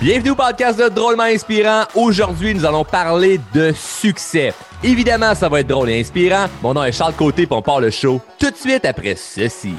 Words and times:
Bienvenue 0.00 0.30
au 0.30 0.36
podcast 0.36 0.78
de 0.78 0.88
Drôlement 0.88 1.24
Inspirant. 1.24 1.82
Aujourd'hui, 1.96 2.54
nous 2.54 2.64
allons 2.64 2.84
parler 2.84 3.40
de 3.52 3.72
succès. 3.72 4.54
Évidemment, 4.84 5.34
ça 5.34 5.48
va 5.48 5.58
être 5.58 5.66
drôle 5.66 5.90
et 5.90 5.98
inspirant. 5.98 6.46
Mon 6.62 6.72
nom 6.72 6.84
est 6.84 6.92
Charles 6.92 7.14
Côté, 7.14 7.46
puis 7.46 7.56
on 7.56 7.62
part 7.62 7.80
le 7.80 7.90
show 7.90 8.20
tout 8.38 8.48
de 8.48 8.56
suite 8.56 8.84
après 8.84 9.16
ceci. 9.16 9.74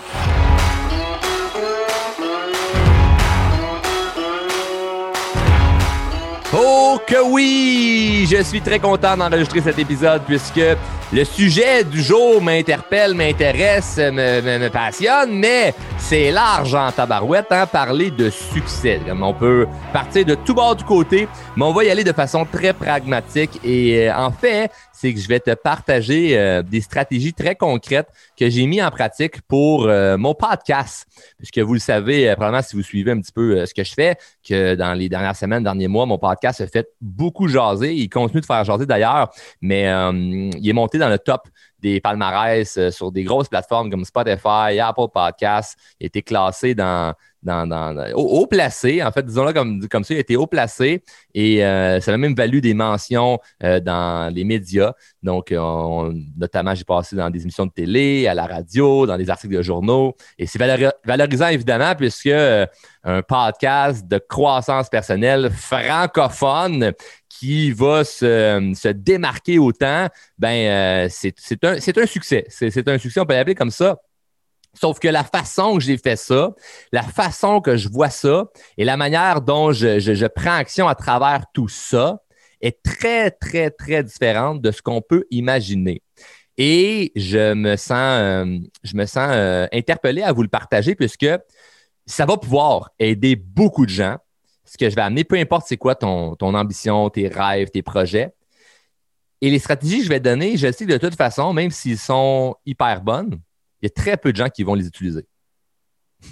Oh 6.61 6.99
que 7.07 7.21
oui! 7.23 8.27
Je 8.29 8.43
suis 8.43 8.59
très 8.59 8.79
content 8.79 9.15
d'enregistrer 9.15 9.61
cet 9.61 9.79
épisode 9.79 10.23
puisque 10.27 10.59
le 11.13 11.23
sujet 11.23 11.85
du 11.85 12.01
jour 12.03 12.41
m'interpelle, 12.41 13.13
m'intéresse, 13.13 13.97
me, 13.97 14.41
me, 14.41 14.69
passionne, 14.69 15.31
mais 15.39 15.73
c'est 15.97 16.31
large 16.31 16.75
en 16.75 16.91
tabarouette, 16.91 17.47
hein, 17.51 17.65
parler 17.65 18.11
de 18.11 18.29
succès. 18.29 18.99
on 19.09 19.33
peut 19.33 19.67
partir 19.93 20.25
de 20.25 20.35
tout 20.35 20.53
bord 20.53 20.75
du 20.75 20.83
côté, 20.83 21.29
mais 21.55 21.63
on 21.63 21.71
va 21.71 21.85
y 21.85 21.89
aller 21.89 22.03
de 22.03 22.11
façon 22.11 22.45
très 22.45 22.73
pragmatique. 22.73 23.61
Et 23.63 24.09
euh, 24.09 24.17
en 24.17 24.31
fait, 24.31 24.69
c'est 24.99 25.13
que 25.13 25.19
je 25.19 25.27
vais 25.29 25.39
te 25.39 25.53
partager 25.53 26.37
euh, 26.37 26.61
des 26.61 26.81
stratégies 26.81 27.33
très 27.33 27.55
concrètes 27.55 28.09
que 28.37 28.49
j'ai 28.49 28.65
mis 28.65 28.81
en 28.81 28.91
pratique 28.91 29.41
pour 29.43 29.85
euh, 29.85 30.17
mon 30.17 30.33
podcast. 30.33 31.07
Puisque 31.37 31.59
vous 31.59 31.73
le 31.73 31.79
savez, 31.79 32.33
probablement 32.33 32.61
si 32.61 32.75
vous 32.75 32.83
suivez 32.83 33.11
un 33.11 33.21
petit 33.21 33.31
peu 33.31 33.65
ce 33.65 33.73
que 33.73 33.83
je 33.85 33.93
fais, 33.93 34.17
que 34.45 34.75
dans 34.75 34.93
les 34.93 35.07
dernières 35.07 35.37
semaines, 35.37 35.63
derniers 35.63 35.87
mois, 35.87 36.05
mon 36.05 36.17
podcast 36.17 36.59
a 36.59 36.67
fait 36.67 36.89
beaucoup 36.99 37.47
jaser. 37.47 37.93
Il 37.93 38.09
continue 38.09 38.41
de 38.41 38.45
faire 38.45 38.65
jaser 38.65 38.85
d'ailleurs, 38.85 39.31
mais 39.61 39.83
il 39.83 40.69
est 40.69 40.73
monté 40.73 40.97
dans 40.97 41.09
le 41.09 41.17
top 41.17 41.47
des 41.81 42.01
palmarès 42.01 42.77
euh, 42.77 42.91
sur 42.91 43.11
des 43.11 43.23
grosses 43.23 43.49
plateformes 43.49 43.89
comme 43.89 44.05
Spotify, 44.05 44.79
Apple 44.79 45.07
Podcasts. 45.13 45.77
Il 45.99 46.05
a 46.05 46.07
été 46.07 46.21
classé 46.21 46.75
dans, 46.75 47.13
dans, 47.43 47.95
haut, 48.15 48.47
placé, 48.47 49.03
en 49.03 49.11
fait, 49.11 49.25
disons-le 49.25 49.53
comme, 49.53 49.87
comme 49.87 50.03
ça, 50.03 50.13
il 50.13 50.17
a 50.17 50.19
été 50.21 50.35
haut 50.35 50.47
placé 50.47 51.03
et 51.33 51.63
euh, 51.63 51.99
ça 51.99 52.13
a 52.13 52.17
même 52.17 52.35
valu 52.35 52.61
des 52.61 52.73
mentions 52.73 53.39
euh, 53.63 53.79
dans 53.79 54.33
les 54.33 54.43
médias. 54.43 54.93
Donc, 55.23 55.51
notamment, 56.37 56.75
j'ai 56.75 56.83
passé 56.83 57.15
dans 57.15 57.29
des 57.29 57.41
émissions 57.41 57.65
de 57.65 57.71
télé, 57.71 58.27
à 58.27 58.33
la 58.33 58.45
radio, 58.45 59.05
dans 59.05 59.17
des 59.17 59.29
articles 59.29 59.55
de 59.55 59.61
journaux. 59.61 60.15
Et 60.37 60.47
c'est 60.47 60.59
valorisant, 60.59 61.47
évidemment, 61.47 61.95
puisque 61.95 62.29
un 63.03 63.21
podcast 63.21 64.07
de 64.07 64.17
croissance 64.17 64.89
personnelle 64.89 65.49
francophone 65.51 66.93
qui 67.29 67.71
va 67.71 68.03
se, 68.03 68.91
démarquer 68.91 69.59
autant, 69.59 70.07
ben, 70.37 70.49
euh, 70.49 71.07
c'est 71.09 71.63
un, 71.63 71.75
un, 71.75 72.05
succès. 72.05 72.45
C'est 72.49 72.87
un 72.87 72.97
succès, 72.97 73.19
on 73.19 73.25
peut 73.25 73.33
l'appeler 73.33 73.55
comme 73.55 73.71
ça. 73.71 73.97
Sauf 74.79 74.97
que 74.99 75.09
la 75.09 75.25
façon 75.25 75.77
que 75.77 75.83
j'ai 75.83 75.97
fait 75.97 76.15
ça, 76.15 76.55
la 76.93 77.03
façon 77.03 77.59
que 77.59 77.75
je 77.75 77.89
vois 77.89 78.09
ça 78.09 78.45
et 78.77 78.85
la 78.85 78.95
manière 78.95 79.41
dont 79.41 79.73
je, 79.73 80.27
prends 80.27 80.53
action 80.53 80.87
à 80.87 80.95
travers 80.95 81.43
tout 81.53 81.67
ça 81.67 82.21
est 82.61 82.81
très, 82.81 83.29
très, 83.29 83.71
très 83.71 84.05
différente 84.05 84.61
de 84.61 84.71
ce 84.71 84.81
qu'on 84.81 85.01
peut 85.01 85.25
imaginer. 85.31 86.01
Et 86.57 87.11
je 87.17 87.53
me 87.55 87.75
sens, 87.75 87.91
euh, 87.91 88.57
je 88.83 88.95
me 88.95 89.05
sens 89.05 89.29
euh, 89.31 89.67
interpellé 89.73 90.21
à 90.21 90.31
vous 90.31 90.43
le 90.43 90.47
partager 90.47 90.95
puisque 90.95 91.27
ça 92.05 92.25
va 92.25 92.37
pouvoir 92.37 92.91
aider 92.99 93.35
beaucoup 93.35 93.85
de 93.85 93.91
gens. 93.91 94.15
Ce 94.63 94.77
que 94.77 94.89
je 94.89 94.95
vais 94.95 95.01
amener, 95.01 95.25
peu 95.25 95.35
importe 95.35 95.65
c'est 95.67 95.77
quoi 95.77 95.95
ton, 95.95 96.37
ton 96.37 96.53
ambition, 96.53 97.09
tes 97.09 97.27
rêves, 97.27 97.69
tes 97.69 97.81
projets. 97.81 98.33
Et 99.41 99.49
les 99.49 99.59
stratégies 99.59 99.97
que 99.97 100.03
je 100.05 100.09
vais 100.09 100.21
donner, 100.21 100.55
je 100.55 100.71
sais 100.71 100.85
de 100.85 100.97
toute 100.97 101.15
façon, 101.15 101.51
même 101.51 101.71
s'ils 101.71 101.97
sont 101.97 102.55
hyper 102.65 103.01
bonnes, 103.01 103.41
il 103.81 103.85
y 103.85 103.87
a 103.87 103.89
très 103.89 104.17
peu 104.17 104.31
de 104.31 104.37
gens 104.37 104.49
qui 104.49 104.63
vont 104.63 104.75
les 104.75 104.87
utiliser. 104.87 105.25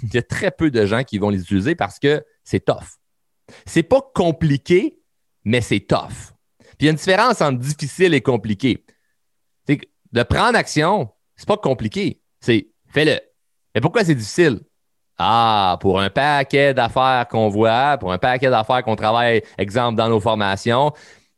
il 0.02 0.14
y 0.14 0.18
a 0.18 0.22
très 0.22 0.50
peu 0.50 0.70
de 0.70 0.84
gens 0.86 1.04
qui 1.04 1.18
vont 1.18 1.30
les 1.30 1.40
utiliser 1.40 1.74
parce 1.74 1.98
que 1.98 2.24
c'est 2.44 2.64
tough. 2.64 2.98
C'est 3.66 3.82
pas 3.82 4.00
compliqué, 4.14 5.00
mais 5.44 5.60
c'est 5.60 5.80
tough. 5.80 6.32
Puis 6.58 6.76
il 6.80 6.84
y 6.86 6.88
a 6.88 6.90
une 6.90 6.96
différence 6.96 7.40
entre 7.40 7.58
difficile 7.58 8.14
et 8.14 8.20
compliqué. 8.20 8.84
C'est 9.66 9.80
de 10.12 10.22
prendre 10.22 10.56
action, 10.56 11.10
c'est 11.36 11.48
pas 11.48 11.56
compliqué. 11.56 12.22
C'est 12.40 12.70
fais-le. 12.86 13.20
Mais 13.74 13.80
pourquoi 13.80 14.04
c'est 14.04 14.14
difficile? 14.14 14.60
Ah, 15.18 15.78
pour 15.80 16.00
un 16.00 16.10
paquet 16.10 16.74
d'affaires 16.74 17.26
qu'on 17.28 17.48
voit, 17.48 17.98
pour 17.98 18.12
un 18.12 18.18
paquet 18.18 18.50
d'affaires 18.50 18.84
qu'on 18.84 18.94
travaille, 18.94 19.42
exemple, 19.56 19.96
dans 19.96 20.08
nos 20.08 20.20
formations, 20.20 20.92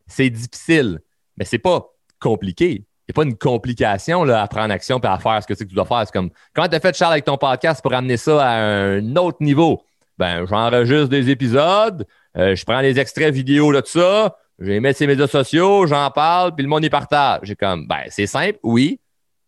c'est 0.07 0.29
difficile, 0.29 1.01
mais 1.37 1.47
c'est 1.47 1.59
pas 1.59 1.89
compliqué. 2.19 2.85
N'y 3.11 3.13
a 3.13 3.25
pas 3.25 3.29
une 3.29 3.37
complication 3.37 4.23
là, 4.23 4.43
à 4.43 4.47
prendre 4.47 4.73
action 4.73 5.01
et 5.01 5.07
à 5.09 5.19
faire 5.19 5.43
ce 5.43 5.47
que, 5.49 5.55
que 5.55 5.69
tu 5.69 5.75
dois 5.75 5.85
faire. 5.85 6.03
C'est 6.07 6.13
comme 6.13 6.31
comment 6.55 6.69
tu 6.69 6.77
as 6.77 6.81
fait, 6.81 6.97
Charles, 6.97 7.15
avec 7.15 7.25
ton 7.25 7.37
podcast 7.37 7.83
pour 7.83 7.93
amener 7.93 8.17
ça 8.17 8.41
à 8.41 8.53
un 8.53 9.17
autre 9.17 9.39
niveau? 9.41 9.83
Ben, 10.17 10.47
j'enregistre 10.47 11.09
des 11.09 11.29
épisodes, 11.29 12.07
euh, 12.37 12.55
je 12.55 12.65
prends 12.65 12.79
les 12.79 13.01
extraits 13.01 13.35
vidéo 13.35 13.73
de 13.73 13.83
ça, 13.85 14.37
je 14.61 14.67
les 14.67 14.79
mets 14.79 14.93
sur 14.93 15.09
les 15.09 15.15
médias 15.15 15.27
sociaux, 15.27 15.89
j'en 15.89 16.09
parle, 16.13 16.55
puis 16.55 16.63
le 16.63 16.69
monde 16.69 16.85
y 16.85 16.91
partage. 16.91 17.41
J'ai 17.43 17.57
comme, 17.57 17.89
ben, 17.89 18.03
c'est 18.11 18.29
simple, 18.29 18.61
oui. 18.63 19.01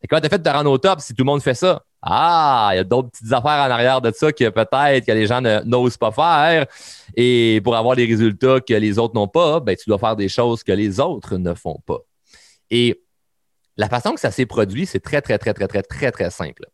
Et 0.02 0.08
comment 0.08 0.20
tu 0.20 0.26
as 0.26 0.30
fait 0.30 0.38
de 0.38 0.42
te 0.42 0.48
rendre 0.48 0.68
au 0.68 0.78
top 0.78 0.98
si 0.98 1.14
tout 1.14 1.22
le 1.22 1.26
monde 1.26 1.40
fait 1.40 1.54
ça? 1.54 1.84
Ah, 2.02 2.70
il 2.72 2.78
y 2.78 2.80
a 2.80 2.84
d'autres 2.84 3.10
petites 3.10 3.32
affaires 3.32 3.64
en 3.64 3.70
arrière 3.70 4.00
de 4.00 4.10
ça 4.10 4.32
que 4.32 4.48
peut-être 4.48 5.06
que 5.06 5.12
les 5.12 5.28
gens 5.28 5.40
n'osent 5.40 5.98
pas 5.98 6.10
faire. 6.10 6.66
Et 7.14 7.60
pour 7.62 7.76
avoir 7.76 7.94
des 7.94 8.06
résultats 8.06 8.58
que 8.58 8.74
les 8.74 8.98
autres 8.98 9.14
n'ont 9.14 9.28
pas, 9.28 9.60
ben, 9.60 9.76
tu 9.76 9.88
dois 9.88 9.98
faire 9.98 10.16
des 10.16 10.28
choses 10.28 10.64
que 10.64 10.72
les 10.72 10.98
autres 10.98 11.36
ne 11.36 11.54
font 11.54 11.78
pas. 11.86 11.98
Et 12.68 13.00
la 13.76 13.88
façon 13.88 14.12
que 14.14 14.20
ça 14.20 14.30
s'est 14.30 14.46
produit, 14.46 14.86
c'est 14.86 15.00
très, 15.00 15.20
très, 15.20 15.38
très, 15.38 15.54
très, 15.54 15.68
très, 15.68 15.82
très, 15.82 16.12
très 16.12 16.30
simple. 16.30 16.66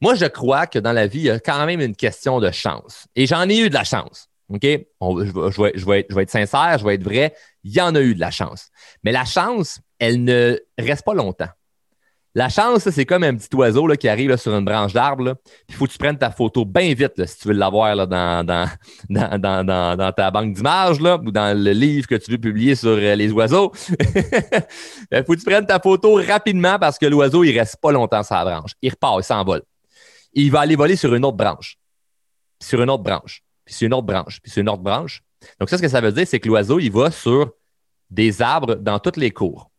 Moi, 0.00 0.14
je 0.14 0.26
crois 0.26 0.66
que 0.66 0.78
dans 0.78 0.92
la 0.92 1.06
vie, 1.06 1.20
il 1.20 1.24
y 1.24 1.30
a 1.30 1.38
quand 1.38 1.64
même 1.66 1.80
une 1.80 1.96
question 1.96 2.40
de 2.40 2.50
chance. 2.50 3.06
Et 3.14 3.26
j'en 3.26 3.48
ai 3.48 3.58
eu 3.58 3.68
de 3.68 3.74
la 3.74 3.84
chance. 3.84 4.28
OK? 4.48 4.62
je, 4.62 5.84
vais, 5.86 6.06
être 6.22 6.30
sincère, 6.30 6.78
je 6.78 6.84
vais 6.84 6.94
être 6.94 7.04
vrai. 7.04 7.34
Il 7.62 7.72
y 7.72 7.80
en 7.80 7.94
a 7.94 8.00
eu 8.00 8.14
de 8.14 8.20
la 8.20 8.30
chance. 8.30 8.68
Mais 9.02 9.12
la 9.12 9.24
chance, 9.24 9.80
elle 9.98 10.22
ne 10.24 10.58
reste 10.78 11.04
pas 11.04 11.14
longtemps. 11.14 11.48
La 12.36 12.48
chance, 12.48 12.88
c'est 12.90 13.04
comme 13.04 13.22
un 13.22 13.36
petit 13.36 13.54
oiseau 13.54 13.86
là, 13.86 13.96
qui 13.96 14.08
arrive 14.08 14.36
sur 14.36 14.52
une 14.56 14.64
branche 14.64 14.92
d'arbre. 14.92 15.36
Il 15.68 15.74
faut 15.76 15.86
que 15.86 15.92
tu 15.92 15.98
prennes 15.98 16.18
ta 16.18 16.32
photo 16.32 16.64
bien 16.64 16.92
vite 16.92 17.24
si 17.26 17.38
tu 17.38 17.48
veux 17.48 17.54
l'avoir 17.54 18.08
dans, 18.08 18.44
ta 20.16 20.30
banque 20.32 20.52
d'images 20.52 20.98
ou 20.98 21.30
dans 21.30 21.56
le 21.56 21.70
livre 21.70 22.08
que 22.08 22.16
tu 22.16 22.32
veux 22.32 22.38
publier 22.38 22.74
sur 22.74 22.90
euh, 22.90 23.14
les 23.14 23.30
oiseaux. 23.30 23.72
Il 23.88 25.22
faut 25.24 25.34
que 25.34 25.38
tu 25.38 25.44
prennes 25.44 25.66
ta 25.66 25.78
photo 25.78 26.14
rapidement 26.14 26.76
parce 26.80 26.98
que 26.98 27.06
l'oiseau, 27.06 27.44
il 27.44 27.56
reste 27.56 27.76
pas 27.80 27.92
longtemps 27.92 28.24
sur 28.24 28.34
la 28.34 28.44
branche. 28.44 28.72
Il 28.82 28.90
repart, 28.90 29.20
il 29.20 29.24
s'envole. 29.24 29.62
Il 30.32 30.50
va 30.50 30.60
aller 30.60 30.74
voler 30.74 30.96
sur 30.96 31.14
une 31.14 31.24
autre 31.24 31.36
branche. 31.36 31.78
sur 32.60 32.82
une 32.82 32.90
autre 32.90 33.04
branche. 33.04 33.44
Puis 33.64 33.76
sur 33.76 33.86
une 33.86 33.94
autre 33.94 34.06
branche. 34.06 34.40
Puis 34.42 34.50
sur 34.50 34.60
une 34.60 34.68
autre 34.68 34.82
branche. 34.82 35.22
Donc, 35.60 35.70
ça, 35.70 35.76
ce 35.76 35.82
que 35.82 35.88
ça 35.88 36.00
veut 36.00 36.10
dire, 36.10 36.26
c'est 36.26 36.40
que 36.40 36.48
l'oiseau, 36.48 36.80
il 36.80 36.90
va 36.90 37.12
sur 37.12 37.52
des 38.10 38.42
arbres 38.42 38.74
dans 38.74 38.98
toutes 38.98 39.18
les 39.18 39.30
cours. 39.30 39.70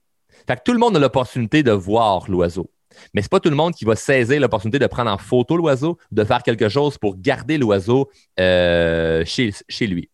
Fait 0.48 0.56
que 0.58 0.62
tout 0.64 0.74
le 0.74 0.80
monde 0.80 0.96
a 0.96 1.00
l'opportunité 1.00 1.64
de 1.64 1.72
voir 1.72 2.30
l'oiseau. 2.30 2.70
Mais 3.14 3.22
ce 3.22 3.26
n'est 3.26 3.30
pas 3.30 3.40
tout 3.40 3.50
le 3.50 3.56
monde 3.56 3.74
qui 3.74 3.86
va 3.86 3.96
saisir 3.96 4.40
l'opportunité 4.40 4.80
de 4.80 4.88
prendre 4.88 5.12
en 5.12 5.18
photo 5.18 5.58
l'oiseau, 5.58 5.98
de 6.12 6.24
faire 6.24 6.44
quelque 6.44 6.70
chose 6.70 6.98
pour 6.98 7.18
garder 7.18 7.58
l'oiseau 7.58 8.10
euh, 8.40 9.24
chez, 9.26 9.52
chez 9.68 9.88
lui. 9.88 10.10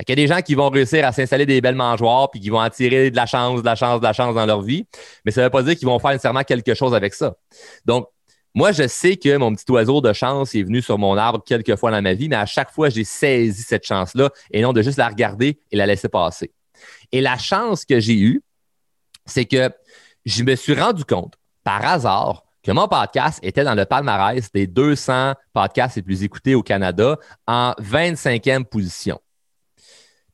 Il 0.00 0.10
y 0.10 0.12
a 0.12 0.16
des 0.16 0.26
gens 0.26 0.40
qui 0.40 0.54
vont 0.54 0.68
réussir 0.68 1.06
à 1.06 1.12
s'installer 1.12 1.46
des 1.46 1.60
belles 1.60 1.76
mangeoires 1.76 2.30
puis 2.30 2.40
qui 2.40 2.50
vont 2.50 2.60
attirer 2.60 3.10
de 3.10 3.16
la 3.16 3.26
chance, 3.26 3.60
de 3.60 3.66
la 3.66 3.76
chance, 3.76 4.00
de 4.00 4.04
la 4.04 4.12
chance 4.12 4.34
dans 4.34 4.46
leur 4.46 4.62
vie. 4.62 4.86
Mais 5.24 5.30
ça 5.30 5.42
ne 5.42 5.46
veut 5.46 5.50
pas 5.50 5.62
dire 5.62 5.76
qu'ils 5.76 5.86
vont 5.86 5.98
faire 5.98 6.10
nécessairement 6.10 6.42
quelque 6.42 6.74
chose 6.74 6.94
avec 6.94 7.14
ça. 7.14 7.36
Donc, 7.84 8.08
moi, 8.54 8.72
je 8.72 8.86
sais 8.86 9.16
que 9.16 9.36
mon 9.36 9.54
petit 9.54 9.70
oiseau 9.70 10.00
de 10.00 10.12
chance 10.12 10.54
est 10.54 10.62
venu 10.62 10.82
sur 10.82 10.98
mon 10.98 11.16
arbre 11.16 11.42
quelques 11.44 11.76
fois 11.76 11.90
dans 11.90 12.02
ma 12.02 12.14
vie, 12.14 12.28
mais 12.28 12.36
à 12.36 12.46
chaque 12.46 12.70
fois, 12.70 12.90
j'ai 12.90 13.04
saisi 13.04 13.62
cette 13.62 13.86
chance-là 13.86 14.30
et 14.50 14.60
non 14.60 14.72
de 14.72 14.82
juste 14.82 14.98
la 14.98 15.08
regarder 15.08 15.58
et 15.70 15.76
la 15.76 15.86
laisser 15.86 16.08
passer. 16.08 16.52
Et 17.12 17.20
la 17.20 17.38
chance 17.38 17.84
que 17.84 18.00
j'ai 18.00 18.18
eue, 18.18 18.42
c'est 19.26 19.44
que 19.44 19.70
je 20.24 20.42
me 20.42 20.54
suis 20.54 20.74
rendu 20.74 21.04
compte 21.04 21.34
par 21.64 21.84
hasard 21.84 22.44
que 22.62 22.70
mon 22.70 22.86
podcast 22.86 23.40
était 23.42 23.64
dans 23.64 23.74
le 23.74 23.84
palmarès 23.84 24.50
des 24.52 24.66
200 24.66 25.34
podcasts 25.52 25.96
les 25.96 26.02
plus 26.02 26.22
écoutés 26.22 26.54
au 26.54 26.62
Canada 26.62 27.18
en 27.46 27.72
25e 27.80 28.64
position. 28.64 29.20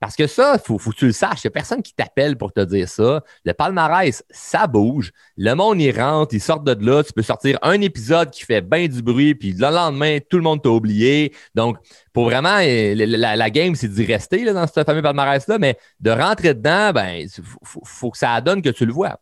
Parce 0.01 0.15
que 0.15 0.29
ça, 0.29 0.55
il 0.55 0.61
faut, 0.65 0.79
que 0.79 0.97
tu 0.97 1.07
le 1.07 1.13
saches. 1.13 1.43
Il 1.43 1.49
n'y 1.49 1.49
a 1.49 1.51
personne 1.51 1.83
qui 1.83 1.93
t'appelle 1.93 2.37
pour 2.37 2.53
te 2.53 2.61
dire 2.61 2.89
ça. 2.89 3.25
Le 3.45 3.53
palmarès, 3.53 4.23
ça 4.31 4.69
bouge. 4.69 5.11
Le 5.37 5.55
monde 5.55 5.81
y 5.81 5.91
rentre, 5.91 6.35
il 6.35 6.41
sort 6.41 6.61
de 6.61 6.73
là. 6.85 7.03
Tu 7.03 7.13
peux 7.13 7.23
sortir 7.23 7.59
un 7.63 7.81
épisode 7.81 8.31
qui 8.31 8.45
fait 8.45 8.61
bien 8.61 8.87
du 8.87 9.03
bruit, 9.03 9.35
puis 9.35 9.53
le 9.53 9.71
lendemain, 9.71 10.19
tout 10.31 10.37
le 10.37 10.45
monde 10.45 10.63
t'a 10.63 10.69
oublié. 10.69 11.35
Donc, 11.55 11.79
pour 12.13 12.27
vraiment, 12.27 12.59
euh, 12.61 12.95
la, 12.95 13.51
game, 13.51 13.75
c'est 13.75 13.89
d'y 13.89 14.05
rester 14.05 14.45
dans 14.53 14.67
ce 14.69 14.85
fameux 14.85 15.03
palmarès-là, 15.03 15.59
mais 15.59 15.77
de 15.99 16.11
rentrer 16.11 16.55
dedans, 16.55 16.93
ben, 16.93 17.15
il 17.15 17.29
faut, 17.65 18.11
que 18.11 18.19
ça 18.19 18.41
donne 18.41 18.63
que 18.63 18.71
tu 18.71 18.87
le 18.87 18.93
vois. 18.93 19.19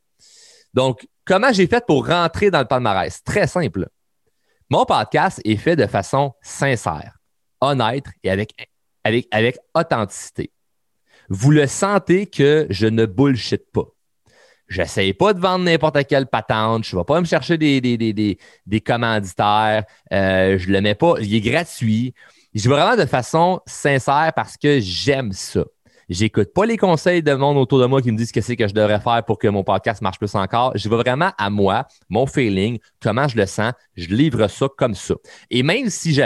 Donc, 0.75 1.06
comment 1.25 1.52
j'ai 1.52 1.67
fait 1.67 1.84
pour 1.87 2.06
rentrer 2.06 2.50
dans 2.50 2.61
le 2.61 2.67
palmarès? 2.67 3.23
Très 3.25 3.46
simple. 3.46 3.88
Mon 4.69 4.84
podcast 4.84 5.40
est 5.44 5.56
fait 5.56 5.76
de 5.76 5.87
façon 5.87 6.34
sincère, 6.43 7.17
honnête 7.62 8.05
et 8.23 8.31
avec, 8.31 8.52
avec 9.05 9.58
authenticité 9.75 10.50
vous 11.28 11.50
le 11.50 11.67
sentez 11.67 12.26
que 12.26 12.67
je 12.70 12.87
ne 12.87 13.06
bullshit 13.06 13.62
pas. 13.73 13.87
Je 14.69 14.82
n'essaye 14.82 15.12
pas 15.12 15.32
de 15.32 15.40
vendre 15.40 15.64
n'importe 15.64 16.05
quelle 16.06 16.26
patente. 16.26 16.84
Je 16.84 16.96
ne 16.96 17.00
vais 17.00 17.05
pas 17.05 17.20
me 17.20 17.26
chercher 17.26 17.56
des, 17.56 17.81
des, 17.81 18.81
commanditaires. 18.81 19.84
Euh, 20.12 20.58
je 20.58 20.70
le 20.70 20.81
mets 20.81 20.96
pas. 20.96 21.14
Il 21.20 21.34
est 21.34 21.40
gratuit. 21.40 22.14
Je 22.55 22.69
vais 22.69 22.75
vraiment 22.75 22.96
de 22.96 23.06
façon 23.06 23.61
sincère 23.67 24.32
parce 24.34 24.56
que 24.56 24.81
j'aime 24.81 25.32
ça. 25.32 25.64
J'écoute 26.08 26.52
pas 26.55 26.67
les 26.67 26.76
conseils 26.76 27.23
de 27.23 27.34
monde 27.34 27.56
autour 27.56 27.81
de 27.81 27.87
moi 27.87 28.00
qui 28.00 28.12
me 28.12 28.17
disent 28.17 28.28
ce 28.28 28.32
que 28.32 28.40
c'est 28.40 28.56
que 28.56 28.69
je 28.69 28.75
devrais 28.75 29.00
faire 29.00 29.25
pour 29.25 29.38
que 29.38 29.49
mon 29.49 29.64
podcast 29.64 30.02
marche 30.02 30.19
plus 30.19 30.34
encore. 30.37 30.73
Je 30.76 30.88
vais 30.88 30.96
vraiment 30.96 31.32
à 31.37 31.50
moi, 31.50 31.87
mon 32.08 32.26
feeling, 32.26 32.78
comment 33.00 33.26
je 33.26 33.37
le 33.37 33.46
sens. 33.46 33.73
Je 33.96 34.08
livre 34.08 34.46
ça 34.49 34.69
comme 34.76 34.94
ça. 34.94 35.14
Et 35.50 35.64
même 35.64 35.90
si 35.90 36.14
je, 36.14 36.23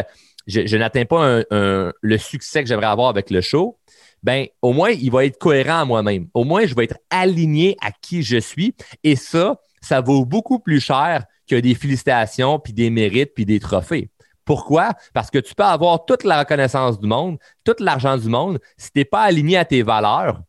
je, 0.47 0.77
n'atteins 0.77 1.07
pas 1.07 1.43
le 1.51 2.19
succès 2.19 2.63
que 2.63 2.69
j'aimerais 2.69 2.87
avoir 2.87 3.09
avec 3.09 3.31
le 3.31 3.41
show, 3.41 3.80
ben 4.23 4.47
au 4.63 4.73
moins, 4.73 4.91
il 4.91 5.11
va 5.11 5.25
être 5.25 5.39
cohérent 5.39 5.81
à 5.81 5.85
moi-même. 5.85 6.29
Au 6.35 6.45
moins, 6.45 6.67
je 6.67 6.75
vais 6.75 6.85
être 6.85 6.99
aligné 7.11 7.77
à 7.81 7.91
qui 7.91 8.23
je 8.23 8.39
suis. 8.39 8.75
Et 9.03 9.17
ça, 9.17 9.61
ça 9.81 10.01
vaut 10.01 10.25
beaucoup 10.25 10.59
plus 10.59 10.81
cher 10.81 11.25
que 11.49 11.57
des 11.57 11.75
félicitations, 11.75 12.59
puis 12.59 12.73
des 12.73 12.91
mérites, 12.91 13.33
puis 13.35 13.47
des 13.47 13.61
trophées. 13.61 14.11
Pourquoi? 14.45 14.95
Parce 15.15 15.31
que 15.31 15.39
tu 15.39 15.55
peux 15.55 15.65
avoir 15.65 16.05
toute 16.05 16.25
la 16.25 16.41
reconnaissance 16.41 16.99
du 16.99 17.07
monde, 17.07 17.39
tout 17.65 17.75
l'argent 17.79 18.17
du 18.17 18.29
monde. 18.29 18.59
Si 18.77 18.91
tu 18.91 18.99
n'es 18.99 19.05
pas 19.05 19.23
aligné 19.23 19.57
à 19.57 19.65
tes 19.65 19.83
valeurs, 19.83 20.43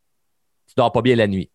tu 0.66 0.74
dors 0.76 0.92
pas 0.92 1.02
bien 1.02 1.16
la 1.16 1.26
nuit. 1.26 1.50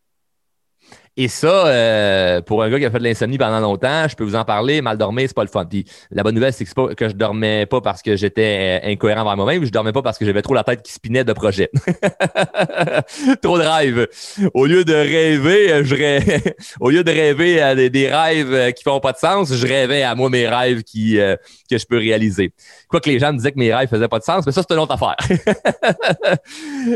Et 1.20 1.30
ça, 1.30 1.66
euh, 1.66 2.42
pour 2.44 2.62
un 2.62 2.70
gars 2.70 2.78
qui 2.78 2.86
a 2.86 2.92
fait 2.92 3.00
de 3.00 3.04
l'insomnie 3.04 3.40
pendant 3.40 3.60
longtemps, 3.60 4.08
je 4.08 4.16
peux 4.16 4.24
vous 4.24 4.36
en 4.36 4.46
parler. 4.46 4.84
Mal 4.84 5.00
dormir, 5.00 5.26
c'est 5.28 5.36
pas 5.36 5.44
le 5.44 5.50
fun. 5.50 5.68
La 6.12 6.22
bonne 6.22 6.36
nouvelle, 6.36 6.54
c'est 6.54 6.64
que, 6.64 6.72
pas 6.72 6.94
que 6.94 7.10
je 7.10 7.16
dormais 7.16 7.66
pas 7.66 7.82
parce 7.82 8.04
que 8.04 8.16
j'étais 8.16 8.82
euh, 8.84 8.92
incohérent 8.92 9.24
vers 9.24 9.36
moi-même, 9.36 9.66
je 9.66 9.72
dormais 9.72 9.92
pas 9.92 10.04
parce 10.04 10.20
que 10.20 10.26
j'avais 10.26 10.44
trop 10.44 10.54
la 10.54 10.64
tête 10.64 10.84
qui 10.84 10.94
spinait 10.94 11.24
de 11.24 11.34
projet. 11.34 11.72
trop 13.42 13.58
de 13.58 13.64
rêves. 13.64 14.08
Au 14.54 14.68
lieu 14.68 14.86
de 14.86 14.94
rêver, 14.94 15.84
je 15.84 15.96
rêvais, 15.96 16.56
au 16.80 16.92
lieu 16.92 17.04
de 17.04 17.12
rêver 17.12 17.62
à 17.62 17.74
des, 17.74 18.08
rêves 18.08 18.74
qui 18.74 18.84
font 18.84 19.00
pas 19.00 19.14
de 19.14 19.18
sens, 19.18 19.52
je 19.52 19.66
rêvais 19.66 20.04
à 20.04 20.14
moi 20.14 20.30
mes 20.30 20.48
rêves 20.48 20.84
qui, 20.84 21.20
euh, 21.20 21.36
que 21.68 21.80
je 21.80 21.86
peux 21.88 21.98
réaliser. 21.98 22.54
Quoi 22.90 23.02
que 23.02 23.10
les 23.10 23.18
gens 23.18 23.34
me 23.34 23.38
disaient 23.38 23.52
que 23.52 23.60
mes 23.60 23.74
rêves 23.74 23.90
faisaient 23.90 24.08
pas 24.08 24.20
de 24.20 24.24
sens, 24.24 24.46
mais 24.46 24.52
ça, 24.52 24.62
c'est 24.62 24.76
une 24.76 24.82
autre 24.82 24.94
affaire. 24.94 25.16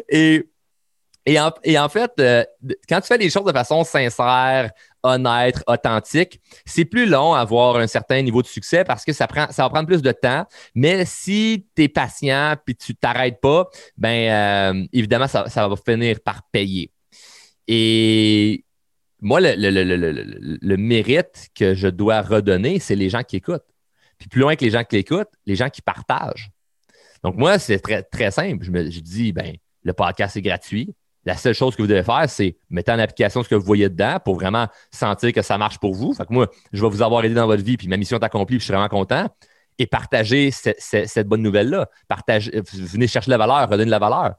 Et 0.09 0.50
et 1.25 1.39
en, 1.39 1.89
fait, 1.89 2.11
euh, 2.19 2.43
quand 2.89 2.99
tu 2.99 3.07
fais 3.07 3.17
les 3.17 3.29
choses 3.29 3.45
de 3.45 3.51
façon 3.51 3.83
sincère, 3.83 4.71
honnête, 5.03 5.61
authentique, 5.67 6.41
c'est 6.65 6.85
plus 6.85 7.05
long 7.05 7.33
à 7.33 7.41
avoir 7.41 7.75
un 7.75 7.85
certain 7.85 8.21
niveau 8.23 8.41
de 8.41 8.47
succès 8.47 8.83
parce 8.83 9.05
que 9.05 9.13
ça, 9.13 9.27
prend, 9.27 9.47
ça 9.51 9.63
va 9.63 9.69
prendre 9.69 9.87
plus 9.87 10.01
de 10.01 10.11
temps. 10.11 10.45
Mais 10.73 11.05
si 11.05 11.67
tu 11.75 11.83
es 11.83 11.89
patient 11.89 12.55
puis 12.65 12.75
tu 12.75 12.95
t'arrêtes 12.95 13.39
pas, 13.39 13.69
ben 13.97 14.31
euh, 14.31 14.87
évidemment, 14.93 15.27
ça, 15.27 15.45
va 15.45 15.75
finir 15.75 16.19
par 16.21 16.41
payer. 16.51 16.91
Et 17.67 18.65
moi, 19.19 19.39
le, 19.41 19.53
le, 19.55 20.77
mérite 20.77 21.49
que 21.53 21.75
je 21.75 21.87
dois 21.87 22.21
redonner, 22.21 22.79
c'est 22.79 22.95
les 22.95 23.09
gens 23.09 23.21
qui 23.21 23.35
écoutent. 23.35 23.65
Puis 24.17 24.27
plus 24.27 24.41
loin 24.41 24.55
que 24.55 24.65
les 24.65 24.71
gens 24.71 24.83
qui 24.83 24.97
écoutent, 24.97 25.31
les 25.45 25.55
gens 25.55 25.69
qui 25.69 25.83
partagent. 25.83 26.51
Donc, 27.23 27.35
moi, 27.37 27.59
c'est 27.59 27.79
très, 27.79 28.01
très 28.01 28.31
simple. 28.31 28.65
Je 28.65 28.71
me 28.71 28.89
je 28.89 28.99
dis, 28.99 29.31
ben, 29.31 29.55
le 29.83 29.93
podcast 29.93 30.35
est 30.37 30.41
gratuit. 30.41 30.95
La 31.25 31.37
seule 31.37 31.53
chose 31.53 31.75
que 31.75 31.81
vous 31.81 31.87
devez 31.87 32.03
faire, 32.03 32.25
c'est 32.27 32.57
mettre 32.69 32.91
en 32.91 32.99
application 32.99 33.43
ce 33.43 33.49
que 33.49 33.55
vous 33.55 33.65
voyez 33.65 33.89
dedans 33.89 34.17
pour 34.23 34.35
vraiment 34.35 34.67
sentir 34.91 35.31
que 35.33 35.41
ça 35.41 35.57
marche 35.57 35.77
pour 35.77 35.93
vous. 35.93 36.13
Fait 36.13 36.25
que 36.25 36.33
moi, 36.33 36.47
je 36.73 36.81
vais 36.81 36.89
vous 36.89 37.01
avoir 37.01 37.23
aidé 37.23 37.35
dans 37.35 37.45
votre 37.45 37.63
vie, 37.63 37.77
puis 37.77 37.87
ma 37.87 37.97
mission 37.97 38.17
est 38.17 38.23
accomplie, 38.23 38.57
puis 38.57 38.61
je 38.61 38.65
suis 38.65 38.73
vraiment 38.73 38.89
content. 38.89 39.27
Et 39.77 39.85
partagez 39.85 40.51
cette, 40.51 41.27
bonne 41.27 41.41
nouvelle-là. 41.41 41.87
venez 42.73 43.07
chercher 43.07 43.29
la 43.29 43.37
valeur, 43.37 43.69
redonnez 43.69 43.89
la 43.89 43.99
valeur. 43.99 44.35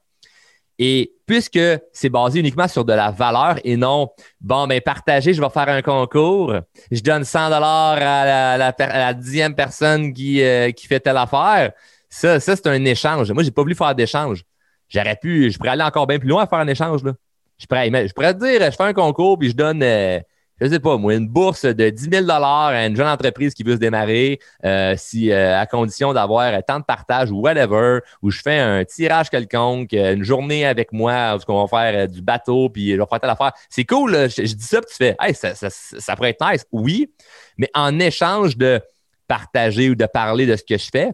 Et 0.78 1.12
puisque 1.26 1.60
c'est 1.92 2.08
basé 2.08 2.40
uniquement 2.40 2.66
sur 2.66 2.84
de 2.84 2.92
la 2.92 3.10
valeur 3.10 3.56
et 3.62 3.76
non, 3.76 4.08
bon, 4.40 4.66
ben 4.66 4.80
partagez, 4.80 5.34
je 5.34 5.40
vais 5.40 5.50
faire 5.50 5.68
un 5.68 5.82
concours, 5.82 6.54
je 6.90 7.00
donne 7.00 7.24
100 7.24 7.50
dollars 7.50 7.98
à 8.00 8.56
la, 8.58 9.14
dixième 9.14 9.54
personne 9.54 10.12
qui, 10.12 10.42
euh, 10.42 10.70
qui 10.72 10.86
fait 10.86 11.00
telle 11.00 11.18
affaire, 11.18 11.72
ça, 12.08 12.40
ça 12.40 12.56
c'est 12.56 12.66
un 12.66 12.84
échange. 12.84 13.30
Moi, 13.32 13.42
je 13.42 13.48
n'ai 13.48 13.52
pas 13.52 13.62
voulu 13.62 13.74
faire 13.74 13.94
d'échange. 13.94 14.44
J'aurais 14.92 15.16
pu, 15.16 15.50
je 15.50 15.56
pourrais 15.56 15.70
aller 15.70 15.82
encore 15.82 16.06
bien 16.06 16.18
plus 16.18 16.28
loin 16.28 16.42
à 16.42 16.46
faire 16.46 16.58
un 16.58 16.68
échange. 16.68 17.02
Là. 17.02 17.12
Je, 17.58 17.66
pourrais, 17.66 17.86
je 18.06 18.12
pourrais 18.12 18.34
te 18.34 18.44
dire, 18.44 18.70
je 18.70 18.76
fais 18.76 18.82
un 18.82 18.92
concours 18.92 19.38
puis 19.38 19.50
je 19.50 19.56
donne, 19.56 19.82
euh, 19.82 20.20
je 20.60 20.68
sais 20.68 20.80
pas, 20.80 20.98
moi, 20.98 21.14
une 21.14 21.28
bourse 21.28 21.64
de 21.64 21.88
10 21.88 22.08
000 22.12 22.30
à 22.30 22.86
une 22.86 22.94
jeune 22.94 23.06
entreprise 23.06 23.54
qui 23.54 23.62
veut 23.62 23.74
se 23.74 23.78
démarrer, 23.78 24.38
euh, 24.64 24.94
si, 24.98 25.30
euh, 25.30 25.58
à 25.58 25.64
condition 25.64 26.12
d'avoir 26.12 26.62
tant 26.64 26.78
de 26.78 26.84
partage 26.84 27.30
ou 27.30 27.40
whatever, 27.40 28.00
où 28.20 28.30
je 28.30 28.40
fais 28.42 28.58
un 28.58 28.84
tirage 28.84 29.30
quelconque, 29.30 29.92
une 29.92 30.24
journée 30.24 30.66
avec 30.66 30.92
moi, 30.92 31.36
où 31.36 31.52
on 31.52 31.64
va 31.64 31.68
faire 31.68 32.08
du 32.08 32.20
bateau, 32.20 32.68
puis 32.68 32.90
je 32.92 32.96
vais 32.96 33.06
faire 33.08 33.20
telle 33.20 33.30
affaire. 33.30 33.52
C'est 33.70 33.84
cool, 33.84 34.12
je, 34.28 34.42
dis 34.42 34.64
ça, 34.64 34.80
puis 34.82 34.90
tu 34.90 34.96
fais, 34.96 35.16
hey, 35.20 35.34
ça, 35.34 35.54
ça, 35.54 35.68
ça 35.70 36.16
pourrait 36.16 36.30
être 36.30 36.52
nice. 36.52 36.66
Oui, 36.70 37.10
mais 37.56 37.70
en 37.74 37.98
échange 37.98 38.58
de 38.58 38.80
partager 39.26 39.88
ou 39.88 39.94
de 39.94 40.04
parler 40.04 40.46
de 40.46 40.56
ce 40.56 40.62
que 40.62 40.76
je 40.76 40.90
fais, 40.92 41.12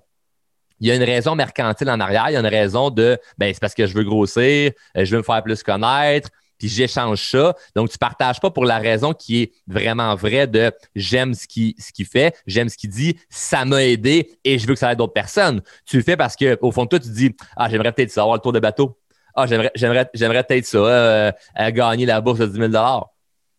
il 0.81 0.89
y 0.89 0.91
a 0.91 0.95
une 0.95 1.03
raison 1.03 1.35
mercantile 1.35 1.91
en 1.91 2.01
arrière. 2.01 2.31
Il 2.31 2.35
y 2.35 2.37
a 2.37 2.41
une 2.41 2.47
raison 2.47 2.91
de, 2.91 3.19
ben, 3.37 3.53
c'est 3.53 3.61
parce 3.61 3.75
que 3.75 3.87
je 3.87 3.95
veux 3.95 4.05
grossir, 4.05 4.73
euh, 4.97 5.05
je 5.05 5.11
veux 5.11 5.19
me 5.19 5.23
faire 5.23 5.43
plus 5.43 5.63
connaître, 5.63 6.31
puis 6.59 6.69
j'échange 6.69 7.31
ça. 7.31 7.55
Donc, 7.75 7.91
tu 7.91 7.99
partages 7.99 8.41
pas 8.41 8.51
pour 8.51 8.65
la 8.65 8.79
raison 8.79 9.13
qui 9.13 9.43
est 9.43 9.53
vraiment 9.67 10.15
vraie 10.15 10.47
de 10.47 10.73
j'aime 10.95 11.35
ce 11.35 11.47
qu'il 11.47 11.75
ce 11.79 12.03
fait, 12.05 12.37
j'aime 12.47 12.69
ce 12.69 12.77
qu'il 12.77 12.91
dit, 12.91 13.17
ça 13.31 13.65
m'a 13.65 13.85
aidé 13.85 14.39
et 14.45 14.59
je 14.59 14.67
veux 14.67 14.75
que 14.75 14.81
ça 14.81 14.93
aide 14.93 14.99
d'autres 14.99 15.13
personnes. 15.13 15.63
Tu 15.87 15.97
le 15.97 16.03
fais 16.03 16.17
parce 16.17 16.37
qu'au 16.37 16.71
fond 16.73 16.85
de 16.85 16.89
toi, 16.89 16.99
tu 16.99 17.11
dis 17.11 17.35
Ah, 17.57 17.69
j'aimerais 17.71 17.93
peut-être 17.93 18.11
ça, 18.11 18.23
avoir 18.23 18.37
le 18.37 18.43
tour 18.43 18.53
de 18.53 18.61
bateau. 18.61 18.99
Ah, 19.35 19.47
j'aimerais, 19.47 19.71
j'aimerais, 19.77 20.11
j'aimerais 20.15 20.43
peut-être 20.43 20.67
ça, 20.67 20.79
euh, 20.79 21.33
gagner 21.71 22.07
la 22.07 22.21
bourse 22.21 22.41
de 22.41 22.47
10 22.47 22.73
000 22.73 23.07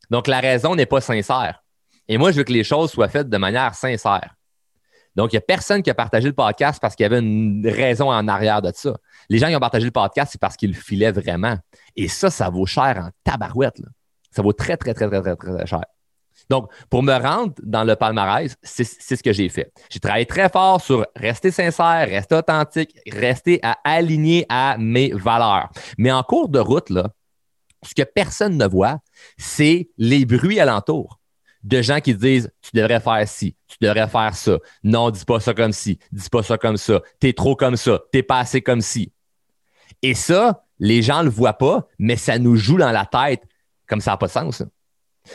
Donc, 0.09 0.27
la 0.27 0.39
raison 0.39 0.75
n'est 0.75 0.85
pas 0.85 0.99
sincère. 0.99 1.63
Et 2.09 2.17
moi, 2.17 2.31
je 2.31 2.37
veux 2.37 2.43
que 2.43 2.51
les 2.51 2.63
choses 2.63 2.91
soient 2.91 3.07
faites 3.07 3.29
de 3.29 3.37
manière 3.37 3.75
sincère. 3.75 4.35
Donc, 5.15 5.33
il 5.33 5.35
n'y 5.35 5.39
a 5.39 5.41
personne 5.41 5.81
qui 5.81 5.89
a 5.89 5.95
partagé 5.95 6.27
le 6.27 6.33
podcast 6.33 6.79
parce 6.81 6.95
qu'il 6.95 7.03
y 7.03 7.07
avait 7.07 7.19
une 7.19 7.67
raison 7.67 8.11
en 8.11 8.27
arrière 8.27 8.61
de 8.61 8.71
ça. 8.73 8.95
Les 9.29 9.37
gens 9.37 9.47
qui 9.47 9.55
ont 9.55 9.59
partagé 9.59 9.85
le 9.85 9.91
podcast, 9.91 10.31
c'est 10.31 10.41
parce 10.41 10.55
qu'ils 10.55 10.71
le 10.71 10.75
filaient 10.75 11.11
vraiment. 11.11 11.57
Et 11.95 12.07
ça, 12.07 12.29
ça 12.29 12.49
vaut 12.49 12.65
cher 12.65 13.03
en 13.05 13.09
tabarouette. 13.23 13.81
Ça 14.31 14.41
vaut 14.41 14.53
très, 14.53 14.77
très, 14.77 14.93
très, 14.93 15.07
très, 15.07 15.21
très, 15.21 15.35
très 15.35 15.65
cher. 15.65 15.83
Donc, 16.49 16.71
pour 16.89 17.03
me 17.03 17.13
rendre 17.13 17.53
dans 17.61 17.83
le 17.83 17.95
palmarès, 17.95 18.55
c'est 18.63 18.83
ce 18.83 19.21
que 19.21 19.33
j'ai 19.33 19.49
fait. 19.49 19.71
J'ai 19.89 19.99
travaillé 19.99 20.25
très 20.25 20.49
fort 20.49 20.81
sur 20.81 21.05
rester 21.15 21.51
sincère, 21.51 22.07
rester 22.07 22.35
authentique, 22.35 22.97
rester 23.11 23.59
à 23.61 23.77
aligner 23.83 24.45
à 24.49 24.77
mes 24.77 25.11
valeurs. 25.11 25.69
Mais 25.97 26.11
en 26.11 26.23
cours 26.23 26.49
de 26.49 26.59
route, 26.59 26.91
ce 27.83 27.93
que 27.93 28.03
personne 28.03 28.57
ne 28.57 28.65
voit, 28.67 28.99
c'est 29.37 29.89
les 29.97 30.25
bruits 30.25 30.59
alentours 30.59 31.18
de 31.63 31.81
gens 31.81 31.99
qui 31.99 32.15
disent 32.15 32.51
tu 32.61 32.71
devrais 32.73 32.99
faire 32.99 33.27
ci, 33.27 33.55
tu 33.67 33.77
devrais 33.81 34.07
faire 34.07 34.33
ça. 34.35 34.57
Non, 34.83 35.09
dis 35.09 35.25
pas 35.25 35.39
ça 35.39 35.53
comme 35.53 35.73
ci, 35.73 35.99
dis 36.11 36.29
pas 36.29 36.43
ça 36.43 36.57
comme 36.57 36.77
ça. 36.77 37.01
T'es 37.19 37.33
trop 37.33 37.55
comme 37.55 37.75
ça, 37.75 37.99
t'es 38.11 38.23
pas 38.23 38.39
assez 38.39 38.61
comme 38.61 38.81
ci. 38.81 39.11
Et 40.01 40.13
ça, 40.13 40.63
les 40.79 41.01
gens 41.01 41.23
le 41.23 41.29
voient 41.29 41.53
pas, 41.53 41.87
mais 41.97 42.15
ça 42.15 42.39
nous 42.39 42.55
joue 42.55 42.77
dans 42.77 42.91
la 42.91 43.05
tête 43.05 43.43
comme 43.87 44.01
ça 44.01 44.11
n'a 44.11 44.17
pas 44.17 44.27
de 44.27 44.31
sens. 44.31 44.63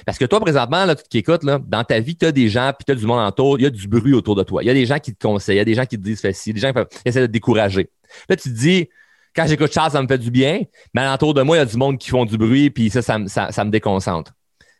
Parce 0.06 0.18
que 0.18 0.24
toi, 0.24 0.40
présentement, 0.40 0.86
là, 0.86 0.96
tu 0.96 1.02
qui 1.08 1.18
écoutes, 1.18 1.44
là, 1.44 1.60
dans 1.64 1.84
ta 1.84 2.00
vie, 2.00 2.16
tu 2.16 2.26
as 2.26 2.32
des 2.32 2.48
gens, 2.48 2.72
puis 2.76 2.84
tu 2.84 2.92
as 2.92 2.94
du 2.94 3.06
monde 3.06 3.26
autour, 3.26 3.58
il 3.58 3.62
y 3.62 3.66
a 3.66 3.70
du 3.70 3.86
bruit 3.86 4.14
autour 4.14 4.34
de 4.34 4.42
toi. 4.42 4.62
Il 4.62 4.66
y 4.66 4.70
a 4.70 4.74
des 4.74 4.86
gens 4.86 4.98
qui 4.98 5.14
te 5.14 5.24
conseillent, 5.24 5.56
il 5.56 5.58
y 5.58 5.60
a 5.60 5.64
des 5.64 5.74
gens 5.74 5.84
qui 5.84 5.98
te 5.98 6.02
disent 6.02 6.20
fais 6.20 6.32
ci, 6.32 6.52
des 6.52 6.60
gens 6.60 6.72
qui 6.72 6.80
essaient 7.04 7.20
de 7.20 7.26
te 7.26 7.32
décourager. 7.32 7.90
Là, 8.28 8.36
tu 8.36 8.50
te 8.50 8.54
dis, 8.54 8.88
quand 9.36 9.46
j'écoute 9.46 9.72
Charles, 9.72 9.92
ça 9.92 10.02
me 10.02 10.08
fait 10.08 10.18
du 10.18 10.30
bien, 10.30 10.62
mais 10.94 11.08
autour 11.08 11.34
de 11.34 11.42
moi, 11.42 11.56
il 11.56 11.60
y 11.60 11.62
a 11.62 11.66
du 11.66 11.76
monde 11.76 11.98
qui 11.98 12.08
font 12.08 12.24
du 12.24 12.38
bruit, 12.38 12.70
puis 12.70 12.90
ça, 12.90 13.02
ça 13.02 13.64
me 13.64 13.70
déconcentre. 13.70 14.32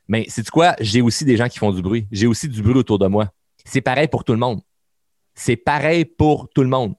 Mais 0.09 0.27
c'est 0.29 0.49
quoi? 0.51 0.75
J'ai 0.81 1.01
aussi 1.01 1.25
des 1.25 1.37
gens 1.37 1.49
qui 1.49 1.59
font 1.59 1.73
du 1.73 1.83
bruit. 1.83 2.07
J'ai 2.13 2.27
aussi 2.27 2.49
du 2.49 2.63
bruit 2.63 2.75
autour 2.75 2.99
de 2.99 3.07
moi. 3.07 3.29
C'est 3.65 3.81
pareil 3.81 4.09
pour 4.09 4.25
tout 4.25 4.33
le 4.33 4.39
monde. 4.39 4.61
C'est 5.35 5.57
pareil 5.57 6.05
pour 6.05 6.49
tout 6.55 6.63
le 6.63 6.69
monde. 6.69 6.95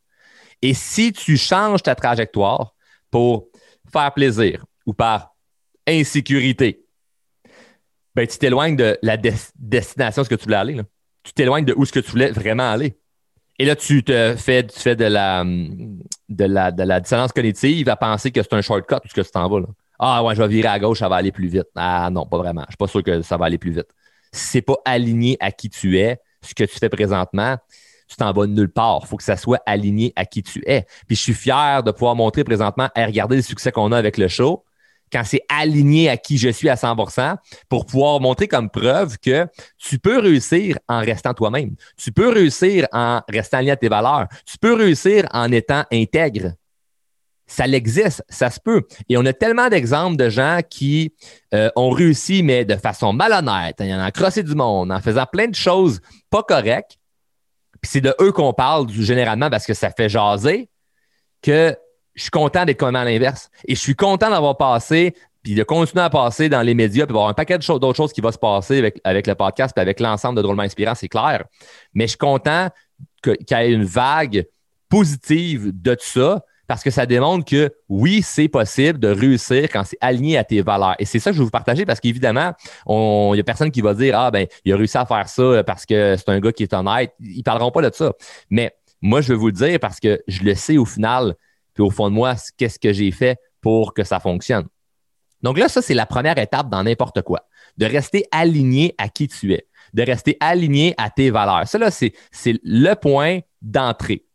Et 0.62 0.74
si 0.74 1.14
tu 1.14 1.38
changes 1.38 1.84
ta 1.84 1.96
trajectoire 1.96 2.74
pour 3.12 3.48
faire 3.92 4.14
plaisir 4.14 4.66
ou 4.86 4.94
par 4.94 5.36
insécurité, 5.88 6.86
ben, 8.16 8.26
tu 8.26 8.38
t'éloignes 8.38 8.76
de 8.76 8.98
la 9.02 9.18
destination 9.18 10.24
ce 10.24 10.30
que 10.30 10.36
tu 10.36 10.46
voulais 10.46 10.56
aller. 10.56 10.82
Tu 11.24 11.34
t'éloignes 11.34 11.66
de 11.66 11.74
où 11.76 11.86
ce 11.86 11.92
que 11.92 12.00
tu 12.00 12.12
voulais 12.12 12.32
vraiment 12.32 12.72
aller. 12.72 12.98
Et 13.58 13.66
là, 13.66 13.76
tu 13.76 14.04
te 14.04 14.36
fais, 14.38 14.66
tu 14.66 14.80
fais 14.80 14.96
de 14.96 15.06
la, 15.06 15.44
de 15.46 16.46
la, 16.46 16.72
de 16.72 16.84
la 16.84 17.00
dissonance 17.00 17.32
cognitive 17.32 17.88
à 17.90 17.96
penser 17.96 18.32
que 18.32 18.42
c'est 18.42 18.54
un 18.54 18.62
shortcut 18.62 18.96
tout 19.02 19.10
ce 19.10 19.14
que 19.14 19.22
tu 19.22 19.32
t'en 19.32 19.48
vas. 19.50 19.66
Ah 20.00 20.24
ouais, 20.24 20.36
je 20.36 20.42
vais 20.42 20.48
virer 20.48 20.68
à 20.68 20.80
gauche, 20.80 21.00
ça 21.00 21.10
va 21.10 21.18
aller 21.18 21.32
plus 21.32 21.48
vite. 21.48 21.68
Ah 21.76 22.10
non, 22.12 22.26
pas 22.26 22.38
vraiment. 22.38 22.64
Je 22.68 22.72
suis 22.72 22.78
pas 22.78 22.88
sûr 22.88 23.04
que 23.04 23.22
ça 23.22 23.38
va 23.38 23.46
aller 23.46 23.58
plus 23.58 23.72
vite. 23.72 23.88
Si 24.32 24.48
c'est 24.48 24.62
pas 24.62 24.78
aligné 24.86 25.38
à 25.40 25.52
qui 25.52 25.70
tu 25.70 25.98
es, 25.98 26.20
ce 26.42 26.54
que 26.54 26.64
tu 26.64 26.78
fais 26.78 26.90
présentement, 26.90 27.58
tu 28.08 28.16
t'en 28.18 28.32
vas 28.32 28.46
nulle 28.48 28.70
part. 28.70 29.00
Il 29.04 29.08
faut 29.08 29.18
que 29.18 29.24
ça 29.24 29.38
soit 29.38 29.62
aligné 29.66 30.14
à 30.16 30.26
qui 30.26 30.44
tu 30.44 30.62
es. 30.68 30.86
Puis 31.08 31.16
je 31.16 31.22
suis 31.22 31.34
fier 31.34 31.82
de 31.84 31.92
pouvoir 31.92 32.16
montrer 32.16 32.44
présentement 32.44 32.90
et 32.96 33.06
regarder 33.06 33.38
le 33.38 33.42
succès 33.42 33.72
qu'on 33.72 33.92
a 33.92 33.98
avec 33.98 34.18
le 34.18 34.28
show 34.28 34.64
quand 35.12 35.24
c'est 35.24 35.42
aligné 35.50 36.10
à 36.10 36.18
qui 36.18 36.38
je 36.38 36.50
suis 36.50 36.70
à 36.70 36.76
100% 36.76 37.38
pour 37.70 37.86
pouvoir 37.86 38.20
montrer 38.20 38.48
comme 38.48 38.70
preuve 38.70 39.18
que 39.20 39.48
tu 39.78 40.00
peux 40.00 40.20
réussir 40.20 40.78
en 40.88 41.00
restant 41.00 41.34
toi-même. 41.34 41.76
Tu 41.98 42.12
peux 42.12 42.30
réussir 42.30 42.88
en 42.92 43.22
restant 43.30 43.60
lié 43.60 43.72
à 43.72 43.76
tes 43.76 43.88
valeurs. 43.88 44.28
Tu 44.46 44.58
peux 44.58 44.74
réussir 44.74 45.26
en 45.32 45.52
étant 45.52 45.84
intègre 45.92 46.54
ça 47.48 47.68
l'existe, 47.68 48.24
ça 48.28 48.50
se 48.50 48.60
peut. 48.60 48.84
Et 49.10 49.18
on 49.18 49.26
a 49.26 49.34
tellement 49.34 49.70
d'exemples 49.70 50.18
de 50.18 50.30
gens 50.30 50.60
qui 50.68 51.14
euh, 51.54 51.70
ont 51.76 51.90
réussi, 51.90 52.44
mais 52.44 52.66
de 52.66 52.76
façon 52.76 53.14
malhonnête. 53.14 53.76
Y 53.80 53.94
en 53.94 54.00
a 54.00 54.12
crossé 54.12 54.44
du 54.44 54.56
monde, 54.56 54.92
en 54.92 55.00
faisant 55.00 55.26
plein 55.26 55.48
de 55.48 55.56
choses 55.56 56.02
pas 56.30 56.44
correctes. 56.44 56.98
Puis 57.82 57.92
c'est 57.92 58.02
de 58.02 58.16
eux 58.20 58.32
qu'on 58.32 58.54
parle 58.54 58.90
généralement 58.90 59.50
parce 59.50 59.66
que 59.66 59.74
ça 59.74 59.92
fait 59.92 60.10
jaser. 60.10 60.70
que 61.42 61.76
je 62.16 62.22
suis 62.22 62.32
content 62.32 62.66
d'être 62.66 62.80
comme 62.80 62.96
à 62.96 63.04
l'inverse. 63.04 63.50
Et 63.68 63.76
je 63.76 63.80
suis 63.80 63.96
content 63.96 64.30
d'avoir 64.30 64.58
passé, 64.58 65.14
puis 65.44 65.54
de 65.54 65.64
continuer 65.64 66.04
à 66.04 66.10
passer 66.10 66.50
dans 66.50 66.62
les 66.62 66.74
médias, 66.74 67.06
puis 67.06 67.14
d'avoir 67.14 67.30
un 67.30 67.34
paquet 67.34 67.60
d'autres 67.60 67.94
choses 67.94 68.14
qui 68.14 68.22
vont 68.22 68.32
se 68.32 68.38
passer 68.38 68.80
avec, 68.80 69.00
avec 69.04 69.28
le 69.28 69.36
podcast, 69.36 69.74
puis 69.76 69.82
avec 69.82 70.00
l'ensemble 70.00 70.38
de 70.38 70.42
Drôlement 70.42 70.64
Inspirant, 70.64 70.96
c'est 70.96 71.10
clair. 71.10 71.44
Mais 71.94 72.06
je 72.06 72.12
suis 72.12 72.18
content 72.18 72.70
qu'il 73.22 73.36
y 73.52 73.54
ait 73.54 73.72
une 73.72 73.84
vague 73.84 74.48
positive 74.90 75.72
de 75.74 75.94
tout 75.94 76.06
ça, 76.06 76.44
parce 76.68 76.84
que 76.84 76.90
ça 76.90 77.06
démontre 77.06 77.46
que 77.46 77.74
oui, 77.90 78.22
c'est 78.22 78.48
possible 78.48 79.00
de 79.00 79.08
réussir 79.08 79.70
quand 79.72 79.84
c'est 79.84 79.98
aligné 80.02 80.38
à 80.38 80.44
tes 80.44 80.62
valeurs. 80.62 80.96
Et 81.00 81.06
c'est 81.06 81.20
ça 81.20 81.30
que 81.30 81.36
je 81.36 81.40
veux 81.40 81.46
vous 81.46 81.52
partager 81.52 81.86
parce 81.86 82.00
qu'évidemment, 82.00 82.54
il 82.88 83.34
n'y 83.34 83.40
a 83.40 83.44
personne 83.44 83.72
qui 83.72 83.82
va 83.82 83.94
dire 83.94 84.18
Ah, 84.18 84.32
ben, 84.32 84.48
il 84.64 84.74
a 84.74 84.78
réussi 84.78 84.98
à 84.98 85.06
faire 85.06 85.28
ça 85.30 85.64
parce 85.64 85.86
que 85.86 86.16
c'est 86.18 86.30
un 86.30 86.40
gars 86.40 86.52
qui 86.52 86.64
est 86.64 86.74
honnête. 86.74 87.14
Ils 87.20 87.38
ne 87.38 87.44
parleront 87.44 87.72
pas 87.72 87.88
de 87.88 87.94
ça. 87.94 88.14
Mais 88.50 88.76
moi, 89.02 89.22
je 89.22 89.34
veux 89.34 89.40
vous 89.40 89.48
le 89.48 89.54
dire 89.54 89.80
parce 89.80 90.00
que 90.00 90.22
je 90.28 90.44
le 90.44 90.56
sais 90.56 90.78
au 90.78 90.86
final, 90.86 91.36
puis 91.74 91.84
au 91.84 91.92
fond 91.92 92.10
de 92.10 92.16
moi, 92.16 92.36
qu'est-ce 92.58 92.80
que 92.80 92.94
j'ai 92.94 93.12
fait 93.12 93.38
pour 93.62 93.94
que 93.94 94.04
ça 94.04 94.20
fonctionne. 94.20 94.68
Donc 95.42 95.58
là, 95.60 95.70
ça, 95.70 95.82
c'est 95.82 95.94
la 95.94 96.06
première 96.06 96.38
étape 96.38 96.70
dans 96.70 96.84
n'importe 96.84 97.22
quoi, 97.22 97.48
de 97.78 97.86
rester 97.86 98.26
aligné 98.32 98.96
à 98.98 99.10
qui 99.10 99.28
tu 99.28 99.54
es, 99.54 99.68
de 99.94 100.02
rester 100.02 100.38
aligné 100.40 100.96
à 100.98 101.10
tes 101.10 101.30
valeurs. 101.30 101.68
Ça, 101.68 101.78
là, 101.78 101.92
c'est 101.92 102.14
le 102.64 102.94
point 102.96 103.40
d'entrée. 103.62 104.26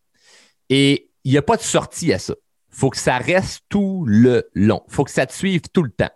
Et 0.69 1.10
il 1.25 1.33
n'y 1.33 1.39
a 1.39 1.43
pas 1.43 1.57
de 1.57 1.63
sortie 1.63 2.13
à 2.13 2.19
ça. 2.19 2.35
Faut 2.71 2.91
que 2.91 2.97
ça 2.97 3.19
reste 3.19 3.63
tout 3.69 4.05
le 4.07 4.49
long. 4.55 4.83
Faut 4.89 5.05
que 5.05 5.11
ça 5.11 5.27
te 5.27 5.33
suive 5.33 5.63
tout 5.73 5.83
le 5.83 5.91
temps. 5.91 6.11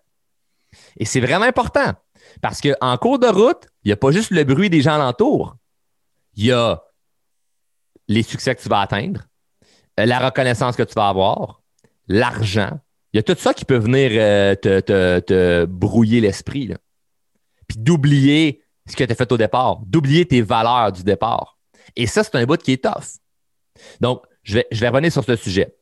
Et 0.98 1.04
c'est 1.04 1.20
vraiment 1.20 1.44
important 1.44 1.94
parce 2.40 2.60
qu'en 2.60 2.96
cours 2.96 3.18
de 3.18 3.26
route, 3.26 3.66
il 3.84 3.88
n'y 3.88 3.92
a 3.92 3.96
pas 3.96 4.10
juste 4.10 4.30
le 4.30 4.44
bruit 4.44 4.70
des 4.70 4.80
gens 4.80 4.94
alentour. 4.94 5.56
Il 6.34 6.46
y 6.46 6.52
a 6.52 6.82
les 8.08 8.22
succès 8.22 8.54
que 8.54 8.62
tu 8.62 8.68
vas 8.68 8.80
atteindre, 8.80 9.22
euh, 10.00 10.06
la 10.06 10.18
reconnaissance 10.18 10.76
que 10.76 10.82
tu 10.82 10.94
vas 10.94 11.08
avoir, 11.08 11.62
l'argent. 12.08 12.78
Il 13.12 13.18
y 13.18 13.20
a 13.20 13.22
tout 13.22 13.36
ça 13.38 13.54
qui 13.54 13.64
peut 13.64 13.78
venir 13.78 14.10
euh, 14.14 14.54
te, 14.54 15.64
brouiller 15.66 16.20
l'esprit. 16.20 16.74
Puis 17.68 17.78
d'oublier 17.78 18.62
ce 18.86 18.96
que 18.96 19.04
tu 19.04 19.12
as 19.12 19.14
fait 19.14 19.30
au 19.32 19.38
départ, 19.38 19.80
d'oublier 19.86 20.26
tes 20.26 20.42
valeurs 20.42 20.92
du 20.92 21.02
départ. 21.04 21.58
Et 21.96 22.06
ça, 22.06 22.24
c'est 22.24 22.34
un 22.34 22.44
bout 22.44 22.60
qui 22.60 22.72
est 22.72 22.84
tough. 22.84 23.20
Donc, 24.00 24.24
je 24.44 24.54
vais, 24.54 24.88
revenir 24.88 25.10
sur 25.10 25.24
ce 25.24 25.36
sujet. 25.36 25.74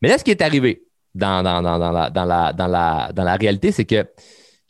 Mais 0.00 0.08
là, 0.08 0.18
ce 0.18 0.24
qui 0.24 0.30
est 0.30 0.42
arrivé 0.42 0.84
dans 1.14 1.42
la 1.42 3.36
réalité, 3.36 3.72
c'est 3.72 3.84
que 3.84 4.06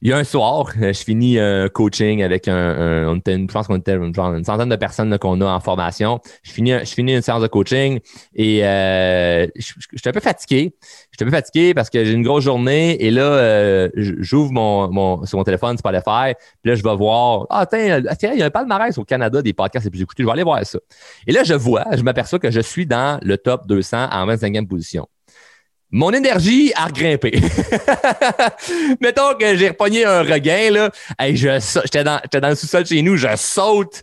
il 0.04 0.10
y 0.10 0.12
a 0.12 0.18
un 0.18 0.24
soir, 0.24 0.70
je 0.78 0.92
finis 0.92 1.38
un 1.38 1.70
coaching 1.70 2.22
avec 2.22 2.46
un, 2.46 3.08
on 3.08 3.16
était 3.16 3.38
je 3.38 3.46
pense 3.46 3.66
qu'on 3.66 3.78
était 3.78 3.94
une 3.94 4.44
centaine 4.44 4.68
de 4.68 4.76
personnes 4.76 5.16
qu'on 5.16 5.40
a 5.40 5.46
en 5.46 5.60
formation. 5.60 6.20
Je 6.42 6.52
finis, 6.52 6.72
je 6.72 6.92
finis 6.92 7.14
une 7.14 7.22
séance 7.22 7.40
de 7.40 7.46
coaching 7.46 8.00
et 8.34 8.66
euh, 8.66 9.46
je, 9.56 9.62
suis 9.62 10.08
un 10.08 10.12
peu 10.12 10.20
fatigué. 10.20 10.74
Je 11.10 11.16
suis 11.16 11.22
un 11.22 11.30
peu 11.30 11.34
fatigué 11.34 11.72
parce 11.72 11.88
que 11.88 12.04
j'ai 12.04 12.12
une 12.12 12.22
grosse 12.22 12.44
journée 12.44 13.02
et 13.02 13.10
là, 13.10 13.22
euh, 13.22 13.88
j'ouvre 13.94 14.52
mon, 14.52 14.90
mon, 14.90 15.24
sur 15.24 15.38
mon 15.38 15.44
téléphone, 15.44 15.78
faire. 15.78 16.02
Puis 16.04 16.70
là, 16.70 16.74
je 16.74 16.82
vais 16.82 16.96
voir, 16.96 17.46
ah, 17.48 17.64
tiens, 17.64 18.02
il 18.34 18.38
y 18.38 18.42
a 18.42 18.46
un 18.46 18.50
palmarès 18.50 18.98
au 18.98 19.04
Canada 19.04 19.40
des 19.40 19.54
podcasts 19.54 19.86
les 19.86 19.90
plus 19.90 20.02
écoutés. 20.02 20.22
Je 20.22 20.26
vais 20.26 20.32
aller 20.32 20.42
voir 20.42 20.66
ça. 20.66 20.80
Et 21.26 21.32
là, 21.32 21.44
je 21.44 21.54
vois, 21.54 21.86
je 21.96 22.02
m'aperçois 22.02 22.38
que 22.38 22.50
je 22.50 22.60
suis 22.60 22.84
dans 22.84 23.18
le 23.22 23.38
top 23.38 23.66
200 23.66 24.10
en 24.12 24.26
25e 24.26 24.66
position 24.66 25.08
mon 25.94 26.10
énergie 26.10 26.72
a 26.74 26.86
regrimpé. 26.86 27.40
Mettons 29.00 29.34
que 29.38 29.56
j'ai 29.56 29.68
repogné 29.68 30.04
un 30.04 30.22
regain, 30.22 30.70
là. 30.72 30.90
j'étais 31.20 32.02
dans, 32.02 32.20
dans 32.32 32.48
le 32.48 32.54
sous-sol 32.56 32.84
chez 32.84 33.00
nous, 33.00 33.16
je 33.16 33.28
saute 33.36 34.02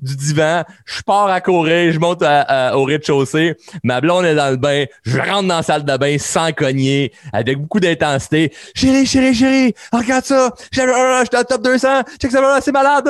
du 0.00 0.16
divan, 0.16 0.64
je 0.84 1.02
pars 1.02 1.28
à 1.28 1.40
courir, 1.40 1.92
je 1.92 1.98
monte 1.98 2.22
au 2.22 2.84
rez-de-chaussée, 2.84 3.56
ma 3.82 4.00
blonde 4.00 4.24
est 4.24 4.34
dans 4.34 4.50
le 4.50 4.56
bain, 4.56 4.84
je 5.04 5.18
rentre 5.18 5.48
dans 5.48 5.56
la 5.56 5.62
salle 5.62 5.84
de 5.84 5.96
bain 5.96 6.16
sans 6.18 6.52
cogner, 6.52 7.12
avec 7.32 7.58
beaucoup 7.58 7.80
d'intensité. 7.80 8.52
Chérie, 8.74 9.06
chérie, 9.06 9.34
chérie, 9.34 9.74
regarde 9.92 10.24
ça, 10.24 10.54
j'étais 10.70 10.86
dans 10.86 11.20
le 11.20 11.44
top 11.44 11.62
200, 11.62 12.02
check 12.20 12.30
ça, 12.30 12.60
c'est 12.60 12.72
malade. 12.72 13.04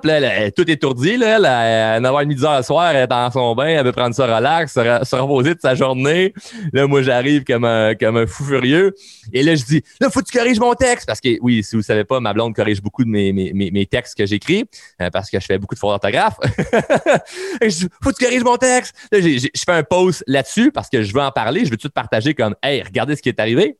Puis 0.00 0.10
là, 0.10 0.20
elle, 0.20 0.52
tout 0.52 0.68
étourdi, 0.70 1.16
là, 1.16 1.36
elle, 1.36 1.46
à 1.46 2.00
9h30 2.00 2.34
10h 2.34 2.56
le 2.58 2.62
soir, 2.62 2.90
elle 2.90 3.04
est 3.04 3.06
dans 3.06 3.30
son 3.30 3.54
bain, 3.54 3.66
elle 3.66 3.84
veut 3.84 3.92
prendre 3.92 4.14
ça 4.14 4.26
relax, 4.26 4.72
se, 4.72 5.16
reposer 5.16 5.54
de 5.54 5.60
sa 5.60 5.74
journée. 5.74 6.34
Là, 6.72 6.86
moi, 6.86 7.02
j'arrive 7.02 7.44
comme 7.44 7.64
un, 7.64 8.26
fou 8.26 8.44
furieux. 8.44 8.94
Et 9.32 9.42
là, 9.42 9.54
je 9.54 9.64
dis, 9.64 9.82
là, 10.00 10.10
faut 10.10 10.20
que 10.20 10.26
tu 10.26 10.36
corriges 10.36 10.60
mon 10.60 10.74
texte. 10.74 11.06
Parce 11.06 11.20
que, 11.20 11.38
oui, 11.40 11.62
si 11.62 11.76
vous 11.76 11.82
savez 11.82 12.04
pas, 12.04 12.20
ma 12.20 12.32
blonde 12.32 12.54
corrige 12.54 12.82
beaucoup 12.82 13.04
de 13.04 13.10
mes, 13.10 13.86
textes 13.86 14.16
que 14.16 14.26
j'écris, 14.26 14.64
euh, 15.00 15.10
parce 15.10 15.30
que 15.30 15.38
je 15.38 15.44
fais 15.44 15.58
beaucoup 15.58 15.74
de 15.74 15.78
fautes 15.78 15.94
faut 18.02 18.10
que 18.10 18.16
tu 18.16 18.24
corriges 18.24 18.44
mon 18.44 18.56
texte. 18.56 18.94
Là, 19.10 19.20
je 19.20 19.48
fais 19.54 19.72
un 19.72 19.82
post 19.82 20.24
là-dessus 20.26 20.70
parce 20.72 20.88
que 20.88 21.02
je 21.02 21.12
veux 21.12 21.20
en 21.20 21.30
parler. 21.30 21.64
Je 21.64 21.70
veux 21.70 21.76
tout 21.76 21.90
partager 21.90 22.34
comme, 22.34 22.54
hey, 22.62 22.82
regardez 22.82 23.16
ce 23.16 23.22
qui 23.22 23.28
est 23.28 23.40
arrivé? 23.40 23.78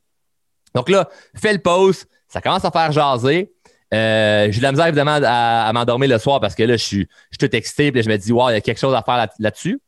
Donc 0.74 0.88
là, 0.88 1.08
fais 1.36 1.52
le 1.52 1.60
post. 1.60 2.08
Ça 2.28 2.40
commence 2.40 2.64
à 2.64 2.70
faire 2.70 2.92
jaser. 2.92 3.52
Euh, 3.92 4.48
j'ai 4.50 4.58
de 4.58 4.62
la 4.62 4.72
misère, 4.72 4.86
évidemment, 4.86 5.20
à, 5.22 5.70
m'endormir 5.72 6.08
le 6.08 6.18
soir 6.18 6.40
parce 6.40 6.54
que 6.54 6.64
là, 6.64 6.76
je 6.76 6.84
suis, 6.84 7.08
je 7.30 7.38
suis 7.38 7.48
tout 7.48 7.54
excité. 7.54 7.92
Je 7.94 8.08
me 8.08 8.16
dis, 8.16 8.32
wow, 8.32 8.50
il 8.50 8.54
y 8.54 8.56
a 8.56 8.60
quelque 8.60 8.80
chose 8.80 8.94
à 8.94 9.02
faire 9.02 9.28
là-dessus. 9.38 9.80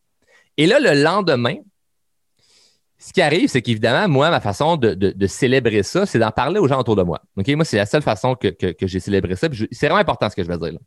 et 0.56 0.66
là, 0.66 0.78
le 0.78 1.02
lendemain, 1.02 1.56
ce 2.98 3.12
qui 3.12 3.20
arrive, 3.20 3.48
c'est 3.48 3.62
qu'évidemment, 3.62 4.08
moi, 4.08 4.30
ma 4.30 4.40
façon 4.40 4.76
de, 4.76 5.26
célébrer 5.26 5.82
ça, 5.82 6.06
c'est 6.06 6.18
d'en 6.18 6.30
parler 6.30 6.58
aux 6.58 6.66
gens 6.66 6.80
autour 6.80 6.96
de 6.96 7.02
moi. 7.02 7.20
OK? 7.36 7.46
Moi, 7.48 7.64
c'est 7.64 7.76
la 7.76 7.86
seule 7.86 8.02
façon 8.02 8.34
que, 8.34 8.54
j'ai 8.80 9.00
célébré 9.00 9.36
ça. 9.36 9.48
C'est 9.70 9.86
vraiment 9.86 10.00
important 10.00 10.30
ce 10.30 10.36
que 10.36 10.42
je 10.42 10.48
vais 10.48 10.58
dire. 10.58 10.78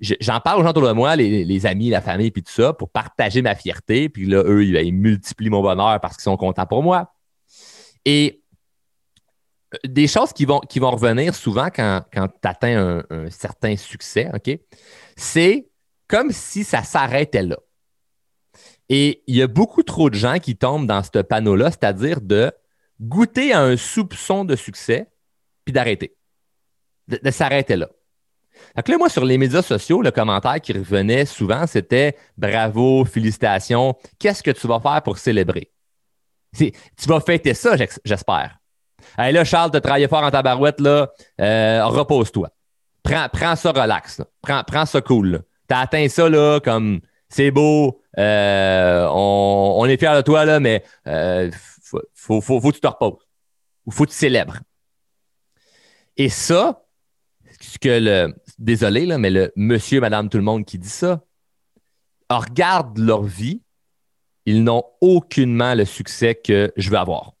J'en 0.00 0.40
parle 0.40 0.60
aux 0.60 0.64
gens 0.64 0.70
autour 0.70 0.86
de 0.86 0.92
moi, 0.92 1.16
les, 1.16 1.66
amis, 1.66 1.88
la 1.88 2.00
famille, 2.00 2.30
puis 2.30 2.42
tout 2.42 2.52
ça, 2.52 2.72
pour 2.72 2.90
partager 2.90 3.42
ma 3.42 3.54
fierté. 3.54 4.08
Puis 4.08 4.26
là, 4.26 4.42
eux, 4.44 4.64
ils, 4.64 4.92
multiplient 4.92 5.50
mon 5.50 5.62
bonheur 5.62 6.00
parce 6.00 6.16
qu'ils 6.16 6.24
sont 6.24 6.36
contents 6.36 6.66
pour 6.66 6.82
moi. 6.82 7.14
Et 8.04 8.42
euh, 9.72 9.78
des 9.84 10.08
choses 10.08 10.32
qui 10.32 10.44
vont, 10.44 10.60
qui 10.60 10.78
vont 10.78 10.90
revenir 10.90 11.34
souvent 11.34 11.68
quand, 11.74 12.02
quand 12.12 12.28
tu 12.28 12.48
atteins 12.48 12.98
un, 12.98 13.04
un, 13.10 13.30
certain 13.30 13.76
succès, 13.76 14.30
OK? 14.34 14.58
C'est 15.16 15.68
comme 16.08 16.32
si 16.32 16.64
ça 16.64 16.82
s'arrêtait 16.82 17.42
là. 17.42 17.56
Et 18.88 19.22
il 19.26 19.36
y 19.36 19.42
a 19.42 19.46
beaucoup 19.46 19.82
trop 19.82 20.10
de 20.10 20.14
gens 20.14 20.38
qui 20.38 20.56
tombent 20.56 20.86
dans 20.86 21.02
ce 21.02 21.22
panneau-là, 21.22 21.70
c'est-à-dire 21.70 22.20
de 22.20 22.52
goûter 23.00 23.52
à 23.52 23.62
un 23.62 23.76
soupçon 23.76 24.44
de 24.44 24.56
succès, 24.56 25.10
puis 25.64 25.72
d'arrêter. 25.72 26.16
De, 27.08 27.30
s'arrêter 27.30 27.76
là. 27.76 27.90
Donc 28.76 28.88
là, 28.88 28.98
moi, 28.98 29.08
sur 29.08 29.24
les 29.24 29.38
médias 29.38 29.62
sociaux, 29.62 30.02
le 30.02 30.10
commentaire 30.10 30.60
qui 30.60 30.72
revenait 30.72 31.26
souvent, 31.26 31.66
c'était 31.66 32.16
bravo, 32.36 33.04
félicitations, 33.04 33.94
qu'est-ce 34.18 34.42
que 34.42 34.50
tu 34.50 34.66
vas 34.66 34.80
faire 34.80 35.02
pour 35.02 35.18
célébrer? 35.18 35.70
Tu 36.56 36.72
vas 37.06 37.20
fêter 37.20 37.54
ça, 37.54 37.76
j'espère. 38.04 38.58
Hey, 39.18 39.32
là, 39.32 39.44
Charles, 39.44 39.70
tu 39.70 39.80
travaillé 39.80 40.08
fort 40.08 40.22
en 40.22 40.30
tabarouette, 40.30 40.80
là, 40.80 41.10
euh, 41.40 41.86
repose-toi. 41.86 42.48
Prends, 43.02 43.28
prends 43.32 43.54
ça 43.54 43.70
relax. 43.70 44.22
Prends, 44.40 44.62
prends 44.64 44.86
ça 44.86 45.00
cool. 45.00 45.42
Tu 45.68 45.74
as 45.74 45.80
atteint 45.80 46.08
ça 46.08 46.28
là, 46.28 46.58
comme 46.60 47.00
c'est 47.28 47.50
beau, 47.50 48.00
euh, 48.18 49.08
on, 49.10 49.84
est 49.86 49.96
fiers 49.96 50.16
de 50.16 50.20
toi, 50.22 50.44
là, 50.44 50.60
mais 50.60 50.84
euh, 51.06 51.50
faut, 52.14 52.40
faut, 52.40 52.60
que 52.60 52.74
tu 52.74 52.80
te 52.80 52.86
reposes. 52.86 53.26
Ou 53.86 53.90
faut 53.90 54.04
que 54.04 54.10
tu 54.10 54.16
célèbres. 54.16 54.58
Et 56.16 56.28
ça, 56.28 56.84
ce 57.60 57.78
que 57.78 57.88
le. 57.88 58.34
Désolé, 58.64 59.04
là, 59.04 59.18
mais 59.18 59.28
le 59.28 59.52
monsieur, 59.56 60.00
madame, 60.00 60.30
tout 60.30 60.38
le 60.38 60.42
monde 60.42 60.64
qui 60.64 60.78
dit 60.78 60.88
ça, 60.88 61.22
regarde 62.30 62.96
leur 62.96 63.22
vie, 63.22 63.60
ils 64.46 64.64
n'ont 64.64 64.84
aucunement 65.02 65.74
le 65.74 65.84
succès 65.84 66.34
que 66.34 66.72
je 66.74 66.88
veux 66.88 66.96
avoir. 66.96 67.34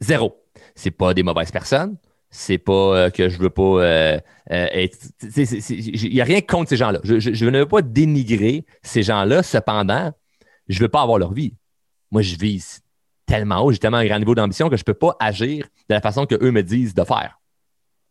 Zéro. 0.00 0.42
C'est 0.74 0.90
pas 0.90 1.12
des 1.12 1.22
mauvaises 1.22 1.50
personnes, 1.50 1.98
c'est 2.30 2.56
pas 2.56 2.72
euh, 2.72 3.10
que 3.10 3.28
je 3.28 3.38
veux 3.38 3.50
pas 3.50 3.62
euh, 3.62 4.18
euh, 4.50 4.66
être. 4.72 4.96
Il 5.36 6.10
n'y 6.10 6.22
a 6.22 6.24
rien 6.24 6.40
contre 6.40 6.70
ces 6.70 6.78
gens-là. 6.78 7.00
Je, 7.04 7.44
ne 7.44 7.58
veux 7.58 7.68
pas 7.68 7.82
dénigrer 7.82 8.64
ces 8.82 9.02
gens-là. 9.02 9.42
Cependant, 9.42 10.10
je 10.68 10.78
ne 10.78 10.84
veux 10.84 10.88
pas 10.88 11.02
avoir 11.02 11.18
leur 11.18 11.34
vie. 11.34 11.54
Moi, 12.10 12.22
je 12.22 12.34
vise 12.36 12.80
tellement 13.26 13.60
haut, 13.60 13.72
j'ai 13.72 13.78
tellement 13.78 13.98
un 13.98 14.06
grand 14.06 14.18
niveau 14.18 14.34
d'ambition 14.34 14.70
que 14.70 14.78
je 14.78 14.82
ne 14.82 14.86
peux 14.86 14.94
pas 14.94 15.16
agir 15.20 15.66
de 15.90 15.94
la 15.94 16.00
façon 16.00 16.24
qu'eux 16.24 16.50
me 16.50 16.62
disent 16.62 16.94
de 16.94 17.04
faire. 17.04 17.38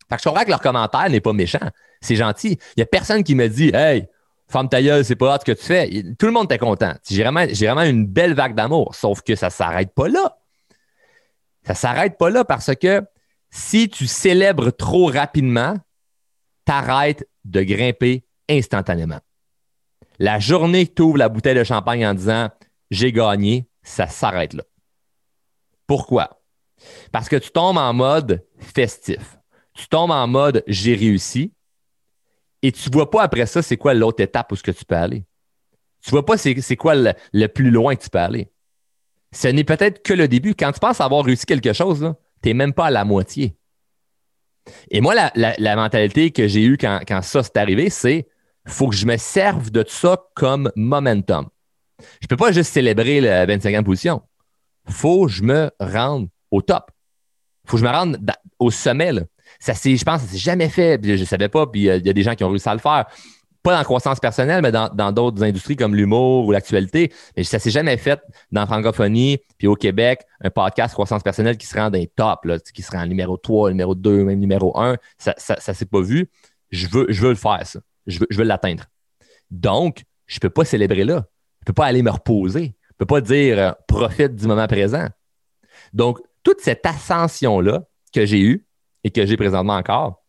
Fait 0.07 0.17
que 0.17 0.21
je 0.21 0.29
comprends 0.29 0.43
que 0.43 0.49
leur 0.51 0.61
commentaire 0.61 1.09
n'est 1.09 1.21
pas 1.21 1.33
méchant. 1.33 1.71
C'est 2.01 2.15
gentil. 2.15 2.57
Il 2.75 2.79
n'y 2.79 2.83
a 2.83 2.87
personne 2.87 3.23
qui 3.23 3.35
me 3.35 3.47
dit 3.47 3.71
Hey, 3.73 4.07
femme 4.47 4.69
ta 4.69 4.81
gueule, 4.81 5.05
c'est 5.05 5.15
pas 5.15 5.33
hâte 5.33 5.41
ce 5.45 5.51
que 5.51 5.57
tu 5.57 5.65
fais. 5.65 6.03
Tout 6.17 6.25
le 6.25 6.31
monde 6.31 6.51
est 6.51 6.57
content. 6.57 6.93
J'ai 7.09 7.23
vraiment, 7.23 7.45
vraiment 7.45 7.83
une 7.83 8.05
belle 8.05 8.33
vague 8.33 8.55
d'amour. 8.55 8.95
Sauf 8.95 9.21
que 9.21 9.35
ça 9.35 9.47
ne 9.47 9.51
s'arrête 9.51 9.93
pas 9.93 10.07
là. 10.07 10.37
Ça 11.63 11.73
ne 11.73 11.77
s'arrête 11.77 12.17
pas 12.17 12.29
là 12.29 12.43
parce 12.43 12.75
que 12.75 13.03
si 13.51 13.89
tu 13.89 14.07
célèbres 14.07 14.71
trop 14.71 15.07
rapidement, 15.07 15.75
t'arrêtes 16.65 17.27
de 17.45 17.61
grimper 17.61 18.25
instantanément. 18.49 19.19
La 20.19 20.39
journée 20.39 20.87
que 20.87 20.93
tu 20.93 21.01
ouvres 21.03 21.17
la 21.17 21.29
bouteille 21.29 21.55
de 21.55 21.63
champagne 21.63 22.05
en 22.05 22.13
disant 22.13 22.49
j'ai 22.89 23.11
gagné, 23.11 23.67
ça 23.83 24.07
s'arrête 24.07 24.53
là. 24.53 24.63
Pourquoi? 25.87 26.41
Parce 27.11 27.29
que 27.29 27.35
tu 27.35 27.51
tombes 27.51 27.77
en 27.77 27.93
mode 27.93 28.45
festif. 28.57 29.37
Tu 29.73 29.87
tombes 29.87 30.11
en 30.11 30.27
mode 30.27 30.63
j'ai 30.67 30.95
réussi 30.95 31.53
et 32.61 32.71
tu 32.71 32.89
ne 32.89 32.93
vois 32.93 33.09
pas 33.09 33.23
après 33.23 33.45
ça 33.45 33.61
c'est 33.61 33.77
quoi 33.77 33.93
l'autre 33.93 34.21
étape 34.21 34.51
où 34.51 34.55
ce 34.55 34.63
que 34.63 34.71
tu 34.71 34.85
peux 34.85 34.95
aller? 34.95 35.25
Tu 36.03 36.09
ne 36.09 36.11
vois 36.11 36.25
pas 36.25 36.37
c'est 36.37 36.75
quoi 36.75 36.95
le, 36.95 37.13
le 37.33 37.47
plus 37.47 37.69
loin 37.71 37.95
que 37.95 38.03
tu 38.03 38.09
peux 38.09 38.19
aller. 38.19 38.51
ce 39.31 39.47
n'est 39.47 39.63
peut-être 39.63 40.03
que 40.03 40.13
le 40.13 40.27
début. 40.27 40.55
Quand 40.55 40.71
tu 40.71 40.79
penses 40.79 41.01
avoir 41.01 41.23
réussi 41.25 41.45
quelque 41.45 41.73
chose, 41.73 42.13
tu 42.41 42.49
n'es 42.49 42.53
même 42.53 42.73
pas 42.73 42.87
à 42.87 42.91
la 42.91 43.05
moitié. 43.05 43.55
Et 44.89 45.01
moi, 45.01 45.15
la, 45.15 45.75
mentalité 45.75 46.31
que 46.31 46.47
j'ai 46.47 46.63
eue 46.63 46.77
quand, 46.77 47.01
ça 47.21 47.43
s'est 47.43 47.57
arrivé, 47.57 47.89
c'est 47.89 48.27
faut 48.67 48.89
que 48.89 48.95
je 48.95 49.05
me 49.05 49.17
serve 49.17 49.71
de 49.71 49.83
ça 49.87 50.23
comme 50.35 50.71
momentum. 50.75 51.47
Je 51.99 52.25
ne 52.25 52.27
peux 52.27 52.37
pas 52.37 52.51
juste 52.51 52.71
célébrer 52.71 53.21
la 53.21 53.45
25e 53.45 53.83
position. 53.83 54.21
faut 54.87 55.25
que 55.25 55.31
je 55.31 55.43
me 55.43 55.71
rende 55.79 56.29
au 56.51 56.61
top. 56.61 56.91
faut 57.65 57.77
que 57.77 57.83
je 57.83 57.87
me 57.87 57.91
rende 57.91 58.19
au 58.59 58.69
sommet. 58.69 59.11
Ça, 59.61 59.73
je 59.73 60.03
pense 60.03 60.21
ça 60.21 60.27
s'est 60.27 60.37
jamais 60.37 60.69
fait. 60.69 60.99
je 61.01 61.11
ne 61.13 61.23
savais 61.23 61.47
pas, 61.47 61.67
puis 61.67 61.87
euh, 61.87 61.97
il 61.97 62.05
y 62.05 62.09
a 62.09 62.13
des 62.13 62.23
gens 62.23 62.35
qui 62.35 62.43
ont 62.43 62.49
réussi 62.49 62.67
à 62.67 62.73
le 62.73 62.79
faire 62.79 63.05
pas 63.63 63.71
dans 63.71 63.77
la 63.77 63.83
croissance 63.83 64.19
personnelle, 64.19 64.61
mais 64.61 64.71
dans 64.71 65.11
d'autres 65.11 65.43
industries 65.43 65.75
comme 65.75 65.95
l'humour 65.95 66.45
ou 66.45 66.51
l'actualité. 66.51 67.11
Mais 67.37 67.43
ça 67.43 67.59
s'est 67.59 67.69
jamais 67.69 67.97
fait 67.97 68.19
dans 68.51 68.61
la 68.61 68.67
francophonie, 68.67 69.37
puis 69.57 69.67
au 69.67 69.75
Québec, 69.75 70.21
un 70.41 70.49
podcast 70.49 70.93
croissance 70.93 71.21
personnelle 71.21 71.57
qui 71.57 71.67
se 71.67 71.77
rend 71.77 71.89
dans 71.89 71.99
les 71.99 72.07
top, 72.07 72.45
là, 72.45 72.59
qui 72.59 72.81
se 72.81 72.91
rend 72.91 73.05
numéro 73.05 73.37
3, 73.37 73.69
numéro 73.69 73.93
2, 73.93 74.23
même 74.23 74.39
numéro 74.39 74.77
1. 74.79 74.97
Ça 75.17 75.35
ne 75.37 75.73
s'est 75.73 75.85
pas 75.85 76.01
vu. 76.01 76.29
Je 76.71 76.87
veux, 76.87 77.05
le 77.07 77.35
faire, 77.35 77.65
ça. 77.65 77.79
Je 78.07 78.19
veux, 78.19 78.27
je 78.29 78.37
veux 78.37 78.45
l'atteindre. 78.45 78.85
Donc, 79.51 80.03
je 80.25 80.37
ne 80.37 80.39
peux 80.39 80.49
pas 80.49 80.65
célébrer 80.65 81.03
là. 81.03 81.25
Je 81.59 81.63
ne 81.63 81.65
peux 81.67 81.73
pas 81.73 81.85
aller 81.85 82.01
me 82.01 82.09
reposer. 82.09 82.63
Je 82.63 82.93
ne 82.93 82.97
peux 82.97 83.05
pas 83.05 83.21
dire 83.21 83.59
euh, 83.59 83.71
profite 83.87 84.35
du 84.35 84.47
moment 84.47 84.67
présent. 84.67 85.07
Donc, 85.93 86.19
toute 86.43 86.61
cette 86.61 86.85
ascension-là 86.85 87.83
que 88.13 88.25
j'ai 88.25 88.39
eue 88.39 88.65
et 89.03 89.11
que 89.11 89.25
j'ai 89.25 89.37
présentement 89.37 89.75
encore, 89.75 90.23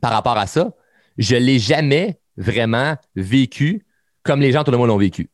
par 0.00 0.12
rapport 0.12 0.36
à 0.36 0.46
ça, 0.46 0.72
je 1.18 1.34
ne 1.34 1.40
l'ai 1.40 1.58
jamais 1.58 2.20
vraiment 2.36 2.96
vécu 3.14 3.86
comme 4.22 4.40
les 4.40 4.52
gens 4.52 4.64
tout 4.64 4.70
le 4.70 4.78
monde 4.78 4.88
l'ont 4.88 4.96
vécu. 4.96 5.30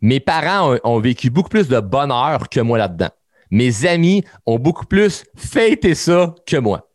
Mes 0.00 0.20
parents 0.20 0.76
ont, 0.84 1.00
vécu 1.00 1.30
beaucoup 1.30 1.50
plus 1.50 1.68
de 1.68 1.78
bonheur 1.80 2.48
que 2.48 2.60
moi 2.60 2.78
là-dedans. 2.78 3.10
Mes 3.50 3.86
amis 3.86 4.24
ont 4.46 4.58
beaucoup 4.58 4.86
plus 4.86 5.24
fêté 5.36 5.94
ça 5.94 6.34
que 6.46 6.56
moi. 6.56 6.88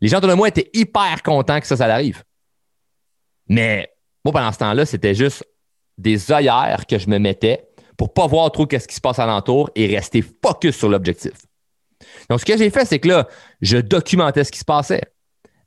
Les 0.00 0.08
gens 0.08 0.18
autour 0.18 0.30
de 0.30 0.34
moi 0.34 0.48
étaient 0.48 0.70
hyper 0.72 1.22
contents 1.22 1.60
que 1.60 1.66
ça, 1.66 1.76
ça 1.76 1.86
arrive. 1.86 2.24
Mais 3.48 3.88
moi, 4.24 4.32
pendant 4.32 4.50
ce 4.50 4.58
temps-là, 4.58 4.84
c'était 4.84 5.14
juste 5.14 5.44
des 5.96 6.32
œillères 6.32 6.86
que 6.86 6.98
je 6.98 7.08
me 7.08 7.18
mettais 7.18 7.68
pour 7.96 8.12
pas 8.12 8.26
voir 8.26 8.50
trop 8.50 8.66
qu'est-ce 8.66 8.88
qui 8.88 8.94
se 8.94 9.00
passe 9.00 9.18
alentour 9.18 9.70
et 9.74 9.86
rester 9.86 10.22
focus 10.22 10.76
sur 10.76 10.88
l'objectif. 10.88 11.45
Donc, 12.30 12.40
ce 12.40 12.44
que 12.44 12.56
j'ai 12.56 12.70
fait, 12.70 12.84
c'est 12.84 12.98
que 12.98 13.08
là, 13.08 13.28
je 13.60 13.78
documentais 13.78 14.44
ce 14.44 14.52
qui 14.52 14.58
se 14.58 14.64
passait. 14.64 15.02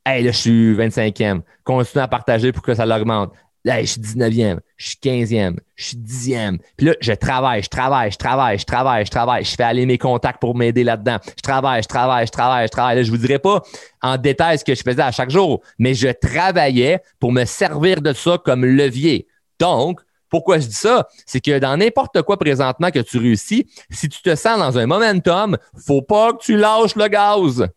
Hey, 0.06 0.24
là, 0.24 0.32
je 0.32 0.38
suis 0.38 0.76
25e. 0.76 1.42
Continue 1.64 2.04
à 2.04 2.08
partager 2.08 2.52
pour 2.52 2.64
que 2.64 2.74
ça 2.74 2.86
l'augmente. 2.86 3.34
Hey, 3.66 3.86
je 3.86 3.92
suis 3.92 4.02
19e, 4.02 4.60
je 4.78 4.88
suis 4.88 4.98
15e, 5.04 5.58
je 5.76 5.84
suis 5.84 5.98
10e. 5.98 6.60
Puis 6.78 6.88
là, 6.88 6.94
je 7.02 7.12
travaille, 7.12 7.62
je 7.62 7.68
travaille, 7.68 8.10
je 8.10 8.18
travaille, 8.18 8.58
je 8.58 8.66
travaille, 8.66 9.06
je 9.06 9.12
travaille. 9.12 9.44
Je 9.44 9.56
fais 9.56 9.64
aller 9.64 9.86
mes 9.86 9.98
contacts 9.98 10.40
pour 10.40 10.56
m'aider 10.56 10.86
là-dedans. 10.86 11.18
Je 11.26 11.42
travaille, 11.42 11.84
je 11.84 11.88
travaille, 11.88 12.26
je 12.26 12.32
travaille, 12.32 12.68
je 12.68 12.72
travaille. 12.72 12.96
Là, 12.96 13.04
je 13.04 13.12
vous 13.12 13.18
dirai 13.18 13.38
pas 13.38 13.62
en 14.02 14.18
détail 14.18 14.58
ce 14.58 14.64
que 14.64 14.74
je 14.74 14.82
faisais 14.82 15.02
à 15.02 15.12
chaque 15.12 15.30
jour, 15.30 15.62
mais 15.78 15.94
je 15.94 16.08
travaillais 16.08 17.02
pour 17.20 17.34
me 17.34 17.44
servir 17.44 18.02
de 18.02 18.14
ça 18.14 18.38
comme 18.44 18.66
levier. 18.66 19.28
Donc, 19.60 20.00
pourquoi 20.30 20.60
je 20.60 20.68
dis 20.68 20.74
ça? 20.74 21.08
C'est 21.26 21.42
que 21.42 21.60
dans 21.60 21.78
n'importe 21.78 22.22
quoi 22.22 22.38
présentement 22.38 22.92
que 22.92 23.00
tu 23.00 23.18
réussis, 23.18 23.70
si 23.90 24.10
tu 24.10 24.22
te 24.22 24.36
sens 24.36 24.60
dans 24.60 24.78
un 24.78 24.86
momentum, 24.86 25.58
faut 25.86 26.02
pas 26.02 26.34
que 26.34 26.44
tu 26.44 26.58
lâches 26.58 26.96
le 26.96 27.08
gaz. 27.08 27.68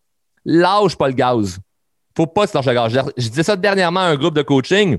Lâche 0.45 0.95
pas 0.95 1.07
le 1.07 1.13
gaz 1.13 1.59
faut 2.15 2.27
pas 2.27 2.47
se 2.47 2.55
lâcher 2.55 2.73
la 2.73 2.73
gorge. 2.75 2.99
Je, 3.17 3.29
disais 3.29 3.43
ça 3.43 3.55
dernièrement 3.55 4.01
à 4.01 4.05
un 4.05 4.15
groupe 4.15 4.35
de 4.35 4.41
coaching. 4.41 4.97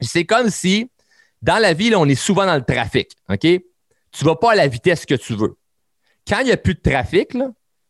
C'est 0.00 0.24
comme 0.24 0.50
si, 0.50 0.90
dans 1.42 1.58
la 1.58 1.72
vie, 1.72 1.94
on 1.94 2.06
est 2.06 2.14
souvent 2.14 2.46
dans 2.46 2.54
le 2.54 2.64
trafic. 2.64 3.10
OK? 3.28 3.40
Tu 3.40 4.24
vas 4.24 4.36
pas 4.36 4.52
à 4.52 4.54
la 4.54 4.66
vitesse 4.66 5.04
que 5.04 5.14
tu 5.14 5.34
veux. 5.34 5.56
Quand 6.26 6.40
il 6.40 6.46
n'y 6.46 6.52
a 6.52 6.56
plus 6.56 6.74
de 6.74 6.80
trafic, 6.80 7.36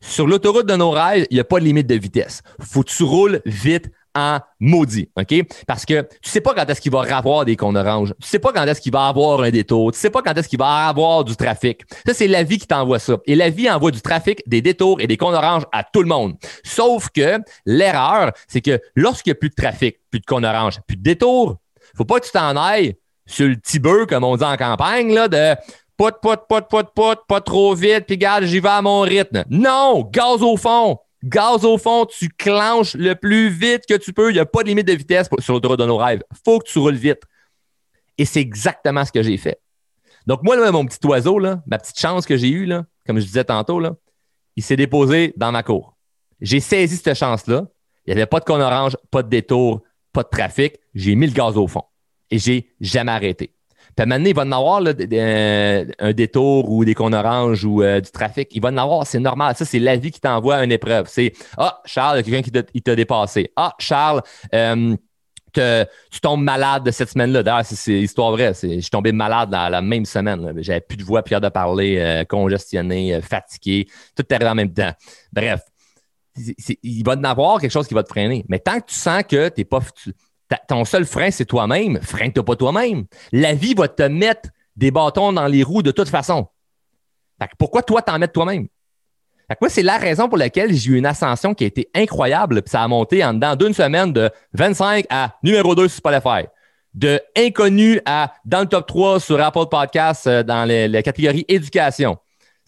sur 0.01 0.27
l'autoroute 0.27 0.67
de 0.67 0.77
nos 0.77 0.91
rêves, 0.91 1.27
il 1.31 1.35
n'y 1.35 1.41
a 1.41 1.45
pas 1.45 1.59
de 1.59 1.65
limite 1.65 1.87
de 1.87 1.97
vitesse. 1.97 2.43
Faut 2.61 2.83
que 2.83 2.91
tu 2.91 3.03
roules 3.03 3.41
vite 3.45 3.91
en 4.15 4.39
maudit, 4.61 5.11
OK? 5.17 5.35
Parce 5.67 5.85
que 5.85 6.03
tu 6.23 6.31
sais 6.31 6.41
pas 6.41 6.55
quand 6.55 6.69
est-ce 6.69 6.81
qu'il 6.81 6.93
va 6.93 7.01
avoir 7.17 7.45
des 7.45 7.57
cônes 7.57 7.77
oranges. 7.77 8.15
Tu 8.21 8.29
sais 8.29 8.39
pas 8.39 8.53
quand 8.53 8.65
est-ce 8.65 8.81
qu'il 8.81 8.93
va 8.93 9.07
avoir 9.07 9.41
un 9.43 9.51
détour. 9.51 9.93
Tu 9.93 9.99
sais 9.99 10.11
pas 10.11 10.23
quand 10.23 10.37
est-ce 10.37 10.49
qu'il 10.49 10.59
va 10.59 10.89
avoir 10.89 11.25
du 11.25 11.37
trafic. 11.37 11.83
Ça, 12.07 12.15
c'est 12.15 12.29
la 12.29 12.43
vie 12.43 12.59
qui 12.59 12.67
t'envoie 12.67 12.99
ça. 12.99 13.17
Et 13.27 13.35
la 13.35 13.51
vie 13.51 13.71
envoie 13.71 13.91
du 13.91 14.01
trafic, 14.01 14.43
des 14.47 14.63
détours 14.63 15.01
et 15.01 15.07
des 15.07 15.17
cônes 15.17 15.35
oranges 15.35 15.65
à 15.73 15.85
tout 15.85 16.03
le 16.03 16.09
monde. 16.09 16.35
Sauf 16.65 17.09
que 17.11 17.39
l'erreur, 17.67 18.33
c'est 18.47 18.61
que 18.61 18.81
lorsqu'il 18.95 19.31
n'y 19.33 19.37
a 19.37 19.41
plus 19.41 19.51
de 19.51 19.55
trafic, 19.55 19.99
plus 20.11 20.21
de 20.21 20.27
cônes 20.27 20.45
oranges, 20.45 20.81
plus 20.87 20.97
de 20.97 21.03
détours, 21.03 21.57
faut 21.97 22.05
pas 22.05 22.21
que 22.21 22.27
tu 22.27 22.33
t'en 22.33 22.57
ailles 22.57 22.97
sur 23.27 23.47
le 23.47 23.57
petit 23.57 23.79
bœuf, 23.79 24.07
comme 24.07 24.25
on 24.25 24.37
dit 24.37 24.45
en 24.45 24.57
campagne, 24.57 25.13
là, 25.13 25.29
de 25.29 25.55
put, 25.97 26.13
put, 26.23 26.37
put, 26.49 26.63
put, 26.69 26.87
put, 26.95 27.19
pas 27.29 27.41
trop 27.41 27.75
vite, 27.75 28.05
puis 28.07 28.17
garde, 28.17 28.45
j'y 28.45 28.61
vais 28.61 28.69
à 28.69 28.83
mon 28.83 29.01
rythme. 29.01 29.45
Non! 29.51 30.09
Gaz 30.11 30.43
au 30.43 30.57
fond! 30.57 30.99
Gaz 31.25 31.65
au 31.65 31.79
fond, 31.79 32.07
tu 32.07 32.29
clenches 32.29 32.95
le 32.95 33.15
plus 33.15 33.49
vite 33.49 33.85
que 33.89 33.95
tu 33.95 34.13
peux. 34.13 34.31
Il 34.31 34.35
n'y 34.35 34.41
a 34.41 34.47
pas 34.47 34.63
de 34.63 34.69
limite 34.69 34.87
de 34.87 34.93
vitesse 34.93 35.29
sur 35.41 35.55
l'autoroute 35.55 35.81
de 35.81 35.87
nos 35.87 35.97
rêves. 35.97 36.23
Faut 36.45 36.61
que 36.61 36.69
tu 36.69 36.79
roules 36.79 36.95
vite. 36.95 37.23
Et 38.19 38.25
c'est 38.25 38.41
exactement 38.41 39.05
ce 39.05 39.13
que 39.13 39.23
j'ai 39.23 39.37
fait. 39.37 39.61
Donc, 40.27 40.43
moi, 40.43 40.57
là, 40.57 40.71
mon 40.71 40.85
petit 40.85 41.05
oiseau, 41.07 41.41
ma 41.41 41.79
petite 41.79 41.99
chance 41.99 42.27
que 42.27 42.37
j'ai 42.37 42.51
eue, 42.51 42.69
comme 43.07 43.19
je 43.19 43.25
disais 43.25 43.45
tantôt, 43.45 43.81
il 44.57 44.63
s'est 44.63 44.77
déposé 44.77 45.33
dans 45.37 45.53
ma 45.53 45.63
cour. 45.63 45.97
J'ai 46.41 46.61
saisi 46.61 46.97
cette 46.97 47.17
chance-là. 47.17 47.65
Il 48.07 48.15
n'y 48.15 48.21
avait 48.21 48.27
pas 48.27 48.41
de 48.41 48.45
con 48.45 48.61
orange, 48.61 48.97
pas 49.11 49.23
de 49.23 49.29
détour, 49.29 49.83
pas 50.13 50.23
de 50.23 50.29
trafic. 50.29 50.77
J'ai 50.95 51.15
mis 51.15 51.27
le 51.27 51.33
gaz 51.33 51.57
au 51.57 51.67
fond. 51.67 51.85
Et 52.31 52.39
j'ai 52.39 52.75
jamais 52.81 53.13
arrêté. 53.13 53.55
Puis 53.99 54.07
maintenant, 54.07 54.29
il 54.29 54.35
va 54.35 54.43
en 54.43 54.53
avoir 54.53 54.81
euh, 54.87 55.85
un 55.99 56.13
détour 56.13 56.71
ou 56.71 56.85
des 56.85 56.95
cônes 56.95 57.15
oranges 57.15 57.65
ou 57.65 57.83
euh, 57.83 58.01
du 58.01 58.11
trafic. 58.13 58.49
Il 58.53 58.63
va 58.63 58.69
en 58.69 58.77
avoir, 58.77 59.05
c'est 59.05 59.19
normal. 59.19 59.57
Ça, 59.57 59.65
c'est 59.65 59.81
la 59.81 59.97
vie 59.97 60.13
qui 60.13 60.21
t'envoie 60.21 60.63
une 60.63 60.71
épreuve. 60.71 61.07
C'est 61.09 61.33
Ah, 61.57 61.81
Charles, 61.85 62.21
il 62.21 62.31
y 62.33 62.37
a 62.37 62.41
quelqu'un 62.41 62.63
qui 62.73 62.81
t'a 62.81 62.95
dépassé. 62.95 63.51
Ah, 63.57 63.75
Charles, 63.81 64.23
euh, 64.55 64.95
tu 65.53 66.21
tombes 66.21 66.45
malade 66.45 66.89
cette 66.93 67.11
semaine-là. 67.11 67.43
D'ailleurs, 67.43 67.65
c'est 67.65 68.01
histoire 68.01 68.31
vraie. 68.31 68.53
Je 68.55 68.79
suis 68.79 68.91
tombé 68.91 69.11
malade 69.11 69.51
dans 69.51 69.69
la 69.69 69.83
même 69.83 70.05
semaine. 70.05 70.53
J'avais 70.59 70.81
plus 70.81 70.97
de 70.97 71.03
voix, 71.03 71.25
plus 71.25 71.41
de 71.41 71.49
parler, 71.49 72.23
congestionné, 72.29 73.21
fatigué. 73.21 73.89
Tout 74.15 74.25
arrivé 74.31 74.49
en 74.49 74.55
même 74.55 74.73
temps. 74.73 74.93
Bref, 75.33 75.63
il 76.85 77.03
va 77.03 77.15
en 77.15 77.25
avoir 77.25 77.61
quelque 77.61 77.73
chose 77.73 77.89
qui 77.89 77.95
va 77.95 78.05
te 78.05 78.09
freiner. 78.09 78.45
Mais 78.49 78.61
tant 78.61 78.79
que 78.79 78.87
tu 78.87 78.95
sens 78.95 79.25
que 79.25 79.49
tu 79.49 79.61
n'es 79.61 79.65
pas 79.65 79.81
ton 80.69 80.85
seul 80.85 81.05
frein, 81.05 81.31
c'est 81.31 81.45
toi-même. 81.45 82.01
Freine-toi 82.03 82.45
pas 82.45 82.57
toi-même. 82.57 83.05
La 83.33 83.55
vie 83.55 83.75
va 83.75 83.89
te 83.89 84.03
mettre 84.03 84.51
des 84.77 84.91
bâtons 84.91 85.33
dans 85.33 85.47
les 85.47 85.63
roues 85.63 85.83
de 85.83 85.91
toute 85.91 86.09
façon. 86.09 86.49
pourquoi 87.59 87.83
toi 87.83 88.03
t'en 88.03 88.19
mettre 88.19 88.33
toi-même? 88.33 88.69
moi, 89.61 89.71
c'est 89.71 89.83
la 89.83 89.97
raison 89.97 90.29
pour 90.29 90.37
laquelle 90.37 90.75
j'ai 90.75 90.91
eu 90.91 90.99
une 90.99 91.07
ascension 91.07 91.55
qui 91.55 91.65
a 91.65 91.67
été 91.69 91.89
incroyable. 91.95 92.63
Puis 92.63 92.71
ça 92.71 92.83
a 92.83 92.89
monté 92.89 93.25
en 93.25 93.33
dedans 93.33 93.57
d'une 93.57 93.73
semaine 93.73 94.13
de 94.13 94.31
25 94.53 95.07
à 95.09 95.37
numéro 95.43 95.75
2 95.75 95.89
sur 95.89 95.99
Spotify. 95.99 96.47
De 96.93 97.21
inconnu 97.37 98.01
à 98.05 98.33
dans 98.45 98.61
le 98.61 98.67
top 98.67 98.87
3 98.87 99.21
sur 99.21 99.41
Apple 99.41 99.67
Podcast 99.71 100.27
euh, 100.27 100.43
dans 100.43 100.69
la 100.69 101.03
catégorie 101.03 101.45
éducation. 101.49 102.19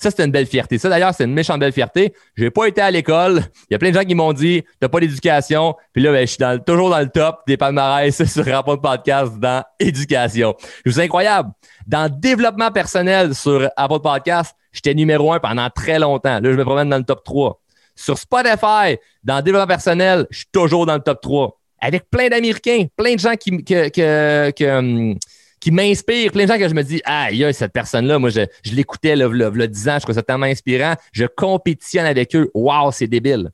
Ça, 0.01 0.11
c'était 0.11 0.25
une 0.25 0.31
belle 0.31 0.47
fierté. 0.47 0.79
Ça, 0.79 0.89
d'ailleurs, 0.89 1.13
c'est 1.15 1.25
une 1.25 1.35
méchante 1.35 1.61
belle 1.61 1.73
fierté. 1.73 2.15
Je 2.35 2.45
n'ai 2.45 2.51
pas 2.51 2.67
été 2.67 2.81
à 2.81 2.91
l'école. 2.91 3.43
Il 3.69 3.73
y 3.73 3.75
a 3.75 3.79
plein 3.79 3.91
de 3.91 3.95
gens 3.95 4.05
qui 4.05 4.15
m'ont 4.15 4.33
dit 4.33 4.65
T'as 4.81 4.89
pas 4.89 4.99
d'éducation. 4.99 5.75
Puis 5.93 6.03
là, 6.03 6.11
ben, 6.11 6.27
je 6.27 6.33
suis 6.33 6.39
toujours 6.67 6.89
dans 6.89 7.01
le 7.01 7.09
top 7.11 7.41
des 7.47 7.59
palmarès 7.59 8.25
sur 8.25 8.47
Rapport 8.47 8.79
de 8.79 8.81
podcast 8.81 9.39
dans 9.39 9.63
éducation. 9.79 10.55
C'est 10.87 11.03
incroyable. 11.03 11.51
Dans 11.87 12.09
développement 12.11 12.71
personnel 12.71 13.35
sur 13.35 13.69
Apple 13.77 14.01
Podcast, 14.01 14.57
j'étais 14.73 14.95
numéro 14.95 15.35
un 15.35 15.39
pendant 15.39 15.69
très 15.69 15.99
longtemps. 15.99 16.41
Là, 16.41 16.51
je 16.51 16.57
me 16.57 16.65
promène 16.65 16.89
dans 16.89 16.99
le 16.99 17.05
top 17.05 17.23
3. 17.23 17.61
Sur 17.95 18.17
Spotify, 18.17 18.97
dans 19.23 19.43
développement 19.43 19.67
personnel, 19.67 20.27
je 20.31 20.39
suis 20.39 20.49
toujours 20.51 20.87
dans 20.87 20.95
le 20.95 21.01
top 21.01 21.21
3. 21.21 21.61
Avec 21.83 22.09
plein 22.09 22.29
d'Américains, 22.29 22.87
plein 22.97 23.17
de 23.17 23.21
gens 23.21 23.35
qui, 23.37 23.63
que, 23.63 23.89
que, 23.91 24.51
que 24.51 24.79
hum, 24.79 25.19
qui 25.61 25.71
m'inspire. 25.71 26.33
Plein 26.33 26.45
de 26.45 26.49
gens 26.49 26.59
que 26.59 26.69
je 26.69 26.75
me 26.75 26.83
dis, 26.83 27.01
ah, 27.05 27.29
cette 27.53 27.73
personne-là, 27.73 28.19
moi, 28.19 28.31
je, 28.31 28.41
je 28.65 28.75
l'écoutais 28.75 29.15
le, 29.15 29.29
le, 29.29 29.51
le 29.51 29.69
10 29.69 29.89
ans, 29.89 29.97
je 29.99 30.03
trouve 30.03 30.15
ça 30.15 30.23
tellement 30.23 30.47
inspirant. 30.47 30.95
Je 31.13 31.27
compétitionne 31.27 32.07
avec 32.07 32.35
eux. 32.35 32.51
Waouh, 32.55 32.91
c'est 32.93 33.07
débile. 33.07 33.51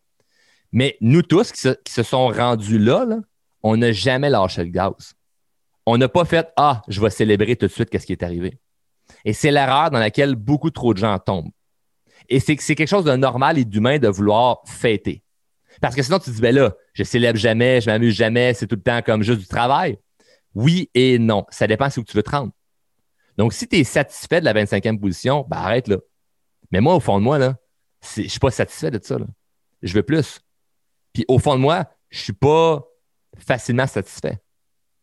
Mais 0.73 0.97
nous 1.01 1.23
tous 1.23 1.53
qui 1.53 1.61
se, 1.61 2.03
sont 2.03 2.29
rendus 2.29 2.79
là, 2.79 3.05
là 3.05 3.19
on 3.63 3.77
n'a 3.77 3.91
jamais 3.93 4.31
lâché 4.31 4.63
le 4.63 4.71
gaz. 4.71 5.15
On 5.87 5.99
n'a 5.99 6.09
pas 6.09 6.25
fait, 6.25 6.49
ah, 6.57 6.83
je 6.89 7.01
vais 7.01 7.11
célébrer 7.11 7.57
tout 7.57 7.67
de 7.67 7.73
suite 7.73 7.91
qu'est-ce 7.91 8.07
qui 8.07 8.13
est 8.13 8.23
arrivé. 8.23 8.59
Et 9.25 9.33
c'est 9.33 9.51
l'erreur 9.51 9.91
dans 9.91 9.99
laquelle 9.99 10.35
beaucoup 10.37 10.71
trop 10.71 10.95
de 10.95 10.99
gens 10.99 11.19
tombent. 11.19 11.51
Et 12.29 12.41
c'est 12.41 12.57
c'est 12.61 12.75
quelque 12.75 12.89
chose 12.89 13.05
de 13.05 13.17
normal 13.17 13.59
et 13.59 13.65
d'humain 13.65 13.99
de 13.99 14.09
vouloir 14.09 14.63
fêter. 14.67 15.23
Parce 15.81 15.95
que 15.95 16.03
sinon, 16.03 16.19
tu 16.19 16.27
te 16.27 16.31
dis, 16.31 16.41
ben 16.41 16.55
là, 16.55 16.75
je 16.93 17.03
célèbre 17.05 17.39
jamais, 17.39 17.81
je 17.81 17.91
m'amuse 17.91 18.15
jamais, 18.15 18.55
c'est 18.55 18.67
tout 18.67 18.77
le 18.77 18.83
temps 18.83 19.03
comme 19.03 19.23
juste 19.23 19.41
du 19.41 19.47
travail. 19.47 19.99
Oui 20.57 20.91
et 20.95 21.19
non. 21.19 21.45
Ça 21.51 21.67
dépend 21.67 21.91
si 21.91 22.01
où 22.01 22.05
tu 22.05 22.17
veux 22.17 22.23
te 22.23 22.31
rendre. 22.31 22.51
Donc, 23.37 23.53
si 23.53 23.69
tu 23.69 23.77
es 23.77 23.85
satisfait 23.85 24.41
de 24.41 24.47
la 24.47 24.55
25e 24.55 24.99
position, 24.99 25.45
ben 25.49 25.59
arrête 25.59 25.87
là. 25.87 25.99
Mais 26.73 26.81
moi, 26.81 26.95
au 26.95 27.01
fond 27.01 27.19
de 27.19 27.23
moi, 27.23 27.39
là, 27.39 27.57
je 28.15 28.23
ne 28.23 28.29
suis 28.29 28.41
pas 28.41 28.51
satisfait 28.51 28.91
de 28.91 28.99
ça. 29.03 29.19
Je 29.83 29.93
veux 29.93 30.03
plus. 30.03 30.41
Puis 31.13 31.27
au 31.29 31.39
fond 31.39 31.55
de 31.57 31.61
moi, 31.61 31.85
je 32.09 32.19
ne 32.19 32.23
suis 32.25 32.33
pas 32.33 32.83
facilement 33.37 33.87
satisfait. 33.87 34.39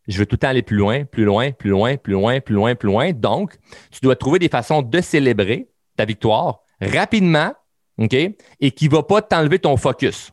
Je 0.07 0.17
veux 0.17 0.25
tout 0.25 0.33
le 0.33 0.39
temps 0.39 0.47
aller 0.47 0.63
plus 0.63 0.75
loin, 0.75 1.05
plus 1.05 1.23
loin, 1.23 1.51
plus 1.51 1.69
loin, 1.69 1.97
plus 1.97 2.13
loin, 2.13 2.39
plus 2.39 2.55
loin, 2.55 2.75
plus 2.75 2.89
loin. 2.89 3.11
Donc, 3.13 3.55
tu 3.91 3.99
dois 4.01 4.15
trouver 4.15 4.39
des 4.39 4.49
façons 4.49 4.81
de 4.81 5.01
célébrer 5.01 5.69
ta 5.95 6.05
victoire 6.05 6.61
rapidement, 6.81 7.53
OK, 7.99 8.13
et 8.13 8.71
qui 8.71 8.85
ne 8.89 8.91
va 8.91 9.03
pas 9.03 9.21
t'enlever 9.21 9.59
ton 9.59 9.77
focus. 9.77 10.31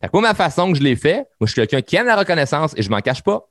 Fait 0.00 0.12
moi, 0.12 0.22
ma 0.22 0.34
façon 0.34 0.72
que 0.72 0.78
je 0.78 0.82
l'ai 0.84 0.96
fait, 0.96 1.26
moi, 1.40 1.46
je 1.46 1.52
suis 1.52 1.54
quelqu'un 1.54 1.82
qui 1.82 1.96
aime 1.96 2.06
la 2.06 2.16
reconnaissance 2.16 2.74
et 2.76 2.82
je 2.82 2.90
m'en 2.90 3.00
cache 3.00 3.22
pas. 3.22 3.50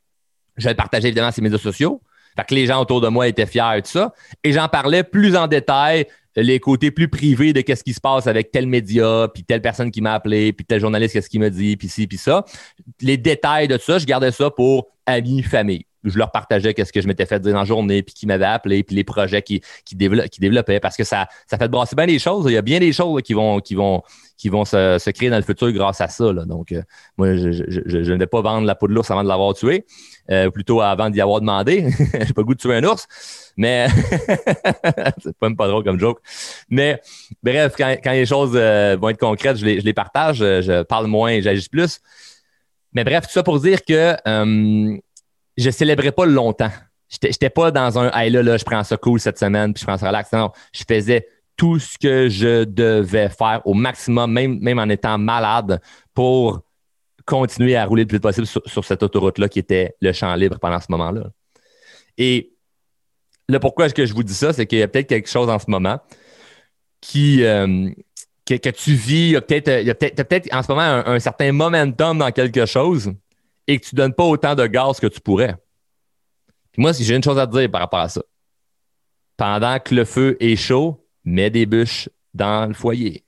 Je 0.57 0.69
le 0.69 0.75
partageais 0.75 1.07
évidemment 1.07 1.31
sur 1.31 1.43
médias 1.43 1.57
sociaux. 1.57 2.01
Fait 2.35 2.43
que 2.43 2.53
les 2.53 2.65
gens 2.65 2.81
autour 2.81 3.01
de 3.01 3.07
moi 3.07 3.27
étaient 3.27 3.45
fiers 3.45 3.77
et 3.77 3.81
tout 3.81 3.91
ça. 3.91 4.13
Et 4.43 4.51
j'en 4.51 4.67
parlais 4.67 5.03
plus 5.03 5.35
en 5.37 5.47
détail, 5.47 6.05
les 6.35 6.59
côtés 6.59 6.91
plus 6.91 7.07
privés 7.07 7.53
de 7.53 7.61
qu'est-ce 7.61 7.83
qui 7.83 7.93
se 7.93 8.01
passe 8.01 8.27
avec 8.27 8.51
tel 8.51 8.67
média, 8.67 9.29
puis 9.33 9.43
telle 9.43 9.61
personne 9.61 9.89
qui 9.89 10.01
m'a 10.01 10.13
appelé, 10.13 10.51
puis 10.51 10.65
tel 10.65 10.81
journaliste, 10.81 11.13
qu'est-ce 11.13 11.29
qu'il 11.29 11.39
me 11.39 11.49
dit, 11.49 11.77
puis 11.77 11.87
ci, 11.87 12.07
puis 12.07 12.17
ça. 12.17 12.43
Les 13.01 13.17
détails 13.17 13.69
de 13.69 13.77
tout 13.77 13.83
ça, 13.83 13.99
je 13.99 14.05
gardais 14.05 14.31
ça 14.31 14.49
pour 14.49 14.87
amis, 15.05 15.43
famille 15.43 15.85
je 16.05 16.17
leur 16.17 16.31
partageais 16.31 16.73
qu'est-ce 16.73 16.93
que 16.93 17.01
je 17.01 17.07
m'étais 17.07 17.25
fait 17.25 17.39
dire 17.39 17.53
dans 17.53 17.59
la 17.59 17.65
journée, 17.65 18.03
puis 18.03 18.13
qui 18.13 18.27
m'avait 18.27 18.45
appelé, 18.45 18.83
puis 18.83 18.95
les 18.95 19.03
projets 19.03 19.41
qui, 19.41 19.61
qui, 19.83 19.95
développaient, 19.95 20.79
parce 20.79 20.95
que 20.95 21.03
ça, 21.03 21.27
ça 21.47 21.57
fait 21.57 21.67
brasser 21.67 21.95
bien 21.95 22.05
les 22.05 22.19
choses. 22.19 22.45
Il 22.47 22.53
y 22.53 22.57
a 22.57 22.61
bien 22.61 22.79
des 22.79 22.93
choses 22.93 23.21
qui 23.23 23.33
vont, 23.33 23.59
qui 23.59 23.75
vont, 23.75 24.03
qui 24.37 24.49
vont 24.49 24.65
se, 24.65 25.09
créer 25.11 25.29
dans 25.29 25.37
le 25.37 25.43
futur 25.43 25.71
grâce 25.71 26.01
à 26.01 26.07
ça. 26.07 26.31
Donc, 26.31 26.71
euh, 26.71 26.81
moi, 27.17 27.35
je, 27.35 28.11
ne 28.11 28.17
vais 28.17 28.27
pas 28.27 28.41
vendre 28.41 28.65
la 28.67 28.75
peau 28.75 28.87
de 28.87 28.93
l'ours 28.93 29.09
avant 29.09 29.23
de 29.23 29.27
l'avoir 29.27 29.53
tué, 29.53 29.85
euh, 30.31 30.49
plutôt 30.49 30.81
avant 30.81 31.09
d'y 31.09 31.21
avoir 31.21 31.39
demandé. 31.39 31.89
J'ai 32.13 32.33
pas 32.33 32.41
le 32.41 32.43
goût 32.43 32.55
de 32.55 32.59
tuer 32.59 32.75
un 32.75 32.83
ours, 32.83 33.07
mais 33.57 33.87
c'est 35.23 35.41
même 35.41 35.55
pas 35.55 35.67
drôle 35.67 35.83
comme 35.83 35.99
joke. 35.99 36.19
Mais 36.69 37.01
bref, 37.43 37.73
quand, 37.77 38.11
les 38.11 38.25
choses 38.25 38.53
euh, 38.55 38.97
vont 38.99 39.09
être 39.09 39.19
concrètes, 39.19 39.57
je 39.57 39.65
les, 39.65 39.79
je 39.79 39.85
les 39.85 39.93
partage, 39.93 40.37
je 40.37 40.83
parle 40.83 41.07
moins, 41.07 41.41
j'agis 41.41 41.69
plus. 41.69 41.99
Mais 42.93 43.03
bref, 43.03 43.25
tout 43.25 43.33
ça 43.33 43.43
pour 43.43 43.59
dire 43.59 43.83
que 43.83 44.15
je 45.57 45.69
célébrais 45.71 46.11
pas 46.11 46.25
longtemps. 46.25 46.71
J'étais 47.09 47.49
pas 47.49 47.71
dans 47.71 47.99
un 47.99 48.11
hey 48.13 48.31
là, 48.31 48.41
là, 48.41 48.57
je 48.57 48.65
prends 48.65 48.83
ça 48.83 48.97
cool 48.97 49.19
cette 49.19 49.37
semaine, 49.37 49.73
puis 49.73 49.81
je 49.81 49.85
prends 49.85 49.97
ça 49.97 50.07
relax. 50.07 50.31
Non, 50.31 50.51
je 50.73 50.83
faisais 50.87 51.27
tout 51.55 51.79
ce 51.79 51.97
que 51.97 52.27
je 52.27 52.65
devais 52.65 53.29
faire 53.29 53.61
au 53.65 53.73
maximum, 53.73 54.31
même, 54.31 54.59
même 54.59 54.79
en 54.79 54.89
étant 54.89 55.17
malade, 55.17 55.79
pour 56.13 56.61
continuer 57.25 57.75
à 57.75 57.85
rouler 57.85 58.03
le 58.03 58.07
plus 58.07 58.19
possible 58.19 58.47
sur, 58.47 58.85
cette 58.85 59.03
autoroute-là 59.03 59.49
qui 59.49 59.59
était 59.59 59.95
le 59.99 60.13
champ 60.13 60.33
libre 60.35 60.59
pendant 60.59 60.79
ce 60.79 60.87
moment-là. 60.89 61.23
Et 62.17 62.53
le 63.49 63.59
pourquoi 63.59 63.87
est-ce 63.87 63.93
que 63.93 64.05
je 64.05 64.13
vous 64.13 64.23
dis 64.23 64.33
ça, 64.33 64.53
c'est 64.53 64.65
qu'il 64.65 64.79
y 64.79 64.83
a 64.83 64.87
peut-être 64.87 65.07
quelque 65.07 65.29
chose 65.29 65.49
en 65.49 65.59
ce 65.59 65.65
moment 65.67 65.99
qui, 67.01 67.43
euh, 67.43 67.89
que, 68.45 68.69
tu 68.69 68.93
vis, 68.93 69.29
il 69.29 69.31
y 69.31 69.35
a 69.35 69.41
peut-être 69.41 70.53
en 70.53 70.63
ce 70.63 70.67
moment 70.71 71.03
un, 71.05 71.19
certain 71.19 71.51
momentum 71.51 72.19
dans 72.19 72.31
quelque 72.31 72.65
chose 72.65 73.11
et 73.67 73.79
que 73.79 73.85
tu 73.85 73.95
ne 73.95 73.97
donnes 73.97 74.13
pas 74.13 74.23
autant 74.23 74.55
de 74.55 74.65
gaz 74.67 74.99
que 74.99 75.07
tu 75.07 75.19
pourrais. 75.19 75.55
moi, 76.77 76.93
si 76.93 77.03
j'ai 77.03 77.15
une 77.15 77.23
chose 77.23 77.39
à 77.39 77.47
te 77.47 77.57
dire 77.57 77.69
par 77.69 77.81
rapport 77.81 77.99
à 77.99 78.09
ça. 78.09 78.21
Pendant 79.37 79.79
que 79.79 79.93
le 79.93 80.05
feu 80.05 80.37
est 80.39 80.55
chaud, 80.55 81.05
mets 81.25 81.49
des 81.49 81.65
bûches 81.65 82.09
dans 82.33 82.67
le 82.67 82.73
foyer. 82.73 83.24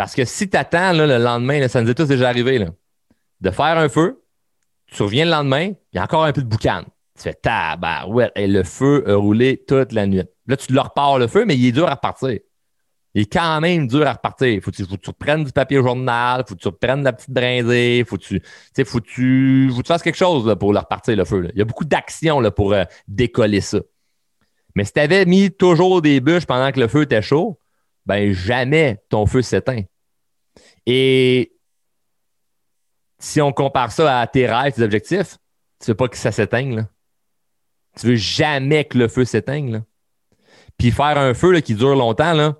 Parce 0.00 0.14
que 0.14 0.24
si 0.24 0.48
tu 0.48 0.56
attends 0.56 0.94
le 0.94 1.18
lendemain, 1.18 1.68
ça 1.68 1.82
nous 1.82 1.90
est 1.90 1.94
tous 1.94 2.08
déjà 2.08 2.30
arrivé, 2.30 2.66
de 3.42 3.50
faire 3.50 3.76
un 3.76 3.90
feu, 3.90 4.24
tu 4.86 5.02
reviens 5.02 5.26
le 5.26 5.30
lendemain, 5.30 5.72
il 5.92 5.96
y 5.96 5.98
a 5.98 6.04
encore 6.04 6.24
un 6.24 6.32
peu 6.32 6.40
de 6.40 6.46
boucan. 6.46 6.84
Tu 7.14 7.24
fais 7.24 7.34
tabarouette, 7.34 8.32
et 8.34 8.46
le 8.46 8.64
feu 8.64 9.04
a 9.06 9.16
roulé 9.16 9.62
toute 9.68 9.92
la 9.92 10.06
nuit. 10.06 10.22
Là, 10.46 10.56
tu 10.56 10.72
leur 10.72 10.86
repars 10.86 11.18
le 11.18 11.26
feu, 11.26 11.44
mais 11.44 11.54
il 11.54 11.66
est 11.66 11.72
dur 11.72 11.86
à 11.86 11.96
repartir 11.96 12.38
il 13.12 13.22
est 13.22 13.30
quand 13.30 13.60
même 13.60 13.88
dur 13.88 14.06
à 14.06 14.14
repartir. 14.14 14.62
Faut, 14.62 14.70
faut 14.72 14.96
que 14.96 15.02
tu 15.02 15.10
reprennes 15.10 15.44
du 15.44 15.52
papier 15.52 15.82
journal, 15.82 16.44
faut 16.48 16.54
que 16.54 16.60
tu 16.60 16.68
reprennes 16.68 17.02
la 17.02 17.12
petite 17.12 17.30
brindée, 17.30 18.02
faut 18.08 18.16
que 18.16 18.22
tu, 18.22 18.42
faut 18.86 19.00
que 19.00 19.06
tu, 19.06 19.70
faut 19.74 19.82
tu 19.82 19.86
fasses 19.86 20.02
quelque 20.02 20.16
chose 20.16 20.56
pour 20.58 20.72
le 20.72 20.78
repartir 20.78 21.14
le 21.14 21.26
feu. 21.26 21.46
Il 21.52 21.58
y 21.58 21.62
a 21.62 21.66
beaucoup 21.66 21.84
d'actions 21.84 22.42
pour 22.52 22.72
euh, 22.72 22.84
décoller 23.06 23.60
ça. 23.60 23.80
Mais 24.74 24.84
si 24.84 24.94
tu 24.94 25.00
avais 25.00 25.26
mis 25.26 25.50
toujours 25.50 26.00
des 26.00 26.20
bûches 26.20 26.46
pendant 26.46 26.72
que 26.72 26.80
le 26.80 26.88
feu 26.88 27.02
était 27.02 27.20
chaud, 27.20 27.58
ben 28.10 28.32
jamais 28.32 29.00
ton 29.08 29.24
feu 29.24 29.40
s'éteint. 29.40 29.82
Et 30.84 31.52
si 33.20 33.40
on 33.40 33.52
compare 33.52 33.92
ça 33.92 34.18
à 34.20 34.26
tes 34.26 34.48
rêves, 34.48 34.72
tes 34.72 34.82
objectifs, 34.82 35.38
tu 35.78 35.92
veux 35.92 35.94
pas 35.94 36.08
que 36.08 36.16
ça 36.16 36.32
s'éteigne. 36.32 36.88
Tu 37.96 38.08
veux 38.08 38.16
jamais 38.16 38.84
que 38.84 38.98
le 38.98 39.06
feu 39.06 39.24
s'éteigne. 39.24 39.84
Puis 40.76 40.90
faire 40.90 41.18
un 41.18 41.34
feu 41.34 41.60
qui 41.60 41.76
dure 41.76 41.94
longtemps, 41.94 42.32
là, 42.32 42.56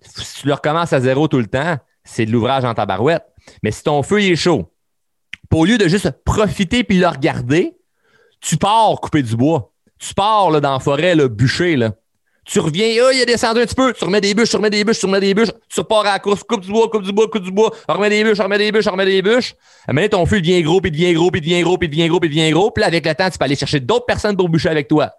si 0.00 0.42
tu 0.42 0.46
le 0.46 0.54
recommences 0.54 0.92
à 0.92 1.00
zéro 1.00 1.26
tout 1.26 1.40
le 1.40 1.48
temps, 1.48 1.76
c'est 2.04 2.26
de 2.26 2.30
l'ouvrage 2.30 2.64
en 2.64 2.74
tabarouette. 2.74 3.26
Mais 3.64 3.72
si 3.72 3.82
ton 3.82 4.04
feu 4.04 4.22
est 4.22 4.36
chaud, 4.36 4.72
au 5.52 5.64
lieu 5.64 5.76
de 5.76 5.88
juste 5.88 6.12
profiter 6.24 6.84
puis 6.84 6.98
le 6.98 7.08
regarder, 7.08 7.76
tu 8.40 8.56
pars 8.58 9.00
couper 9.00 9.24
du 9.24 9.34
bois. 9.34 9.72
Tu 9.98 10.14
pars 10.14 10.52
là, 10.52 10.60
dans 10.60 10.74
la 10.74 10.78
forêt, 10.78 11.16
là, 11.16 11.26
bûcher. 11.26 11.74
Là. 11.74 11.94
Tu 12.44 12.60
reviens, 12.60 12.88
oh, 13.02 13.10
il 13.12 13.22
a 13.22 13.24
descendu 13.24 13.60
un 13.60 13.64
petit 13.64 13.74
peu, 13.74 13.92
tu 13.94 14.04
remets 14.04 14.20
des 14.20 14.34
bûches, 14.34 14.50
tu 14.50 14.56
remets 14.56 14.70
des 14.70 14.84
bûches, 14.84 14.98
tu 14.98 15.06
remets 15.06 15.20
des 15.20 15.32
bûches, 15.32 15.50
tu 15.68 15.80
repars 15.80 16.00
à 16.00 16.12
la 16.12 16.18
course, 16.18 16.42
coupe 16.42 16.60
du 16.60 16.70
bois, 16.70 16.90
coupe 16.90 17.02
du 17.02 17.12
bois, 17.12 17.26
coupe 17.28 17.42
du 17.42 17.50
bois, 17.50 17.72
remets 17.88 18.10
des 18.10 18.22
bûches, 18.22 18.38
remets 18.38 18.58
des 18.58 18.70
bûches, 18.70 18.86
remets 18.86 19.06
des 19.06 19.22
bûches. 19.22 19.54
Mais 19.90 20.08
ton 20.10 20.26
feu 20.26 20.40
devient 20.40 20.62
gros, 20.62 20.80
puis 20.80 20.90
devient 20.90 21.14
gros, 21.14 21.30
puis 21.30 21.40
devient 21.40 21.62
gros, 21.62 21.78
puis 21.78 21.88
devient 21.88 22.08
gros, 22.08 22.20
puis 22.20 22.28
devient 22.28 22.50
gros. 22.50 22.70
Puis 22.70 22.82
là, 22.82 22.88
avec 22.88 23.06
le 23.06 23.14
temps, 23.14 23.30
tu 23.30 23.38
peux 23.38 23.44
aller 23.46 23.56
chercher 23.56 23.80
d'autres 23.80 24.04
personnes 24.04 24.36
pour 24.36 24.48
bûcher 24.48 24.68
avec 24.68 24.88
toi 24.88 25.10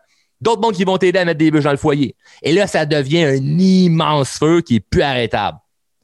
d'autres 0.42 0.62
mondes 0.62 0.76
qui 0.76 0.84
vont 0.84 0.98
t'aider 0.98 1.20
à 1.20 1.26
mettre 1.26 1.40
des 1.40 1.52
bûches 1.52 1.64
dans 1.64 1.72
le 1.72 1.78
foyer. 1.78 2.16
Et 2.42 2.54
là, 2.54 2.68
ça 2.68 2.86
devient 2.86 3.24
un 3.24 3.36
immense 3.36 4.38
feu 4.38 4.62
qui 4.62 4.76
est 4.76 4.80
plus 4.80 5.02
arrêtable. 5.02 5.58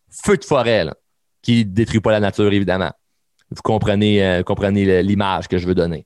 Feu 0.10 0.38
de 0.38 0.43
forêt, 0.43 0.84
là, 0.84 0.95
qui 1.41 1.65
détruit 1.65 1.99
pas 1.99 2.12
la 2.12 2.19
nature, 2.19 2.51
évidemment. 2.51 2.91
Vous 3.49 3.62
comprenez, 3.62 4.23
euh, 4.23 4.43
comprenez 4.43 5.03
l'image 5.03 5.47
que 5.47 5.57
je 5.57 5.67
veux 5.67 5.75
donner. 5.75 6.05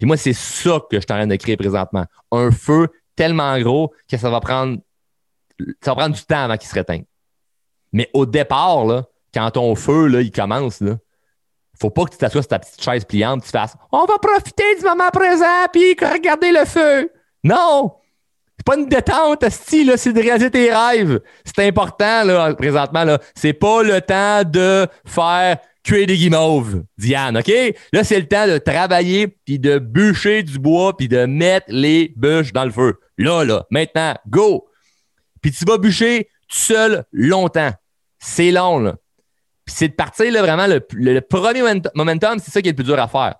Et 0.00 0.06
moi, 0.06 0.16
c'est 0.16 0.32
ça 0.32 0.80
que 0.90 0.96
je 0.96 1.00
suis 1.00 1.12
en 1.12 1.16
train 1.16 1.26
de 1.26 1.36
créer 1.36 1.56
présentement. 1.56 2.04
Un 2.32 2.50
feu 2.50 2.88
tellement 3.16 3.58
gros 3.60 3.92
que 4.10 4.16
ça 4.16 4.30
va 4.30 4.40
prendre, 4.40 4.78
ça 5.82 5.92
va 5.92 5.96
prendre 5.96 6.14
du 6.14 6.24
temps 6.24 6.44
avant 6.44 6.56
qu'il 6.56 6.68
se 6.68 6.74
réteigne. 6.74 7.04
Mais 7.92 8.10
au 8.12 8.26
départ, 8.26 8.84
là, 8.84 9.04
quand 9.32 9.50
ton 9.52 9.74
feu, 9.74 10.06
là, 10.06 10.20
il 10.20 10.30
commence, 10.30 10.80
là, 10.80 10.96
faut 11.80 11.90
pas 11.90 12.04
que 12.04 12.10
tu 12.10 12.18
t'assoies 12.18 12.42
sur 12.42 12.48
ta 12.48 12.58
petite 12.58 12.82
chaise 12.82 13.04
pliante 13.04 13.42
tu 13.44 13.50
fasses 13.50 13.74
On 13.90 14.04
va 14.04 14.18
profiter 14.18 14.76
du 14.78 14.84
moment 14.84 15.10
présent 15.10 15.66
puis 15.72 15.96
regarder 16.00 16.52
le 16.52 16.64
feu. 16.64 17.10
Non! 17.42 17.92
C'est 18.56 18.64
pas 18.64 18.76
une 18.76 18.88
détente, 18.88 19.48
style, 19.50 19.92
c'est 19.96 20.12
de 20.12 20.20
réaliser 20.20 20.50
tes 20.50 20.72
rêves. 20.72 21.20
C'est 21.44 21.66
important, 21.66 22.24
là, 22.24 22.54
présentement, 22.54 23.04
là. 23.04 23.18
C'est 23.34 23.52
pas 23.52 23.82
le 23.82 24.00
temps 24.00 24.42
de 24.44 24.86
faire 25.04 25.58
cuire 25.82 26.06
des 26.06 26.16
guimauves, 26.16 26.84
Diane, 26.96 27.36
OK? 27.36 27.52
Là, 27.92 28.04
c'est 28.04 28.18
le 28.18 28.26
temps 28.26 28.46
de 28.46 28.58
travailler 28.58 29.26
puis 29.26 29.58
de 29.58 29.78
bûcher 29.78 30.42
du 30.42 30.58
bois 30.58 30.96
puis 30.96 31.08
de 31.08 31.26
mettre 31.26 31.66
les 31.68 32.12
bûches 32.16 32.52
dans 32.52 32.64
le 32.64 32.70
feu. 32.70 32.98
Là, 33.18 33.44
là, 33.44 33.66
maintenant, 33.70 34.14
go! 34.28 34.68
Puis 35.40 35.52
tu 35.52 35.64
vas 35.64 35.78
bûcher 35.78 36.28
tout 36.48 36.56
seul 36.56 37.04
longtemps. 37.12 37.72
C'est 38.18 38.50
long, 38.50 38.78
là. 38.78 38.96
Puis 39.64 39.74
c'est 39.76 39.88
de 39.88 39.94
partir 39.94 40.30
là, 40.32 40.42
vraiment 40.42 40.66
le, 40.66 41.20
premier 41.20 41.62
momentum, 41.94 42.38
c'est 42.38 42.50
ça 42.50 42.60
qui 42.60 42.68
est 42.68 42.72
le 42.72 42.76
plus 42.76 42.84
dur 42.84 42.98
à 42.98 43.08
faire. 43.08 43.36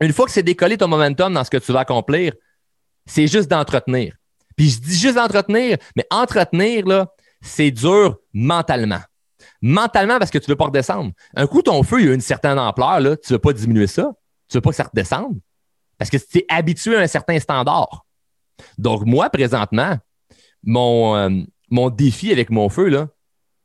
Une 0.00 0.12
fois 0.12 0.26
que 0.26 0.32
c'est 0.32 0.42
décollé 0.42 0.76
ton 0.76 0.88
momentum 0.88 1.32
dans 1.32 1.44
ce 1.44 1.50
que 1.50 1.56
tu 1.56 1.72
vas 1.72 1.80
accomplir, 1.80 2.32
c'est 3.06 3.26
juste 3.26 3.50
d'entretenir. 3.50 4.14
Puis 4.56 4.70
je 4.70 4.80
dis 4.80 4.96
juste 4.96 5.16
d'entretenir, 5.16 5.78
mais 5.96 6.06
entretenir, 6.10 6.86
là, 6.86 7.08
c'est 7.40 7.70
dur 7.70 8.18
mentalement. 8.32 9.00
Mentalement 9.62 10.18
parce 10.18 10.30
que 10.30 10.38
tu 10.38 10.50
ne 10.50 10.52
veux 10.52 10.56
pas 10.56 10.66
redescendre. 10.66 11.12
Un 11.34 11.46
coup, 11.46 11.62
ton 11.62 11.82
feu, 11.82 12.02
il 12.02 12.08
a 12.10 12.14
une 12.14 12.20
certaine 12.20 12.58
ampleur, 12.58 13.00
là, 13.00 13.16
tu 13.16 13.32
ne 13.32 13.36
veux 13.36 13.40
pas 13.40 13.52
diminuer 13.52 13.86
ça. 13.86 14.12
Tu 14.48 14.56
ne 14.56 14.58
veux 14.58 14.62
pas 14.62 14.70
que 14.70 14.76
ça 14.76 14.84
redescende. 14.84 15.38
Parce 15.98 16.10
que 16.10 16.16
tu 16.16 16.38
es 16.38 16.46
habitué 16.48 16.96
à 16.96 17.00
un 17.00 17.06
certain 17.06 17.38
standard. 17.38 18.03
Donc, 18.78 19.04
moi, 19.04 19.30
présentement, 19.30 19.98
mon, 20.62 21.16
euh, 21.16 21.30
mon 21.70 21.90
défi 21.90 22.32
avec 22.32 22.50
mon 22.50 22.68
feu, 22.68 22.88
là, 22.88 23.08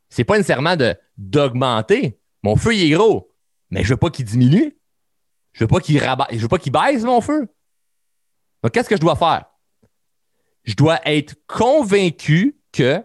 c'est 0.10 0.24
pas 0.24 0.38
nécessairement 0.38 0.76
de, 0.76 0.96
d'augmenter. 1.18 2.20
Mon 2.44 2.56
feu, 2.56 2.76
il 2.76 2.92
est 2.92 2.96
gros, 2.96 3.34
mais 3.70 3.84
je 3.84 3.90
veux 3.90 3.98
pas 3.98 4.10
qu'il 4.10 4.26
diminue. 4.26 4.78
Je 5.54 5.64
veux 5.64 5.68
pas 5.68 5.80
qu'il 5.80 6.00
je 6.00 6.38
veux 6.38 6.48
pas 6.48 6.60
qu'il 6.60 6.72
baisse 6.72 7.04
mon 7.04 7.22
feu. 7.22 7.48
Donc, 8.64 8.72
qu'est-ce 8.72 8.90
que 8.90 8.96
je 8.96 9.02
dois 9.02 9.16
faire? 9.16 9.46
Je 10.64 10.76
dois 10.76 11.00
être 11.06 11.36
convaincu 11.48 12.60
que 12.72 13.04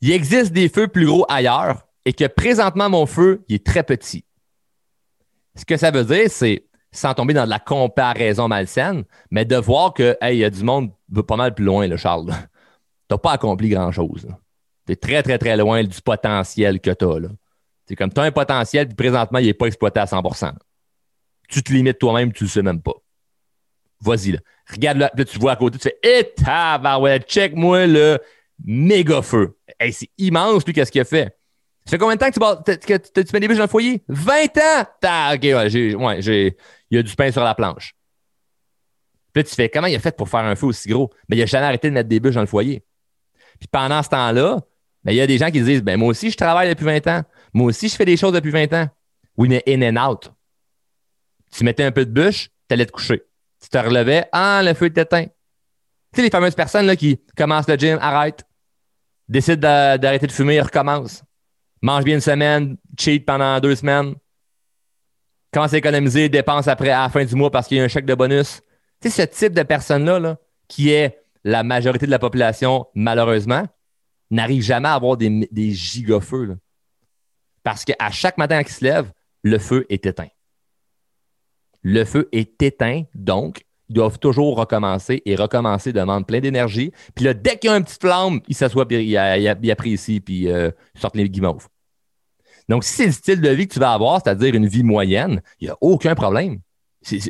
il 0.00 0.12
existe 0.12 0.52
des 0.52 0.68
feux 0.68 0.88
plus 0.88 1.06
gros 1.06 1.24
ailleurs 1.28 1.86
et 2.04 2.12
que 2.12 2.26
présentement, 2.26 2.90
mon 2.90 3.06
feu, 3.06 3.44
il 3.48 3.56
est 3.56 3.66
très 3.66 3.82
petit. 3.82 4.24
Ce 5.56 5.64
que 5.64 5.76
ça 5.76 5.90
veut 5.90 6.04
dire, 6.04 6.30
c'est, 6.30 6.65
sans 6.96 7.14
tomber 7.14 7.34
dans 7.34 7.44
de 7.44 7.50
la 7.50 7.58
comparaison 7.58 8.48
malsaine, 8.48 9.04
mais 9.30 9.44
de 9.44 9.56
voir 9.56 9.94
que, 9.94 10.16
hey, 10.20 10.38
y 10.38 10.44
a 10.44 10.50
du 10.50 10.62
monde 10.62 10.90
pas 11.26 11.36
mal 11.36 11.54
plus 11.54 11.64
loin, 11.64 11.86
le 11.86 11.96
Charles. 11.96 12.32
Tu 13.08 13.14
n'as 13.14 13.18
pas 13.18 13.32
accompli 13.32 13.68
grand-chose. 13.68 14.26
Tu 14.84 14.92
es 14.92 14.96
très, 14.96 15.22
très, 15.22 15.38
très 15.38 15.56
loin 15.56 15.84
du 15.84 16.00
potentiel 16.02 16.80
que 16.80 16.90
tu 16.90 17.04
as. 17.04 17.28
C'est 17.86 17.94
comme 17.94 18.12
tu 18.12 18.20
as 18.20 18.24
un 18.24 18.32
potentiel, 18.32 18.88
puis 18.88 18.96
présentement, 18.96 19.38
il 19.38 19.46
n'est 19.46 19.54
pas 19.54 19.66
exploité 19.66 20.00
à 20.00 20.06
100% 20.06 20.52
Tu 21.48 21.62
te 21.62 21.72
limites 21.72 22.00
toi-même, 22.00 22.32
tu 22.32 22.42
ne 22.42 22.48
le 22.48 22.50
sais 22.50 22.62
même 22.62 22.82
pas. 22.82 22.94
Vas-y, 24.00 24.32
là. 24.32 24.38
Regarde 24.68 24.98
là, 24.98 25.10
tu 25.24 25.38
vois 25.38 25.52
à 25.52 25.56
côté, 25.56 25.78
tu 25.78 25.88
fais 25.88 25.98
Eh, 26.02 27.00
ouais, 27.00 27.20
check-moi 27.20 27.86
le 27.86 28.18
méga 28.64 29.22
feu. 29.22 29.56
Hey, 29.78 29.92
c'est 29.92 30.10
immense, 30.18 30.66
lui, 30.66 30.72
qu'est-ce 30.72 30.90
qu'il 30.90 31.00
a 31.00 31.04
fait. 31.04 31.35
Ça 31.86 31.90
fait 31.90 31.98
combien 31.98 32.16
de 32.16 32.20
temps 32.20 32.30
que 32.30 32.96
tu, 32.96 33.24
tu 33.24 33.32
mets 33.32 33.38
des 33.38 33.46
bûches 33.46 33.58
dans 33.58 33.64
le 33.64 33.68
foyer? 33.68 34.02
20 34.08 34.32
ans! 34.58 35.34
OK, 35.34 35.42
ouais, 35.42 35.70
j'ai, 35.70 35.94
ouais, 35.94 36.20
j'ai, 36.20 36.56
il 36.90 36.96
y 36.96 36.98
a 36.98 37.02
du 37.02 37.14
pain 37.14 37.30
sur 37.30 37.44
la 37.44 37.54
planche. 37.54 37.94
Puis 39.32 39.42
là, 39.42 39.48
tu 39.48 39.54
fais 39.54 39.68
comment 39.68 39.86
il 39.86 39.94
a 39.94 40.00
fait 40.00 40.16
pour 40.16 40.28
faire 40.28 40.40
un 40.40 40.56
feu 40.56 40.66
aussi 40.66 40.88
gros? 40.88 41.10
Ben, 41.28 41.36
il 41.36 41.40
n'a 41.40 41.46
jamais 41.46 41.66
arrêté 41.66 41.88
de 41.88 41.94
mettre 41.94 42.08
des 42.08 42.18
bûches 42.18 42.34
dans 42.34 42.40
le 42.40 42.48
foyer. 42.48 42.84
Puis 43.60 43.68
pendant 43.70 44.02
ce 44.02 44.08
temps-là, 44.08 44.58
ben, 45.04 45.12
il 45.12 45.16
y 45.16 45.20
a 45.20 45.28
des 45.28 45.38
gens 45.38 45.50
qui 45.52 45.62
disent 45.62 45.82
ben, 45.82 45.96
Moi 45.96 46.08
aussi, 46.08 46.32
je 46.32 46.36
travaille 46.36 46.68
depuis 46.68 46.84
20 46.84 47.06
ans. 47.06 47.22
Moi 47.52 47.68
aussi, 47.68 47.88
je 47.88 47.94
fais 47.94 48.04
des 48.04 48.16
choses 48.16 48.32
depuis 48.32 48.50
20 48.50 48.72
ans. 48.72 48.88
Oui, 49.36 49.48
mais 49.48 49.62
in 49.68 49.82
and 49.82 50.10
out. 50.10 50.32
Tu 51.52 51.62
mettais 51.62 51.84
un 51.84 51.92
peu 51.92 52.04
de 52.04 52.10
bûche, 52.10 52.48
tu 52.68 52.74
allais 52.74 52.86
te 52.86 52.92
coucher. 52.92 53.22
Tu 53.62 53.68
te 53.68 53.78
relevais, 53.78 54.26
ah, 54.32 54.60
le 54.64 54.74
feu 54.74 54.86
est 54.86 54.98
éteint. 54.98 55.26
Tu 55.26 55.30
sais, 56.16 56.22
les 56.22 56.30
fameuses 56.30 56.56
personnes 56.56 56.86
là, 56.86 56.96
qui 56.96 57.20
commencent 57.36 57.68
le 57.68 57.76
gym, 57.76 57.98
arrêtent, 58.00 58.44
décident 59.28 59.98
d'arrêter 59.98 60.26
de 60.26 60.32
fumer, 60.32 60.60
recommencent. 60.60 61.22
Mange 61.82 62.04
bien 62.04 62.14
une 62.14 62.20
semaine, 62.20 62.76
cheat 62.98 63.24
pendant 63.24 63.60
deux 63.60 63.74
semaines, 63.74 64.14
commence 65.52 65.72
à 65.74 65.78
économiser, 65.78 66.28
dépense 66.28 66.68
après 66.68 66.90
à 66.90 67.02
la 67.02 67.08
fin 67.08 67.24
du 67.24 67.34
mois 67.34 67.50
parce 67.50 67.68
qu'il 67.68 67.76
y 67.76 67.80
a 67.80 67.84
un 67.84 67.88
chèque 67.88 68.06
de 68.06 68.14
bonus. 68.14 68.62
Tu 69.00 69.10
sais, 69.10 69.26
ce 69.26 69.30
type 69.30 69.52
de 69.52 69.62
personne-là, 69.62 70.18
là, 70.18 70.38
qui 70.68 70.90
est 70.90 71.22
la 71.44 71.62
majorité 71.62 72.06
de 72.06 72.10
la 72.10 72.18
population, 72.18 72.86
malheureusement, 72.94 73.64
n'arrive 74.30 74.62
jamais 74.62 74.88
à 74.88 74.94
avoir 74.94 75.16
des, 75.16 75.48
des 75.52 75.72
gigafeux. 75.72 76.56
Parce 77.62 77.84
qu'à 77.84 78.10
chaque 78.10 78.38
matin 78.38 78.62
qu'il 78.62 78.72
se 78.72 78.84
lève, 78.84 79.12
le 79.42 79.58
feu 79.58 79.86
est 79.88 80.06
éteint. 80.06 80.28
Le 81.82 82.04
feu 82.04 82.28
est 82.32 82.60
éteint, 82.62 83.04
donc 83.14 83.65
doivent 83.88 84.18
toujours 84.18 84.56
recommencer 84.56 85.22
et 85.24 85.36
recommencer 85.36 85.92
demande 85.92 86.26
plein 86.26 86.40
d'énergie. 86.40 86.92
Puis 87.14 87.24
là, 87.24 87.34
dès 87.34 87.56
qu'il 87.56 87.70
y 87.70 87.72
a 87.72 87.76
une 87.76 87.84
petite 87.84 88.00
flamme, 88.00 88.40
il 88.48 88.54
s'assoit, 88.54 88.86
puis 88.86 89.04
il, 89.04 89.70
apprécie, 89.70 90.20
puis 90.20 90.50
euh, 90.50 90.70
sortent 90.94 91.16
les 91.16 91.28
guimauves. 91.28 91.68
Donc, 92.68 92.84
si 92.84 92.94
c'est 92.94 93.06
le 93.06 93.12
style 93.12 93.40
de 93.40 93.48
vie 93.50 93.68
que 93.68 93.74
tu 93.74 93.80
vas 93.80 93.92
avoir, 93.92 94.20
c'est-à-dire 94.22 94.54
une 94.54 94.66
vie 94.66 94.82
moyenne, 94.82 95.40
il 95.60 95.68
n'y 95.68 95.70
a 95.70 95.76
aucun 95.80 96.14
problème. 96.14 96.58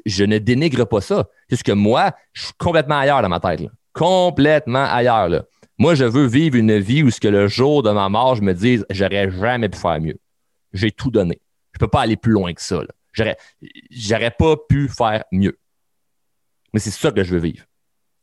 Je 0.06 0.24
ne 0.24 0.38
dénigre 0.38 0.86
pas 0.86 1.02
ça. 1.02 1.28
C'est 1.50 1.62
que 1.62 1.72
moi, 1.72 2.12
je 2.32 2.44
suis 2.44 2.54
complètement 2.56 2.98
ailleurs 2.98 3.20
dans 3.20 3.28
ma 3.28 3.40
tête. 3.40 3.62
Complètement 3.92 4.84
ailleurs. 4.84 5.28
Là. 5.28 5.42
Moi, 5.78 5.94
je 5.94 6.04
veux 6.04 6.26
vivre 6.26 6.56
une 6.56 6.78
vie 6.78 7.02
où 7.02 7.10
ce 7.10 7.20
que 7.20 7.28
le 7.28 7.48
jour 7.48 7.82
de 7.82 7.90
ma 7.90 8.08
mort, 8.08 8.34
je 8.34 8.42
me 8.42 8.54
dise, 8.54 8.86
j'aurais 8.88 9.30
jamais 9.30 9.68
pu 9.68 9.78
faire 9.78 10.00
mieux. 10.00 10.18
J'ai 10.72 10.90
tout 10.90 11.10
donné. 11.10 11.40
Je 11.72 11.76
ne 11.76 11.80
peux 11.80 11.90
pas 11.90 12.00
aller 12.00 12.16
plus 12.16 12.32
loin 12.32 12.54
que 12.54 12.62
ça. 12.62 12.80
J'aurais 13.90 14.30
pas 14.30 14.56
pu 14.68 14.88
faire 14.88 15.24
mieux. 15.32 15.58
Mais 16.76 16.80
c'est 16.80 16.90
ça 16.90 17.10
que 17.10 17.24
je 17.24 17.32
veux 17.32 17.40
vivre. 17.40 17.64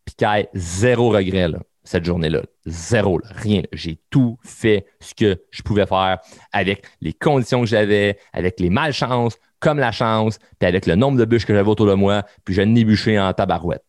Puis 0.05 0.13
qu'il 0.13 0.47
zéro 0.53 1.09
regret 1.09 1.47
cette 1.83 2.05
journée-là. 2.05 2.43
Zéro, 2.67 3.19
rien. 3.23 3.63
J'ai 3.73 3.99
tout 4.11 4.37
fait 4.43 4.85
ce 4.99 5.15
que 5.15 5.41
je 5.49 5.63
pouvais 5.63 5.87
faire 5.87 6.19
avec 6.51 6.85
les 7.01 7.13
conditions 7.13 7.61
que 7.61 7.65
j'avais, 7.65 8.19
avec 8.31 8.59
les 8.59 8.69
malchances, 8.69 9.39
comme 9.59 9.79
la 9.79 9.91
chance, 9.91 10.37
puis 10.59 10.67
avec 10.67 10.85
le 10.85 10.93
nombre 10.93 11.17
de 11.17 11.25
bûches 11.25 11.47
que 11.47 11.55
j'avais 11.55 11.67
autour 11.67 11.87
de 11.87 11.95
moi, 11.95 12.21
puis 12.45 12.53
j'ai 12.53 12.63
bûché 12.67 13.19
en 13.19 13.33
tabarouette. 13.33 13.83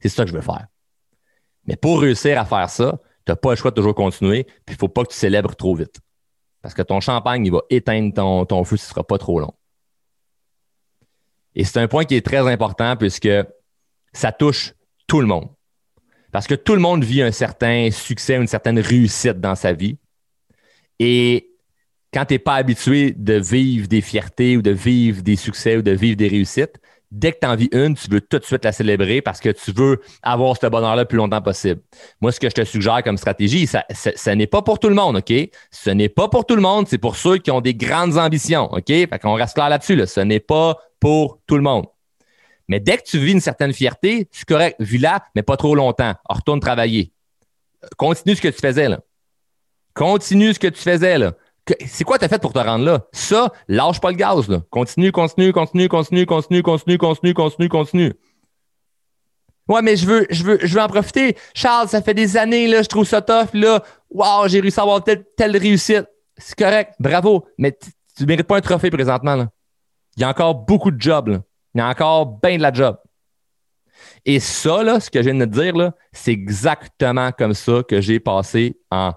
C'est 0.00 0.08
ça 0.08 0.22
que 0.22 0.30
je 0.30 0.36
veux 0.36 0.40
faire. 0.40 0.68
Mais 1.64 1.74
pour 1.74 2.00
réussir 2.00 2.38
à 2.38 2.44
faire 2.44 2.70
ça, 2.70 3.00
tu 3.26 3.32
n'as 3.32 3.34
pas 3.34 3.50
le 3.50 3.56
choix 3.56 3.72
de 3.72 3.74
toujours 3.74 3.96
continuer, 3.96 4.44
puis 4.44 4.54
il 4.68 4.74
ne 4.74 4.78
faut 4.78 4.88
pas 4.88 5.02
que 5.02 5.10
tu 5.10 5.16
célèbres 5.16 5.56
trop 5.56 5.74
vite. 5.74 5.98
Parce 6.62 6.74
que 6.74 6.82
ton 6.82 7.00
champagne, 7.00 7.44
il 7.44 7.50
va 7.50 7.62
éteindre 7.70 8.14
ton, 8.14 8.46
ton 8.46 8.62
feu 8.62 8.76
si 8.76 8.84
ce 8.84 8.90
ne 8.90 8.94
sera 8.94 9.04
pas 9.04 9.18
trop 9.18 9.40
long. 9.40 9.52
Et 11.54 11.64
c'est 11.64 11.78
un 11.78 11.88
point 11.88 12.04
qui 12.04 12.16
est 12.16 12.24
très 12.24 12.46
important 12.50 12.96
puisque 12.96 13.28
ça 14.14 14.32
touche 14.32 14.74
tout 15.06 15.20
le 15.20 15.26
monde. 15.26 15.48
Parce 16.32 16.46
que 16.46 16.54
tout 16.54 16.74
le 16.74 16.80
monde 16.80 17.04
vit 17.04 17.22
un 17.22 17.30
certain 17.30 17.90
succès, 17.92 18.36
une 18.36 18.46
certaine 18.46 18.78
réussite 18.78 19.40
dans 19.40 19.54
sa 19.54 19.72
vie. 19.72 19.98
Et 20.98 21.50
quand 22.12 22.24
tu 22.24 22.34
n'es 22.34 22.38
pas 22.38 22.54
habitué 22.54 23.12
de 23.16 23.34
vivre 23.34 23.88
des 23.88 24.00
fiertés 24.00 24.56
ou 24.56 24.62
de 24.62 24.70
vivre 24.70 25.22
des 25.22 25.36
succès 25.36 25.76
ou 25.76 25.82
de 25.82 25.90
vivre 25.90 26.16
des 26.16 26.28
réussites, 26.28 26.80
dès 27.10 27.32
que 27.32 27.38
tu 27.40 27.46
en 27.46 27.54
vis 27.54 27.68
une, 27.72 27.94
tu 27.94 28.10
veux 28.10 28.20
tout 28.20 28.38
de 28.38 28.44
suite 28.44 28.64
la 28.64 28.72
célébrer 28.72 29.22
parce 29.22 29.40
que 29.40 29.48
tu 29.50 29.72
veux 29.72 30.00
avoir 30.22 30.56
ce 30.56 30.66
bonheur-là 30.66 31.02
le 31.02 31.08
plus 31.08 31.18
longtemps 31.18 31.40
possible. 31.40 31.80
Moi, 32.20 32.32
ce 32.32 32.40
que 32.40 32.48
je 32.48 32.54
te 32.54 32.64
suggère 32.64 33.02
comme 33.02 33.16
stratégie, 33.16 33.66
ça, 33.66 33.84
ça, 33.90 34.34
n'est 34.34 34.46
pas 34.46 34.62
pour 34.62 34.78
tout 34.78 34.88
le 34.88 34.94
monde, 34.94 35.16
OK? 35.16 35.32
Ce 35.70 35.90
n'est 35.90 36.08
pas 36.08 36.28
pour 36.28 36.46
tout 36.46 36.56
le 36.56 36.62
monde, 36.62 36.88
c'est 36.88 36.98
pour 36.98 37.16
ceux 37.16 37.38
qui 37.38 37.50
ont 37.50 37.60
des 37.60 37.74
grandes 37.74 38.18
ambitions, 38.18 38.72
OK? 38.72 38.88
Fait 38.88 39.18
qu'on 39.20 39.34
reste 39.34 39.54
clair 39.54 39.68
là-dessus, 39.68 39.94
là. 39.94 40.06
Ce 40.06 40.20
n'est 40.20 40.40
pas 40.40 40.78
pour 40.98 41.40
tout 41.46 41.56
le 41.56 41.62
monde. 41.62 41.86
Mais 42.68 42.80
dès 42.80 42.96
que 42.98 43.02
tu 43.02 43.18
vis 43.18 43.32
une 43.32 43.40
certaine 43.40 43.72
fierté, 43.72 44.28
c'est 44.32 44.46
correct, 44.46 44.76
vis-la, 44.80 45.24
mais 45.34 45.42
pas 45.42 45.56
trop 45.56 45.74
longtemps. 45.74 46.14
retourne 46.28 46.60
travailler. 46.60 47.12
Continue 47.96 48.36
ce 48.36 48.40
que 48.40 48.48
tu 48.48 48.60
faisais, 48.60 48.88
là. 48.88 49.00
Continue 49.94 50.54
ce 50.54 50.58
que 50.58 50.68
tu 50.68 50.80
faisais, 50.80 51.18
là. 51.18 51.32
C'est 51.86 52.04
quoi 52.04 52.18
tu 52.18 52.24
as 52.24 52.28
fait 52.28 52.40
pour 52.40 52.52
te 52.52 52.58
rendre 52.58 52.84
là? 52.84 53.06
Ça, 53.12 53.50
lâche 53.68 54.00
pas 54.00 54.10
le 54.10 54.16
gaz. 54.16 54.48
Là. 54.48 54.62
Continue, 54.70 55.12
continue, 55.12 55.52
continue, 55.52 55.88
continue, 55.88 56.26
continue, 56.26 56.62
continue, 56.62 56.98
continue, 56.98 57.34
continue, 57.34 57.68
continue. 57.68 58.12
Ouais, 59.68 59.80
mais 59.80 59.96
je 59.96 60.04
veux, 60.04 60.26
je 60.28 60.44
veux, 60.44 60.58
je 60.62 60.74
veux 60.74 60.80
en 60.80 60.88
profiter. 60.88 61.36
Charles, 61.54 61.88
ça 61.88 62.02
fait 62.02 62.12
des 62.12 62.36
années, 62.36 62.66
là, 62.68 62.82
je 62.82 62.88
trouve 62.88 63.06
ça 63.06 63.22
tough, 63.22 63.48
là. 63.54 63.82
Wow, 64.10 64.46
j'ai 64.46 64.60
réussi 64.60 64.78
à 64.78 64.82
avoir 64.82 65.02
telle, 65.02 65.24
telle 65.36 65.56
réussite. 65.56 66.04
C'est 66.36 66.58
correct, 66.58 66.94
bravo. 66.98 67.46
Mais 67.56 67.72
tu 67.72 68.22
ne 68.22 68.26
mérites 68.26 68.46
pas 68.46 68.58
un 68.58 68.60
trophée 68.60 68.90
présentement. 68.90 69.34
Là. 69.34 69.48
Il 70.16 70.20
y 70.20 70.24
a 70.24 70.28
encore 70.28 70.54
beaucoup 70.54 70.90
de 70.90 71.00
jobs. 71.00 71.28
Là. 71.28 71.38
Il 71.74 71.78
y 71.78 71.80
a 71.80 71.88
encore 71.88 72.38
bien 72.40 72.56
de 72.56 72.62
la 72.62 72.72
job. 72.72 72.98
Et 74.24 74.40
ça, 74.40 74.82
là, 74.82 75.00
ce 75.00 75.10
que 75.10 75.22
je 75.22 75.30
viens 75.30 75.38
de 75.38 75.44
te 75.44 75.60
dire, 75.60 75.92
c'est 76.12 76.32
exactement 76.32 77.30
comme 77.32 77.54
ça 77.54 77.82
que 77.82 78.00
j'ai 78.00 78.20
passé 78.20 78.80
en 78.90 79.12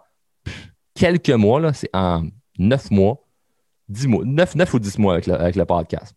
quelques 0.93 1.29
mois. 1.29 1.73
C'est 1.73 1.89
en 1.93 2.27
neuf 2.57 2.91
mois, 2.91 3.23
dix 3.87 4.07
mois, 4.07 4.23
neuf, 4.25 4.55
neuf 4.55 4.73
ou 4.73 4.79
dix 4.79 4.97
mois 4.97 5.13
avec 5.13 5.55
le, 5.55 5.65
podcast. 5.65 6.15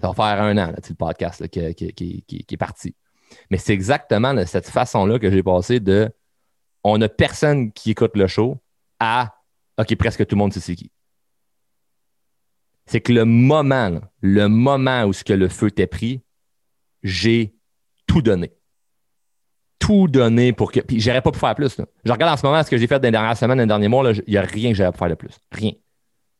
Ça 0.00 0.08
va 0.08 0.14
faire 0.14 0.42
un 0.42 0.56
an, 0.58 0.72
le 0.76 0.94
podcast 0.94 1.40
là, 1.40 1.48
qui, 1.48 1.64
est 1.64 2.56
parti. 2.56 2.94
Mais 3.50 3.58
c'est 3.58 3.74
exactement 3.74 4.34
de 4.34 4.44
cette 4.44 4.68
façon-là 4.68 5.18
que 5.18 5.30
j'ai 5.30 5.42
passé 5.42 5.80
de 5.80 6.10
on 6.82 6.98
n'a 6.98 7.08
personne 7.08 7.72
qui 7.72 7.90
écoute 7.90 8.16
le 8.16 8.26
show 8.26 8.60
à 8.98 9.34
OK, 9.78 9.94
presque 9.96 10.26
tout 10.26 10.34
le 10.34 10.38
monde 10.38 10.52
sait 10.52 10.60
c'est 10.60 10.76
qui. 10.76 10.90
C'est 12.88 13.00
que 13.00 13.12
le 13.12 13.24
moment, 13.24 14.00
le 14.20 14.48
moment 14.48 15.04
où 15.04 15.12
ce 15.12 15.22
que 15.22 15.34
le 15.34 15.48
feu 15.48 15.70
t'est 15.70 15.86
pris, 15.86 16.22
j'ai 17.02 17.54
tout 18.06 18.22
donné. 18.22 18.52
Tout 19.78 20.08
donné 20.08 20.52
pour 20.52 20.72
que. 20.72 20.80
Puis 20.80 20.98
j'aurais 20.98 21.22
pas 21.22 21.30
pu 21.30 21.38
faire 21.38 21.54
plus. 21.54 21.76
Je 22.04 22.12
regarde 22.12 22.32
en 22.32 22.36
ce 22.36 22.44
moment 22.44 22.62
ce 22.62 22.70
que 22.70 22.78
j'ai 22.78 22.86
fait 22.86 22.98
dans 22.98 23.06
les 23.06 23.12
dernières 23.12 23.36
semaines, 23.36 23.58
dans 23.58 23.62
les 23.62 23.68
derniers 23.68 23.88
mois, 23.88 24.10
il 24.10 24.24
n'y 24.26 24.36
a 24.36 24.42
rien 24.42 24.70
que 24.70 24.76
j'aurais 24.76 24.90
pu 24.90 24.98
faire 24.98 25.10
de 25.10 25.14
plus. 25.14 25.38
Rien. 25.52 25.72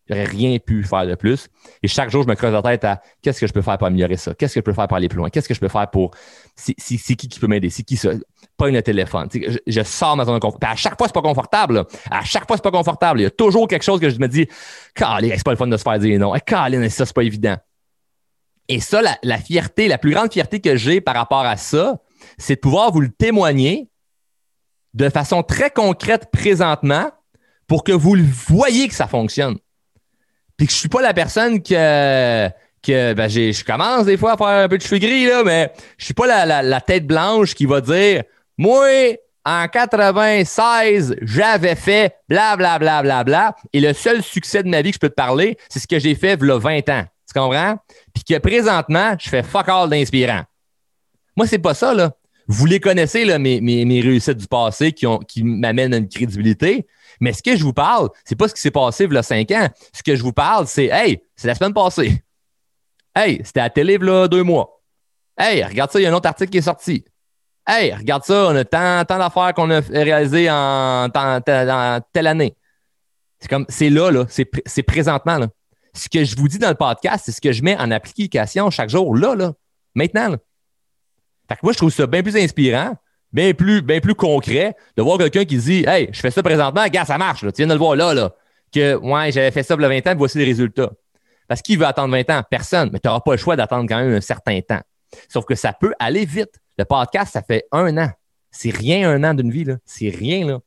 J'aurais 0.08 0.24
rien 0.24 0.58
pu 0.58 0.82
faire 0.84 1.06
de 1.06 1.14
plus. 1.14 1.48
Et 1.82 1.88
chaque 1.88 2.11
jour, 2.11 2.22
je 2.22 2.28
me 2.28 2.34
creuse 2.34 2.52
la 2.52 2.62
tête 2.62 2.82
à 2.84 3.02
qu'est-ce 3.20 3.40
que 3.40 3.46
je 3.46 3.52
peux 3.52 3.61
faire 3.61 3.76
pour 3.76 3.87
améliorer 3.87 4.16
ça? 4.16 4.34
Qu'est-ce 4.34 4.54
que 4.54 4.61
je 4.61 4.64
peux 4.64 4.72
faire 4.72 4.88
pour 4.88 4.96
aller 4.96 5.08
plus 5.08 5.18
loin? 5.18 5.28
Qu'est-ce 5.28 5.48
que 5.48 5.54
je 5.54 5.61
peux 5.61 5.68
faire 5.68 5.90
pour. 5.90 6.12
C'est 6.56 6.74
qui 7.14 7.28
qui 7.28 7.38
peut 7.38 7.46
m'aider? 7.46 7.68
C'est 7.68 7.82
qui 7.82 7.96
ça? 7.96 8.12
Pas 8.59 8.68
une 8.68 8.83
téléphone. 8.83 9.29
Je, 9.66 9.83
sors 9.83 10.16
ma 10.16 10.25
zone 10.25 10.35
de 10.35 10.40
confort. 10.40 10.59
à 10.62 10.77
chaque 10.77 10.99
fois, 10.99 11.07
c'est 11.07 11.14
pas 11.14 11.23
confortable. 11.23 11.87
À 12.11 12.25
chaque 12.25 12.47
fois, 12.47 12.57
c'est 12.57 12.62
pas 12.62 12.73
confortable. 12.73 13.21
Il 13.21 13.23
y 13.23 13.27
a 13.27 13.31
toujours 13.31 13.68
quelque 13.68 13.85
chose 13.85 14.01
que 14.01 14.11
je 14.11 14.18
me 14.18 14.27
dis, 14.27 14.49
Caline, 14.94 15.33
c'est 15.37 15.44
pas 15.44 15.53
le 15.53 15.57
fun 15.57 15.68
de 15.68 15.77
se 15.77 15.83
faire 15.83 15.99
dire 15.99 16.18
non. 16.18 16.33
Caline, 16.44 16.88
ça, 16.90 17.07
c'est 17.07 17.14
pas 17.14 17.23
évident. 17.23 17.57
Et 18.68 18.81
ça, 18.81 19.01
la, 19.23 19.38
fierté, 19.38 19.88
la 19.88 19.97
plus 19.97 20.11
grande 20.12 20.33
fierté 20.33 20.61
que 20.61 20.77
j'ai 20.77 21.01
par 21.01 21.14
rapport 21.14 21.44
à 21.44 21.57
ça, 21.57 22.03
c'est 22.37 22.57
de 22.57 22.61
pouvoir 22.61 22.92
vous 22.92 23.01
le 23.01 23.09
témoigner 23.09 23.88
de 24.92 25.09
façon 25.09 25.42
très 25.42 25.71
concrète 25.71 26.31
présentement 26.31 27.11
pour 27.66 27.85
que 27.85 27.92
vous 27.92 28.14
le 28.14 28.25
voyez 28.25 28.88
que 28.88 28.94
ça 28.94 29.07
fonctionne. 29.07 29.57
Puis 30.57 30.66
que 30.66 30.73
je 30.73 30.79
suis 30.79 30.88
pas 30.88 31.01
la 31.01 31.14
personne 31.14 31.62
que 31.62 32.51
que 32.83 33.12
ben, 33.12 33.29
je 33.29 33.64
commence 33.64 34.07
des 34.07 34.16
fois 34.16 34.33
à 34.33 34.37
faire 34.37 34.64
un 34.64 34.68
peu 34.68 34.79
de 34.79 34.83
cheveux 34.83 34.99
gris, 34.99 35.27
là, 35.27 35.42
mais 35.44 35.73
je 35.97 36.05
suis 36.07 36.14
pas 36.14 36.47
la, 36.47 36.81
tête 36.81 37.07
blanche 37.07 37.55
qui 37.55 37.66
va 37.66 37.81
dire 37.81 38.23
Moi, 38.59 39.16
en 39.44 39.66
96, 39.68 41.16
j'avais 41.23 41.77
fait 41.77 42.16
bla 42.29 42.57
bla. 42.57 43.57
Et 43.73 43.81
le 43.81 43.92
seul 43.92 44.23
succès 44.23 44.62
de 44.62 44.68
ma 44.68 44.83
vie 44.83 44.90
que 44.90 44.97
je 44.97 45.01
peux 45.01 45.09
te 45.09 45.14
parler, 45.14 45.57
c'est 45.68 45.79
ce 45.79 45.87
que 45.87 45.99
j'ai 45.99 46.14
fait 46.14 46.37
il 46.40 46.47
y 46.47 46.51
a 46.51 46.59
20 46.59 46.88
ans. 46.90 47.05
Tu 47.27 47.38
comprends? 47.38 47.79
Puis 48.12 48.25
que 48.25 48.38
présentement, 48.38 49.14
je 49.18 49.29
fais 49.29 49.42
fuck 49.42 49.68
all 49.68 49.88
d'inspirant. 49.88 50.42
Moi, 51.37 51.47
c'est 51.47 51.59
pas 51.59 51.75
ça, 51.75 51.94
là. 51.94 52.14
Vous 52.49 52.66
les 52.66 52.81
connaissez, 52.81 53.25
là, 53.25 53.38
mes, 53.38 53.61
mes, 53.61 53.85
mes 53.85 54.01
réussites 54.01 54.38
du 54.38 54.47
passé 54.47 54.92
qui, 54.92 55.07
qui 55.29 55.44
m'amènent 55.44 55.94
à 55.94 55.99
une 55.99 56.09
crédibilité. 56.09 56.87
Mais 57.21 57.33
ce 57.33 57.42
que 57.42 57.57
je 57.57 57.62
vous 57.62 57.73
parle, 57.75 58.09
c'est 58.25 58.37
pas 58.37 58.49
ce 58.49 58.55
qui 58.55 58.61
s'est 58.61 58.71
passé 58.71 59.05
il 59.05 59.12
y 59.12 59.16
a 59.16 59.23
cinq 59.23 59.51
ans. 59.53 59.68
Ce 59.92 60.03
que 60.03 60.16
je 60.16 60.23
vous 60.23 60.33
parle, 60.33 60.66
c'est 60.66 60.87
Hey, 60.87 61.21
c'est 61.37 61.47
la 61.47 61.55
semaine 61.55 61.75
passée. 61.75 62.23
Hey, 63.14 63.40
c'était 63.44 63.61
à 63.61 63.64
la 63.64 63.71
télé 63.71 63.99
là 63.99 64.29
deux 64.29 64.42
mois. 64.42 64.83
Hey, 65.37 65.62
regarde 65.62 65.90
ça, 65.90 66.01
il 66.01 66.05
y 66.05 66.07
a 66.07 66.11
un 66.11 66.14
autre 66.14 66.29
article 66.29 66.51
qui 66.51 66.59
est 66.59 66.62
sorti. 66.62 67.05
Hey, 67.68 67.92
regarde 67.92 68.24
ça, 68.24 68.46
on 68.48 68.57
a 68.57 68.64
tant, 68.64 69.04
tant 69.04 69.18
d'affaires 69.18 69.52
qu'on 69.54 69.70
a 69.70 69.81
réalisées 69.81 70.48
en, 70.50 71.09
telle 71.11 72.26
année. 72.26 72.57
C'est 73.40 73.48
comme, 73.48 73.66
c'est 73.68 73.90
là, 73.90 74.11
là, 74.11 74.24
c'est 74.28 74.83
présentement. 74.83 75.38
Là. 75.38 75.48
Ce 75.92 76.09
que 76.09 76.24
je 76.24 76.35
vous 76.37 76.48
dis 76.48 76.59
dans 76.59 76.70
le 76.70 76.74
podcast, 76.74 77.24
c'est 77.26 77.33
ce 77.33 77.40
que 77.40 77.52
je 77.52 77.62
mets 77.62 77.76
en 77.76 77.90
application 77.90 78.70
chaque 78.70 78.88
jour, 78.88 79.14
là, 79.14 79.35
là, 79.35 79.52
maintenant. 79.94 80.37
Fait 81.48 81.54
que 81.57 81.61
moi, 81.62 81.72
je 81.72 81.78
trouve 81.78 81.92
ça 81.92 82.07
bien 82.07 82.22
plus 82.22 82.37
inspirant 82.37 82.96
bien 83.33 83.52
plus, 83.52 83.83
bien 83.83 84.00
plus 84.00 84.14
concret 84.14 84.74
de 84.96 85.02
voir 85.02 85.18
quelqu'un 85.18 85.44
qui 85.44 85.59
dit 85.59 85.85
Hey, 85.87 86.09
je 86.12 86.20
fais 86.20 86.31
ça 86.31 86.42
présentement, 86.42 86.87
gars, 86.87 87.04
ça 87.04 87.18
marche, 87.18 87.40
tu 87.40 87.48
viens 87.57 87.66
de 87.66 87.72
le 87.72 87.78
voir 87.78 87.96
là, 87.96 88.14
là. 88.14 88.33
Que 88.72 88.96
ouais, 88.96 89.33
j'avais 89.33 89.50
fait 89.50 89.62
ça 89.62 89.74
a 89.74 89.76
20 89.76 90.07
ans, 90.07 90.14
voici 90.16 90.38
les 90.38 90.44
résultats. 90.44 90.90
Parce 91.46 91.62
qu'il 91.62 91.78
veut 91.78 91.87
attendre 91.87 92.12
20 92.12 92.31
ans? 92.31 92.42
Personne, 92.50 92.90
mais 92.92 92.98
tu 92.98 93.09
n'auras 93.09 93.20
pas 93.20 93.33
le 93.33 93.38
choix 93.38 93.57
d'attendre 93.57 93.88
quand 93.88 93.96
même 93.96 94.12
un 94.12 94.20
certain 94.20 94.61
temps. 94.61 94.81
Sauf 95.28 95.46
que 95.46 95.54
ça 95.54 95.72
peut 95.72 95.94
aller 95.98 96.26
vite. 96.26 96.61
Le 96.79 96.85
podcast, 96.85 97.33
ça 97.33 97.43
fait 97.43 97.67
un 97.73 97.97
an. 97.99 98.11
C'est 98.51 98.75
rien 98.75 99.11
un 99.11 99.25
an 99.25 99.35
d'une 99.35 99.51
vie, 99.51 99.64
là. 99.64 99.77
C'est 99.85 100.09
rien, 100.09 100.47
là. 100.47 100.61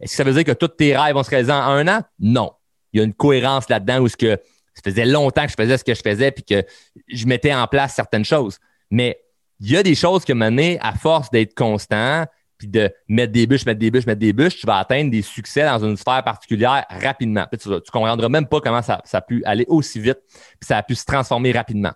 Est-ce 0.00 0.12
que 0.12 0.16
ça 0.16 0.24
veut 0.24 0.34
dire 0.34 0.44
que 0.44 0.52
tous 0.52 0.68
tes 0.68 0.96
rêves 0.96 1.14
vont 1.14 1.22
se 1.22 1.30
réaliser 1.30 1.52
en 1.52 1.62
un 1.62 1.88
an? 1.88 2.02
Non. 2.18 2.52
Il 2.92 2.98
y 2.98 3.00
a 3.00 3.04
une 3.04 3.14
cohérence 3.14 3.68
là-dedans 3.68 4.00
où 4.00 4.08
ce 4.08 4.16
que 4.16 4.38
ça 4.74 4.82
faisait 4.84 5.06
longtemps 5.06 5.44
que 5.44 5.50
je 5.50 5.56
faisais 5.56 5.78
ce 5.78 5.84
que 5.84 5.94
je 5.94 6.02
faisais 6.02 6.30
puis 6.30 6.44
que 6.44 6.62
je 7.08 7.26
mettais 7.26 7.54
en 7.54 7.66
place 7.66 7.94
certaines 7.94 8.24
choses. 8.24 8.58
Mais 8.90 9.18
il 9.60 9.70
y 9.70 9.76
a 9.76 9.82
des 9.82 9.94
choses 9.94 10.24
que 10.24 10.34
mené 10.34 10.78
à 10.82 10.92
force 10.92 11.30
d'être 11.30 11.54
constant, 11.54 12.26
puis 12.58 12.68
de 12.68 12.90
mettre 13.08 13.32
des 13.32 13.46
bûches, 13.46 13.66
mettre 13.66 13.80
des 13.80 13.90
bûches, 13.90 14.06
mettre 14.06 14.20
des 14.20 14.32
bûches, 14.32 14.56
tu 14.56 14.66
vas 14.66 14.78
atteindre 14.78 15.10
des 15.10 15.22
succès 15.22 15.64
dans 15.64 15.84
une 15.84 15.96
sphère 15.96 16.22
particulière 16.24 16.84
rapidement. 16.88 17.46
tu 17.60 17.68
ne 17.68 17.78
comprendras 17.78 18.28
même 18.28 18.46
pas 18.46 18.60
comment 18.60 18.82
ça, 18.82 19.00
ça, 19.04 19.18
a 19.18 19.20
pu 19.20 19.42
aller 19.44 19.64
aussi 19.68 20.00
vite, 20.00 20.18
puis 20.28 20.66
ça 20.66 20.78
a 20.78 20.82
pu 20.82 20.94
se 20.94 21.04
transformer 21.04 21.52
rapidement. 21.52 21.92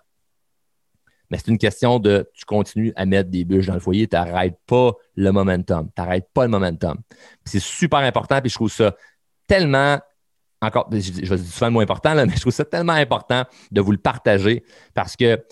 Mais 1.31 1.37
c'est 1.37 1.47
une 1.47 1.57
question 1.57 1.97
de 1.97 2.29
tu 2.33 2.43
continues 2.45 2.93
à 2.95 3.05
mettre 3.05 3.29
des 3.29 3.45
bûches 3.45 3.67
dans 3.67 3.73
le 3.73 3.79
foyer, 3.79 4.07
tu 4.07 4.15
n'arrêtes 4.15 4.59
pas 4.67 4.91
le 5.15 5.31
momentum. 5.31 5.89
Tu 5.95 6.01
n'arrêtes 6.01 6.27
pas 6.33 6.43
le 6.43 6.49
momentum. 6.49 6.97
C'est 7.45 7.61
super 7.61 7.99
important, 7.99 8.41
puis 8.41 8.49
je 8.49 8.55
trouve 8.55 8.71
ça 8.71 8.93
tellement 9.47 9.97
encore, 10.61 10.89
je, 10.91 10.99
je 10.99 11.29
vais 11.29 11.37
dire 11.37 11.51
souvent 11.51 11.67
le 11.67 11.71
moins 11.71 11.83
important, 11.83 12.13
là, 12.13 12.25
mais 12.27 12.35
je 12.35 12.41
trouve 12.41 12.53
ça 12.53 12.65
tellement 12.65 12.93
important 12.93 13.45
de 13.71 13.81
vous 13.81 13.91
le 13.91 13.97
partager 13.97 14.63
parce 14.93 15.15
que 15.15 15.43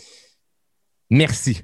merci. 1.09 1.63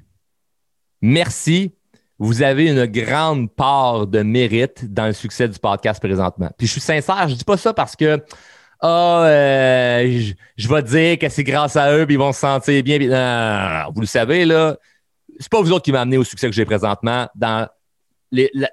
Merci. 1.00 1.72
Vous 2.18 2.42
avez 2.42 2.70
une 2.70 2.86
grande 2.86 3.52
part 3.52 4.06
de 4.06 4.22
mérite 4.22 4.90
dans 4.90 5.06
le 5.06 5.12
succès 5.12 5.46
du 5.48 5.58
podcast 5.58 6.02
présentement. 6.02 6.50
Puis 6.56 6.66
je 6.66 6.72
suis 6.72 6.80
sincère, 6.80 7.28
je 7.28 7.34
dis 7.34 7.44
pas 7.44 7.58
ça 7.58 7.74
parce 7.74 7.94
que 7.94 8.24
ah, 8.80 9.24
euh, 9.26 10.22
je, 10.56 10.68
vais 10.68 10.82
dire 10.82 11.18
que 11.18 11.28
c'est 11.28 11.44
grâce 11.44 11.76
à 11.76 11.96
eux, 11.96 12.04
puis 12.04 12.14
ils 12.14 12.18
vont 12.18 12.32
se 12.32 12.40
sentir 12.40 12.82
bien. 12.82 13.88
Vous 13.94 14.00
le 14.00 14.06
savez, 14.06 14.44
là, 14.44 14.76
c'est 15.38 15.48
pas 15.48 15.60
vous 15.60 15.72
autres 15.72 15.84
qui 15.84 15.92
m'avez 15.92 16.02
amené 16.02 16.18
au 16.18 16.24
succès 16.24 16.46
que 16.46 16.54
j'ai 16.54 16.64
présentement 16.64 17.28
dans 17.34 17.68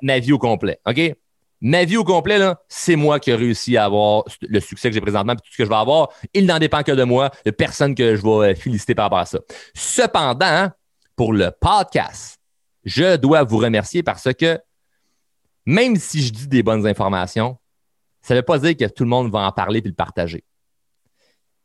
ma 0.02 0.20
vie 0.20 0.34
au 0.34 0.40
complet. 0.40 0.80
OK? 0.86 1.16
Ma 1.62 1.86
vie 1.86 1.96
au 1.96 2.04
complet, 2.04 2.40
c'est 2.68 2.98
moi 2.98 3.22
qui 3.22 3.32
ai 3.32 3.36
réussi 3.36 3.78
à 3.78 3.86
avoir 3.86 4.26
le 4.42 4.60
succès 4.60 4.90
que 4.90 4.94
j'ai 4.94 5.02
présentement, 5.02 5.34
puis 5.36 5.44
tout 5.44 5.54
ce 5.54 5.58
que 5.58 5.64
je 5.64 5.70
vais 5.70 5.76
avoir. 5.76 6.10
Il 6.34 6.46
n'en 6.46 6.60
dépend 6.60 6.84
que 6.84 6.92
de 6.92 7.04
moi. 7.04 7.32
A 7.46 7.52
personne 7.54 7.96
que 7.96 8.18
je 8.18 8.22
vais 8.22 8.52
euh, 8.52 8.56
féliciter 8.56 8.96
par 8.96 9.06
rapport 9.06 9.20
à 9.20 9.26
ça. 9.26 9.40
Cependant, 9.74 10.70
pour 11.16 11.32
le 11.32 11.52
podcast, 11.52 12.38
je 12.84 13.16
dois 13.16 13.44
vous 13.44 13.60
remercier 13.60 14.04
parce 14.04 14.28
que 14.34 14.60
même 15.66 15.96
si 15.96 16.22
je 16.22 16.34
dis 16.34 16.48
des 16.48 16.64
bonnes 16.64 16.86
informations, 16.86 17.58
ça 18.24 18.34
ne 18.34 18.40
veut 18.40 18.46
pas 18.46 18.58
dire 18.58 18.76
que 18.76 18.86
tout 18.86 19.04
le 19.04 19.10
monde 19.10 19.32
va 19.32 19.40
en 19.42 19.52
parler 19.52 19.80
et 19.80 19.88
le 19.88 19.94
partager. 19.94 20.44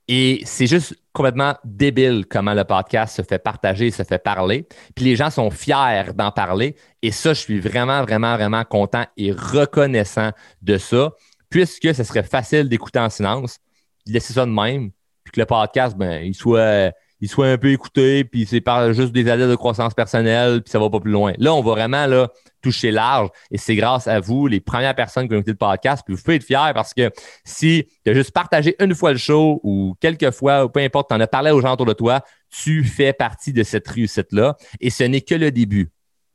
Et 0.08 0.40
c'est 0.44 0.66
juste 0.66 0.94
complètement 1.12 1.54
débile 1.64 2.24
comment 2.28 2.54
le 2.54 2.64
podcast 2.64 3.16
se 3.16 3.22
fait 3.22 3.38
partager, 3.38 3.90
se 3.90 4.02
fait 4.02 4.18
parler. 4.18 4.66
Puis 4.96 5.04
les 5.04 5.16
gens 5.16 5.30
sont 5.30 5.50
fiers 5.50 6.12
d'en 6.14 6.32
parler. 6.32 6.76
Et 7.02 7.12
ça, 7.12 7.34
je 7.34 7.40
suis 7.40 7.60
vraiment, 7.60 8.02
vraiment, 8.02 8.34
vraiment 8.34 8.64
content 8.64 9.04
et 9.16 9.32
reconnaissant 9.32 10.30
de 10.62 10.78
ça, 10.78 11.12
puisque 11.50 11.94
ce 11.94 12.04
serait 12.04 12.22
facile 12.22 12.68
d'écouter 12.68 12.98
en 12.98 13.10
silence, 13.10 13.58
de 14.06 14.14
laisser 14.14 14.32
ça 14.32 14.46
de 14.46 14.50
même, 14.50 14.90
puis 15.24 15.32
que 15.32 15.40
le 15.40 15.46
podcast, 15.46 15.96
ben, 15.96 16.22
il 16.24 16.34
soit 16.34 16.92
il 17.20 17.28
soit 17.28 17.48
un 17.48 17.58
peu 17.58 17.70
écouté, 17.70 18.24
puis 18.24 18.46
c'est 18.46 18.60
par 18.60 18.92
juste 18.92 19.12
des 19.12 19.28
adeptes 19.28 19.50
de 19.50 19.56
croissance 19.56 19.94
personnelle, 19.94 20.62
puis 20.62 20.70
ça 20.70 20.78
va 20.78 20.88
pas 20.88 21.00
plus 21.00 21.10
loin. 21.10 21.32
Là, 21.38 21.54
on 21.54 21.62
va 21.62 21.72
vraiment 21.72 22.06
là, 22.06 22.28
toucher 22.62 22.90
large, 22.90 23.28
et 23.50 23.58
c'est 23.58 23.76
grâce 23.76 24.06
à 24.06 24.20
vous, 24.20 24.46
les 24.46 24.60
premières 24.60 24.94
personnes 24.94 25.28
qui 25.28 25.34
ont 25.34 25.38
écouté 25.38 25.52
le 25.52 25.56
podcast, 25.56 26.02
puis 26.06 26.14
vous 26.14 26.22
pouvez 26.22 26.36
être 26.36 26.44
fiers 26.44 26.72
parce 26.74 26.94
que 26.94 27.10
si 27.44 27.88
tu 28.04 28.10
as 28.10 28.14
juste 28.14 28.32
partagé 28.32 28.76
une 28.80 28.94
fois 28.94 29.12
le 29.12 29.18
show 29.18 29.60
ou 29.62 29.94
quelques 30.00 30.30
fois, 30.30 30.64
ou 30.64 30.68
peu 30.68 30.80
importe, 30.80 31.08
tu 31.08 31.14
en 31.14 31.20
as 31.20 31.26
parlé 31.26 31.50
aux 31.50 31.60
gens 31.60 31.72
autour 31.72 31.86
de 31.86 31.92
toi, 31.92 32.22
tu 32.50 32.84
fais 32.84 33.12
partie 33.12 33.52
de 33.52 33.62
cette 33.62 33.88
réussite-là, 33.88 34.56
et 34.80 34.90
ce 34.90 35.04
n'est 35.04 35.20
que 35.20 35.34
le 35.34 35.50
début. 35.50 35.90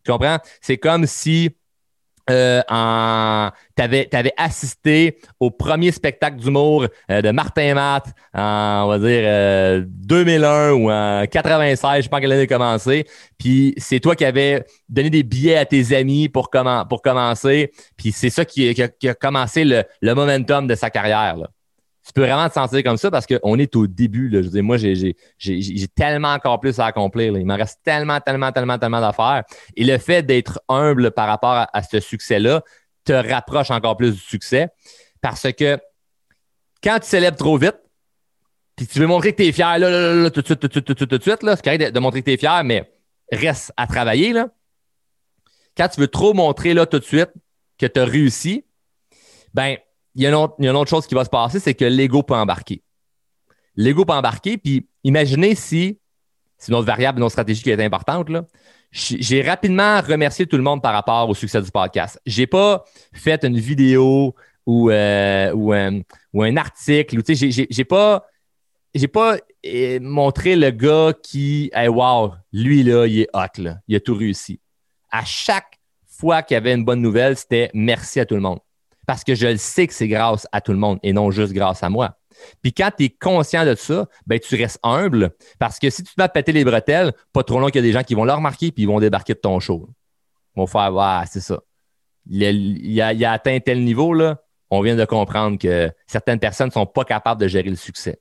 Tu 0.06 0.12
comprends? 0.12 0.38
C'est 0.62 0.78
comme 0.78 1.06
si 1.06 1.52
euh, 2.30 2.62
tu 3.76 3.82
avais, 3.82 4.34
assisté 4.38 5.18
au 5.40 5.52
premier 5.52 5.92
spectacle 5.92 6.38
d'humour 6.38 6.88
euh, 7.12 7.22
de 7.22 7.32
Martin 7.32 7.74
Matt 7.74 8.06
en, 8.34 8.84
on 8.86 8.88
va 8.88 9.00
dire, 9.00 9.86
2001 9.88 10.46
euh, 10.46 10.72
ou 10.72 10.92
en 10.92 11.26
96, 11.26 12.06
je 12.06 12.10
pas 12.10 12.22
quelle 12.22 12.32
année 12.32 12.44
a 12.44 12.48
commencé. 12.48 13.06
Puis 13.38 13.74
c'est 13.78 14.00
toi 14.00 14.16
qui 14.16 14.26
avais 14.26 14.66
donné 14.88 15.10
des 15.10 15.24
billets 15.24 15.58
à 15.58 15.66
tes 15.66 15.96
amis 15.96 16.30
pour, 16.30 16.50
pour 16.90 17.02
commencer. 17.02 17.72
Puis 17.98 18.12
c'est 18.12 18.30
ça 18.30 18.46
qui, 18.46 18.74
a, 18.82 19.14
commencé 19.16 19.66
le, 19.66 19.84
le 20.02 20.16
momentum 20.16 20.68
de 20.68 20.76
sa 20.76 20.90
carrière. 20.90 21.36
Là 21.38 21.50
tu 22.06 22.12
peux 22.12 22.22
vraiment 22.22 22.50
te 22.50 22.54
sentir 22.54 22.84
comme 22.84 22.98
ça 22.98 23.10
parce 23.10 23.26
qu'on 23.26 23.58
est 23.58 23.76
au 23.76 23.88
début. 23.88 24.28
Là. 24.28 24.42
Je 24.42 24.48
veux 24.48 24.52
dire, 24.52 24.64
moi, 24.64 24.78
j'ai 24.78 25.88
tellement 25.96 26.34
encore 26.34 26.60
plus 26.60 26.80
à 26.80 26.86
accomplir. 26.86 27.38
Il 27.38 27.46
me 27.46 27.56
reste 27.56 27.80
tellement, 27.84 28.20
tellement, 28.20 28.52
tellement, 28.52 28.78
tellement 28.78 29.00
d'affaires. 29.00 29.44
Et 29.78 29.86
le 29.86 29.98
fait 29.98 30.22
d'être 30.22 30.62
humble 30.68 31.12
par 31.12 31.28
rapport 31.28 31.66
à, 31.72 31.84
ce 31.84 32.00
succès-là 32.02 32.62
te 33.06 33.14
rapproche 33.14 33.72
encore 33.72 33.96
plus 33.96 34.12
du 34.12 34.20
succès 34.20 34.70
parce 35.22 35.52
que 35.54 35.78
quand 36.84 37.00
tu 37.00 37.08
célèbres 37.08 37.38
trop 37.38 37.58
vite, 37.58 37.78
puis 38.76 38.88
tu 38.88 39.00
veux 39.00 39.08
montrer 39.08 39.32
que 39.32 39.42
tu 39.42 39.48
es 39.48 39.52
fier 39.52 39.78
là, 39.78 39.90
là, 39.90 40.14
là, 40.14 40.30
tout 40.30 40.42
de 40.42 40.46
suite, 40.46 40.60
tout 40.60 40.68
de 40.68 40.74
suite, 40.74 40.86
tout 40.86 41.06
de 41.06 41.22
suite, 41.22 41.40
c'est 41.42 41.64
correct 41.64 41.94
de, 41.94 42.00
montrer 42.00 42.22
que 42.22 42.26
tu 42.26 42.34
es 42.34 42.38
fier, 42.38 42.64
mais 42.66 42.92
reste 43.32 43.72
à 43.78 43.88
travailler. 43.88 44.34
Là. 44.34 44.50
Quand 45.78 45.88
tu 45.88 46.02
veux 46.02 46.08
trop 46.08 46.34
montrer 46.34 46.74
là, 46.74 46.86
tout 46.86 47.00
de 47.00 47.06
suite 47.06 47.32
que 47.78 47.86
tu 47.86 48.00
as 48.00 48.06
réussi, 48.06 48.66
ben 49.54 49.78
il 50.16 50.22
y, 50.22 50.28
a 50.28 50.30
une 50.30 50.76
autre, 50.76 50.90
chose 50.90 51.08
qui 51.08 51.16
va 51.16 51.26
se 51.26 51.30
passer, 51.30 51.60
c'est 51.60 51.74
que 51.74 51.86
l'ego 51.86 52.22
peut 52.22 52.36
embarquer. 52.36 52.84
L'ego 53.76 54.06
peut 54.06 54.14
embarquer, 54.14 54.58
puis 54.58 54.88
imaginez 55.04 55.56
si, 55.56 56.00
c'est 56.58 56.72
une 56.72 56.78
autre 56.78 56.86
variable, 56.86 57.18
une 57.18 57.24
autre 57.24 57.32
stratégie 57.32 57.64
qui 57.64 57.72
est 57.72 57.84
importante, 57.84 58.30
là. 58.30 58.46
J'ai 58.92 59.42
rapidement 59.42 60.02
remercié 60.02 60.46
tout 60.46 60.56
le 60.56 60.62
monde 60.62 60.84
par 60.84 60.94
rapport 60.94 61.28
au 61.28 61.34
succès 61.34 61.60
du 61.60 61.72
podcast. 61.72 62.22
J'ai 62.28 62.46
pas 62.46 62.84
fait 63.12 63.44
une 63.44 63.58
vidéo 63.58 64.36
ou, 64.68 64.92
euh, 64.92 65.52
ou, 65.52 65.74
euh, 65.74 66.00
ou, 66.32 66.44
un 66.44 66.58
article, 66.58 67.18
ou 67.18 67.22
j'ai 67.26 67.86
pas 67.86 68.24
pas 69.12 69.38
euh, 69.66 70.00
montré 70.00 70.56
le 70.56 70.70
gars 70.70 71.12
qui, 71.24 71.72
hey, 71.74 71.88
wow, 71.88 72.34
lui, 72.52 72.84
là, 72.84 73.08
il 73.08 73.22
est 73.22 73.30
hot, 73.34 73.60
là. 73.60 73.78
Il 73.88 73.96
a 73.96 74.00
tout 74.00 74.14
réussi. 74.14 74.60
À 75.10 75.26
chaque 75.26 75.80
fois 76.06 76.44
qu'il 76.44 76.54
y 76.54 76.58
avait 76.60 76.76
une 76.76 76.86
bonne 76.86 77.02
nouvelle, 77.02 77.36
c'était 77.36 77.72
merci 77.74 78.20
à 78.20 78.28
tout 78.28 78.36
le 78.36 78.42
monde 78.42 78.60
parce 79.06 79.24
que 79.24 79.36
je 79.36 79.48
le 79.48 79.58
sais 79.58 79.88
que 79.88 79.94
c'est 79.94 80.08
grâce 80.08 80.48
à 80.52 80.62
tout 80.62 80.72
le 80.72 80.78
monde 80.78 81.00
et 81.04 81.14
non 81.14 81.32
juste 81.32 81.54
grâce 81.54 81.84
à 81.84 81.90
moi. 81.90 82.18
Puis 82.62 82.74
quand 82.74 82.90
tu 82.98 83.06
es 83.06 83.10
conscient 83.10 83.66
de 83.66 83.76
ça, 83.76 84.08
ben, 84.26 84.40
tu 84.40 84.56
restes 84.56 84.80
humble 84.84 85.32
parce 85.60 85.80
que 85.80 85.90
si 85.90 86.04
tu 86.04 86.14
te 86.14 86.22
à 86.22 86.30
péter 86.30 86.52
les 86.52 86.66
bretelles, 86.66 87.14
pas 87.32 87.44
trop 87.44 87.60
long 87.60 87.68
qu'il 87.68 87.76
y 87.76 87.80
a 87.80 87.82
des 87.82 87.92
gens 87.92 88.04
qui 88.04 88.16
vont 88.16 88.26
le 88.26 88.34
remarquer 88.34 88.72
puis 88.72 88.84
ils 88.84 88.88
vont 88.88 89.00
débarquer 89.00 89.34
de 89.34 89.40
ton 89.40 89.60
show. 89.60 89.90
Ils 90.56 90.60
vont 90.60 90.68
faire 90.68 90.94
Ouais, 90.94 91.26
c'est 91.30 91.42
ça. 91.42 91.60
Il 92.26 93.02
a, 93.02 93.32
atteint 93.32 93.60
tel 93.60 93.84
niveau, 93.84 94.14
là, 94.14 94.42
on 94.70 94.82
vient 94.82 94.96
de 94.96 95.06
comprendre 95.06 95.58
que 95.58 95.92
certaines 96.08 96.40
personnes 96.40 96.68
ne 96.68 96.72
sont 96.72 96.86
pas 96.86 97.04
capables 97.04 97.42
de 97.42 97.48
gérer 97.48 97.70
le 97.70 97.76
succès. 97.76 98.20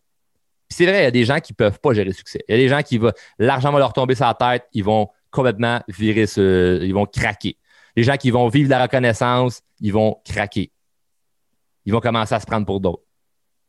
c'est 0.69 0.87
vrai, 0.87 1.03
il 1.03 1.05
y 1.05 1.07
a 1.07 1.11
des 1.13 1.25
gens 1.25 1.39
qui 1.39 1.53
ne 1.53 1.57
peuvent 1.57 1.79
pas 1.79 1.93
gérer 1.93 2.09
le 2.09 2.15
succès. 2.15 2.41
Il 2.49 2.53
y 2.53 2.59
a 2.59 2.61
des 2.61 2.69
gens 2.69 2.83
qui 2.83 2.99
vont, 2.99 3.13
l'argent 3.39 3.71
va 3.71 3.79
leur 3.79 3.93
tomber 3.93 4.15
sur 4.15 4.27
la 4.27 4.35
tête, 4.35 4.67
ils 4.73 4.83
vont 4.83 5.09
complètement 5.31 5.81
virer 5.89 6.27
ce, 6.27 6.83
ils 6.83 6.93
vont 6.93 7.07
craquer. 7.07 7.57
Les 7.97 8.03
gens 8.03 8.17
qui 8.17 8.31
vont 8.31 8.49
vivre 8.49 8.71
la 8.71 8.83
reconnaissance, 8.83 9.63
ils 9.81 9.93
vont 9.93 10.21
craquer. 10.25 10.73
Ils 11.85 11.93
vont 11.93 12.01
commencer 12.01 12.35
à 12.35 12.41
se 12.41 12.47
prendre 12.47 12.67
pour 12.67 12.81
d'autres. 12.81 13.03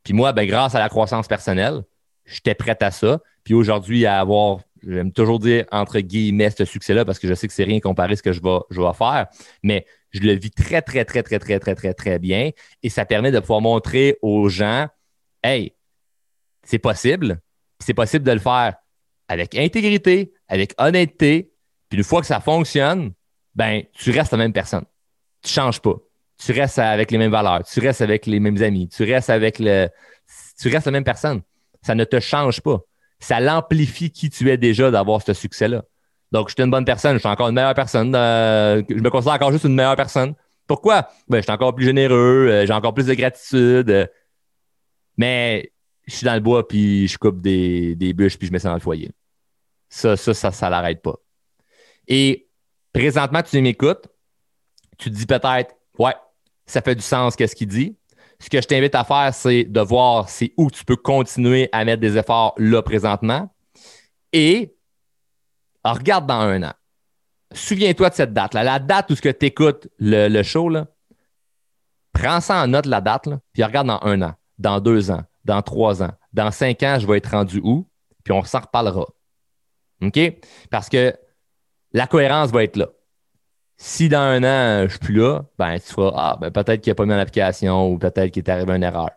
Puis 0.04 0.14
moi, 0.14 0.34
ben, 0.34 0.46
grâce 0.46 0.76
à 0.76 0.80
la 0.80 0.90
croissance 0.90 1.28
personnelle, 1.28 1.84
j'étais 2.26 2.56
prêt 2.56 2.78
à 2.82 2.92
ça. 2.92 3.20
Puis 3.44 3.54
aujourd'hui, 3.54 4.06
à 4.06 4.20
avoir, 4.20 4.60
j'aime 4.86 5.12
toujours 5.12 5.40
dire 5.40 5.66
entre 5.72 6.00
guillemets 6.00 6.52
ce 6.52 6.66
succès-là 6.66 7.06
parce 7.06 7.20
que 7.20 7.28
je 7.28 7.34
sais 7.34 7.48
que 7.48 7.54
c'est 7.54 7.64
rien 7.64 7.80
comparé 7.80 8.14
à 8.14 8.16
ce 8.16 8.24
que 8.24 8.34
je 8.34 8.42
vais, 8.42 8.60
je 8.70 8.82
vais 8.82 8.94
faire. 8.94 9.28
Mais 9.64 9.86
je 10.12 10.22
le 10.22 10.34
vis 10.34 10.52
très, 10.52 10.82
très, 10.82 11.06
très, 11.06 11.24
très, 11.24 11.40
très, 11.40 11.60
très, 11.60 11.76
très, 11.76 11.94
très 11.94 12.20
bien. 12.20 12.52
Et 12.84 12.90
ça 12.90 13.06
permet 13.06 13.32
de 13.32 13.40
pouvoir 13.40 13.62
montrer 13.62 14.18
aux 14.22 14.48
gens, 14.50 14.88
hey, 15.44 15.74
c'est 16.64 16.80
possible. 16.80 17.40
C'est 17.80 17.94
possible 17.94 18.26
de 18.26 18.32
le 18.32 18.40
faire 18.40 18.76
avec 19.28 19.56
intégrité, 19.56 20.34
avec 20.48 20.74
honnêteté. 20.78 21.52
Puis 21.90 21.98
une 21.98 22.04
fois 22.04 22.22
que 22.22 22.28
ça 22.28 22.40
fonctionne, 22.40 23.12
ben, 23.56 23.84
tu 23.94 24.12
restes 24.12 24.32
la 24.32 24.38
même 24.38 24.54
personne. 24.54 24.86
Tu 25.42 25.52
changes 25.52 25.82
pas. 25.82 25.96
Tu 26.38 26.52
restes 26.52 26.80
avec 26.80 27.12
les 27.12 27.18
mêmes 27.18 27.32
valeurs, 27.32 27.64
tu 27.64 27.80
restes 27.80 28.02
avec 28.02 28.26
les 28.26 28.40
mêmes 28.40 28.62
amis, 28.62 28.90
tu 28.90 29.04
restes 29.04 29.30
avec 29.30 29.60
le. 29.60 29.88
Tu 30.60 30.70
restes 30.70 30.86
la 30.86 30.92
même 30.92 31.04
personne. 31.04 31.42
Ça 31.82 31.96
ne 31.96 32.04
te 32.04 32.20
change 32.20 32.62
pas. 32.62 32.80
Ça 33.20 33.40
l'amplifie 33.40 34.12
qui 34.12 34.30
tu 34.30 34.50
es 34.50 34.58
déjà 34.58 34.92
d'avoir 34.92 35.22
ce 35.22 35.34
succès-là. 35.34 35.84
Donc, 36.32 36.50
je 36.50 36.56
suis 36.56 36.64
une 36.64 36.72
bonne 36.72 36.86
personne, 36.86 37.14
je 37.14 37.20
suis 37.20 37.30
encore 37.30 37.50
une 37.50 37.56
meilleure 37.56 37.76
personne. 37.76 38.14
Euh, 38.16 38.82
je 38.90 38.96
me 38.96 39.10
considère 39.10 39.36
encore 39.36 39.52
juste 39.52 39.66
une 39.66 39.76
meilleure 39.76 39.96
personne. 39.96 40.34
Pourquoi? 40.66 41.10
Ben, 41.30 41.38
je 41.38 41.44
suis 41.44 41.52
encore 41.52 41.76
plus 41.76 41.86
généreux, 41.86 42.48
euh, 42.50 42.66
j'ai 42.66 42.74
encore 42.74 42.94
plus 42.94 43.06
de 43.06 43.14
gratitude. 43.14 43.90
Euh, 43.90 44.08
mais 45.18 45.72
je 46.08 46.16
suis 46.16 46.26
dans 46.26 46.34
le 46.34 46.40
bois, 46.40 46.68
puis 46.68 47.08
je 47.08 47.18
coupe 47.18 47.42
des, 47.42 47.96
des 47.96 48.14
bûches, 48.14 48.38
puis 48.38 48.48
je 48.48 48.52
mets 48.52 48.60
ça 48.60 48.70
dans 48.70 48.76
le 48.76 48.82
foyer. 48.82 49.12
Ça, 49.90 50.18
ça, 50.18 50.34
ça, 50.34 50.52
ça 50.52 50.70
l'arrête 50.70 51.02
pas. 51.02 51.16
Et 52.08 52.43
présentement, 52.94 53.42
tu 53.42 53.62
m'écoutes, 53.62 54.08
tu 54.98 55.10
te 55.10 55.16
dis 55.16 55.26
peut-être, 55.26 55.76
ouais, 56.00 56.16
ça 56.66 56.82
fait 56.82 56.96
du 56.96 57.02
sens, 57.02 57.36
qu'est-ce 57.36 57.56
qu'il 57.56 57.68
dit. 57.68 57.98
Ce 58.40 58.50
que 58.50 58.62
je 58.62 58.68
t'invite 58.68 58.96
à 58.96 59.04
faire, 59.04 59.34
c'est 59.34 59.64
de 59.64 59.80
voir 59.82 60.30
c'est 60.30 60.54
où 60.58 60.70
tu 60.70 60.86
peux 60.86 60.96
continuer 60.96 61.70
à 61.72 61.86
mettre 61.86 62.02
des 62.02 62.18
efforts 62.18 62.54
là 62.58 62.82
présentement. 62.82 63.54
Et 64.32 64.76
Alors, 65.84 65.98
regarde 65.98 66.28
dans 66.28 66.40
un 66.40 66.64
an. 66.64 66.74
Souviens-toi 67.54 68.10
de 68.10 68.16
cette 68.16 68.34
date-là. 68.34 68.64
La 68.64 68.80
date 68.80 69.12
où 69.12 69.16
tu 69.16 69.28
écoutes 69.28 69.88
le, 70.00 70.28
le 70.28 70.44
show, 70.44 70.70
là, 70.70 70.88
prends 72.12 72.42
ça 72.42 72.64
en 72.64 72.68
note, 72.68 72.86
la 72.86 73.02
date, 73.02 73.28
là, 73.28 73.40
puis 73.54 73.64
regarde 73.64 73.88
dans 73.88 74.00
un 74.02 74.22
an, 74.22 74.34
dans 74.58 74.80
deux 74.80 75.12
ans, 75.12 75.24
dans 75.46 75.62
trois 75.62 76.02
ans, 76.02 76.12
dans 76.32 76.52
cinq 76.52 76.84
ans, 76.84 76.98
je 77.00 77.08
vais 77.08 77.18
être 77.18 77.32
rendu 77.32 77.60
où, 77.64 77.88
puis 78.24 78.34
on 78.34 78.44
s'en 78.44 78.60
reparlera. 78.60 79.06
OK? 80.02 80.20
Parce 80.70 80.90
que 80.90 81.16
la 81.94 82.08
cohérence 82.08 82.52
va 82.52 82.64
être 82.64 82.76
là. 82.76 82.88
Si 83.78 84.10
dans 84.10 84.20
un 84.20 84.44
an, 84.44 84.80
je 84.80 84.84
ne 84.84 84.90
suis 84.90 85.00
plus 85.00 85.16
là, 85.16 85.46
ben, 85.58 85.80
tu 85.80 85.92
feras 85.94 86.12
Ah, 86.16 86.38
ben, 86.40 86.52
peut-être 86.52 86.82
qu'il 86.82 86.92
n'a 86.92 86.96
pas 86.96 87.06
mis 87.06 87.14
en 87.14 87.18
application 87.18 87.90
ou 87.92 87.98
peut-être 87.98 88.32
qu'il 88.32 88.44
est 88.44 88.50
arrivé 88.50 88.74
une 88.74 88.84
erreur. 88.84 89.10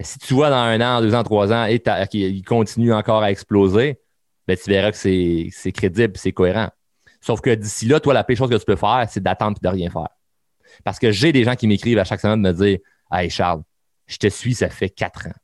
Si 0.00 0.18
tu 0.18 0.34
vois 0.34 0.50
dans 0.50 0.56
un 0.56 0.80
an, 0.80 1.00
deux 1.00 1.14
ans, 1.14 1.22
trois 1.22 1.52
ans, 1.52 1.64
et 1.64 1.80
qu'il 2.10 2.44
continue 2.44 2.92
encore 2.92 3.22
à 3.22 3.30
exploser, 3.30 4.00
ben, 4.46 4.56
tu 4.56 4.70
verras 4.70 4.90
que 4.90 4.96
c'est 4.96 5.72
crédible 5.72 6.16
c'est 6.16 6.32
cohérent. 6.32 6.70
Sauf 7.20 7.40
que 7.40 7.54
d'ici 7.54 7.86
là, 7.86 8.00
toi, 8.00 8.14
la 8.14 8.24
pire 8.24 8.36
chose 8.36 8.50
que 8.50 8.56
tu 8.56 8.64
peux 8.64 8.76
faire, 8.76 9.06
c'est 9.08 9.22
d'attendre 9.22 9.58
et 9.62 9.66
de 9.66 9.72
rien 9.72 9.90
faire. 9.90 10.08
Parce 10.84 10.98
que 10.98 11.12
j'ai 11.12 11.32
des 11.32 11.44
gens 11.44 11.54
qui 11.54 11.66
m'écrivent 11.66 11.98
à 11.98 12.04
chaque 12.04 12.20
semaine 12.20 12.42
de 12.42 12.48
me 12.48 12.54
dire 12.54 12.78
Hey 13.12 13.30
Charles, 13.30 13.62
je 14.06 14.16
te 14.16 14.28
suis, 14.28 14.54
ça 14.54 14.68
fait 14.70 14.88
quatre 14.88 15.28
ans. 15.28 15.34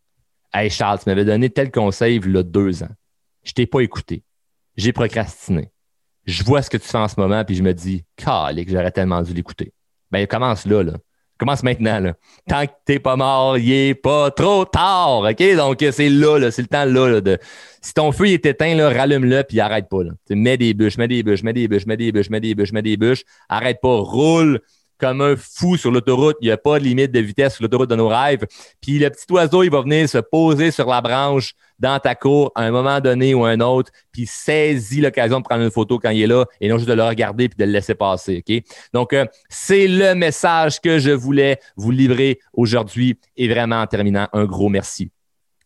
Hey 0.52 0.70
Charles, 0.70 0.98
tu 0.98 1.08
m'avais 1.08 1.24
donné 1.24 1.50
tel 1.50 1.70
conseil 1.70 2.16
il 2.16 2.34
y 2.34 2.38
a 2.38 2.42
deux 2.42 2.82
ans. 2.82 2.90
Je 3.44 3.52
t'ai 3.52 3.66
pas 3.66 3.80
écouté. 3.80 4.24
J'ai 4.76 4.92
procrastiné. 4.92 5.70
Je 6.28 6.44
vois 6.44 6.60
ce 6.60 6.68
que 6.68 6.76
tu 6.76 6.86
fais 6.86 6.98
en 6.98 7.08
ce 7.08 7.18
moment, 7.18 7.42
puis 7.42 7.54
je 7.54 7.62
me 7.62 7.72
dis, 7.72 8.04
que 8.16 8.24
j'aurais 8.68 8.90
tellement 8.90 9.22
dû 9.22 9.32
l'écouter. 9.32 9.72
Ben, 10.10 10.26
commence 10.26 10.66
là, 10.66 10.82
là. 10.82 10.92
Commence 11.38 11.62
maintenant, 11.62 12.00
là. 12.00 12.14
Tant 12.46 12.66
que 12.66 12.72
t'es 12.84 12.98
pas 12.98 13.16
mort, 13.16 13.56
il 13.56 13.72
est 13.72 13.94
pas 13.94 14.30
trop 14.30 14.66
tard, 14.66 15.20
OK? 15.20 15.56
Donc, 15.56 15.82
c'est 15.90 16.10
là, 16.10 16.38
là 16.38 16.50
c'est 16.50 16.60
le 16.60 16.68
temps 16.68 16.84
là, 16.84 17.22
de... 17.22 17.38
Si 17.80 17.94
ton 17.94 18.12
feu 18.12 18.26
est 18.26 18.44
éteint, 18.44 18.74
là, 18.74 18.90
rallume-le, 18.90 19.42
puis 19.44 19.58
arrête 19.58 19.88
pas, 19.88 20.02
là. 20.02 20.10
mets 20.28 20.58
des 20.58 20.74
bûches, 20.74 20.98
mets 20.98 21.08
des 21.08 21.22
bûches, 21.22 21.42
mets 21.42 21.54
des 21.54 21.66
bûches, 21.66 21.86
mets 21.86 21.96
des 21.96 22.12
bûches, 22.12 22.28
mets 22.28 22.40
des 22.40 22.54
bûches, 22.54 22.72
mets 22.72 22.82
des 22.82 22.96
bûches. 22.98 23.22
Arrête 23.48 23.80
pas, 23.80 23.96
roule 23.96 24.60
comme 24.98 25.20
un 25.20 25.36
fou 25.36 25.76
sur 25.76 25.90
l'autoroute. 25.90 26.36
Il 26.40 26.46
n'y 26.46 26.50
a 26.50 26.56
pas 26.56 26.78
de 26.78 26.84
limite 26.84 27.12
de 27.12 27.20
vitesse 27.20 27.54
sur 27.54 27.62
l'autoroute 27.62 27.90
de 27.90 27.96
nos 27.96 28.08
rêves. 28.08 28.44
Puis 28.80 28.98
le 28.98 29.10
petit 29.10 29.30
oiseau, 29.32 29.62
il 29.62 29.70
va 29.70 29.82
venir 29.82 30.08
se 30.08 30.18
poser 30.18 30.70
sur 30.70 30.86
la 30.86 31.00
branche 31.00 31.54
dans 31.78 31.98
ta 32.00 32.14
cour 32.14 32.50
à 32.54 32.62
un 32.62 32.70
moment 32.70 33.00
donné 33.00 33.34
ou 33.34 33.44
un 33.44 33.60
autre, 33.60 33.92
puis 34.10 34.26
saisis 34.26 35.00
l'occasion 35.00 35.38
de 35.38 35.44
prendre 35.44 35.62
une 35.62 35.70
photo 35.70 35.98
quand 35.98 36.10
il 36.10 36.22
est 36.22 36.26
là 36.26 36.44
et 36.60 36.68
non 36.68 36.76
juste 36.76 36.88
de 36.88 36.94
le 36.94 37.04
regarder 37.04 37.48
puis 37.48 37.56
de 37.56 37.64
le 37.64 37.72
laisser 37.72 37.94
passer. 37.94 38.42
OK? 38.46 38.62
Donc, 38.92 39.12
euh, 39.12 39.24
c'est 39.48 39.86
le 39.86 40.14
message 40.14 40.80
que 40.80 40.98
je 40.98 41.10
voulais 41.10 41.60
vous 41.76 41.90
livrer 41.90 42.40
aujourd'hui. 42.52 43.18
Et 43.36 43.48
vraiment, 43.48 43.80
en 43.80 43.86
terminant, 43.86 44.28
un 44.32 44.44
gros 44.44 44.68
merci. 44.68 45.10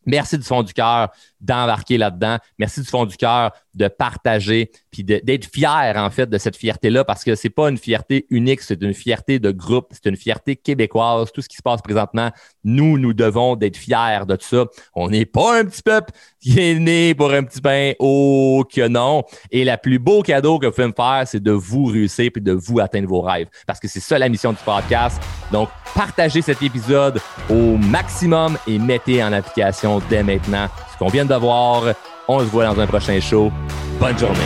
Merci 0.04 0.36
du 0.36 0.44
fond 0.44 0.62
du 0.62 0.72
cœur 0.72 1.10
d'embarquer 1.40 1.96
là-dedans. 1.96 2.38
Merci 2.58 2.80
du 2.80 2.88
fond 2.88 3.06
du 3.06 3.16
cœur 3.16 3.52
de 3.74 3.88
partager 3.88 4.70
puis 4.90 5.04
d'être 5.04 5.46
fier 5.46 5.94
en 5.96 6.10
fait 6.10 6.28
de 6.28 6.38
cette 6.38 6.56
fierté-là 6.56 7.04
parce 7.04 7.24
que 7.24 7.34
c'est 7.34 7.50
pas 7.50 7.68
une 7.68 7.78
fierté 7.78 8.26
unique, 8.30 8.60
c'est 8.60 8.82
une 8.82 8.94
fierté 8.94 9.38
de 9.38 9.50
groupe, 9.50 9.88
c'est 9.90 10.08
une 10.08 10.16
fierté 10.16 10.56
québécoise. 10.56 11.32
Tout 11.32 11.40
ce 11.40 11.48
qui 11.48 11.56
se 11.56 11.62
passe 11.62 11.80
présentement, 11.80 12.30
nous, 12.64 12.98
nous 12.98 13.12
devons 13.12 13.56
d'être 13.56 13.76
fiers 13.76 14.24
de 14.26 14.36
ça. 14.40 14.66
On 14.94 15.08
n'est 15.08 15.24
pas 15.24 15.60
un 15.60 15.64
petit 15.64 15.82
peuple 15.82 16.12
qui 16.40 16.58
est 16.58 16.78
né 16.78 17.14
pour 17.14 17.32
un 17.32 17.42
petit 17.44 17.60
pain, 17.60 17.92
oh 17.98 18.64
que 18.70 18.86
non. 18.88 19.24
Et 19.50 19.64
le 19.64 19.76
plus 19.82 19.98
beau 19.98 20.22
cadeau 20.22 20.58
que 20.58 20.66
vous 20.66 20.72
pouvez 20.72 20.88
me 20.88 20.92
faire, 20.92 21.22
c'est 21.26 21.42
de 21.42 21.52
vous 21.52 21.86
réussir 21.86 22.30
puis 22.32 22.42
de 22.42 22.52
vous 22.52 22.80
atteindre 22.80 23.08
vos 23.08 23.22
rêves 23.22 23.48
parce 23.66 23.80
que 23.80 23.88
c'est 23.88 24.00
ça 24.00 24.18
la 24.18 24.28
mission 24.28 24.52
du 24.52 24.58
podcast. 24.64 25.20
Donc, 25.50 25.68
partagez 25.94 26.42
cet 26.42 26.62
épisode 26.62 27.20
au 27.48 27.76
maximum 27.76 28.58
et 28.66 28.78
mettez 28.78 29.22
en 29.22 29.32
application 29.32 30.02
dès 30.10 30.22
maintenant 30.22 30.68
ce 30.92 30.98
qu'on 30.98 31.08
vient 31.08 31.24
de 31.24 31.34
voir. 31.34 31.94
On 32.34 32.38
se 32.38 32.44
voit 32.44 32.64
dans 32.64 32.80
un 32.80 32.86
prochain 32.86 33.20
show. 33.20 33.52
Bonne 34.00 34.18
journée. 34.18 34.38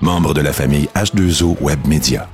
Membre 0.00 0.32
de 0.32 0.40
la 0.40 0.52
famille 0.52 0.88
H2O 0.94 1.56
Web 1.60 1.84
Media. 1.88 2.28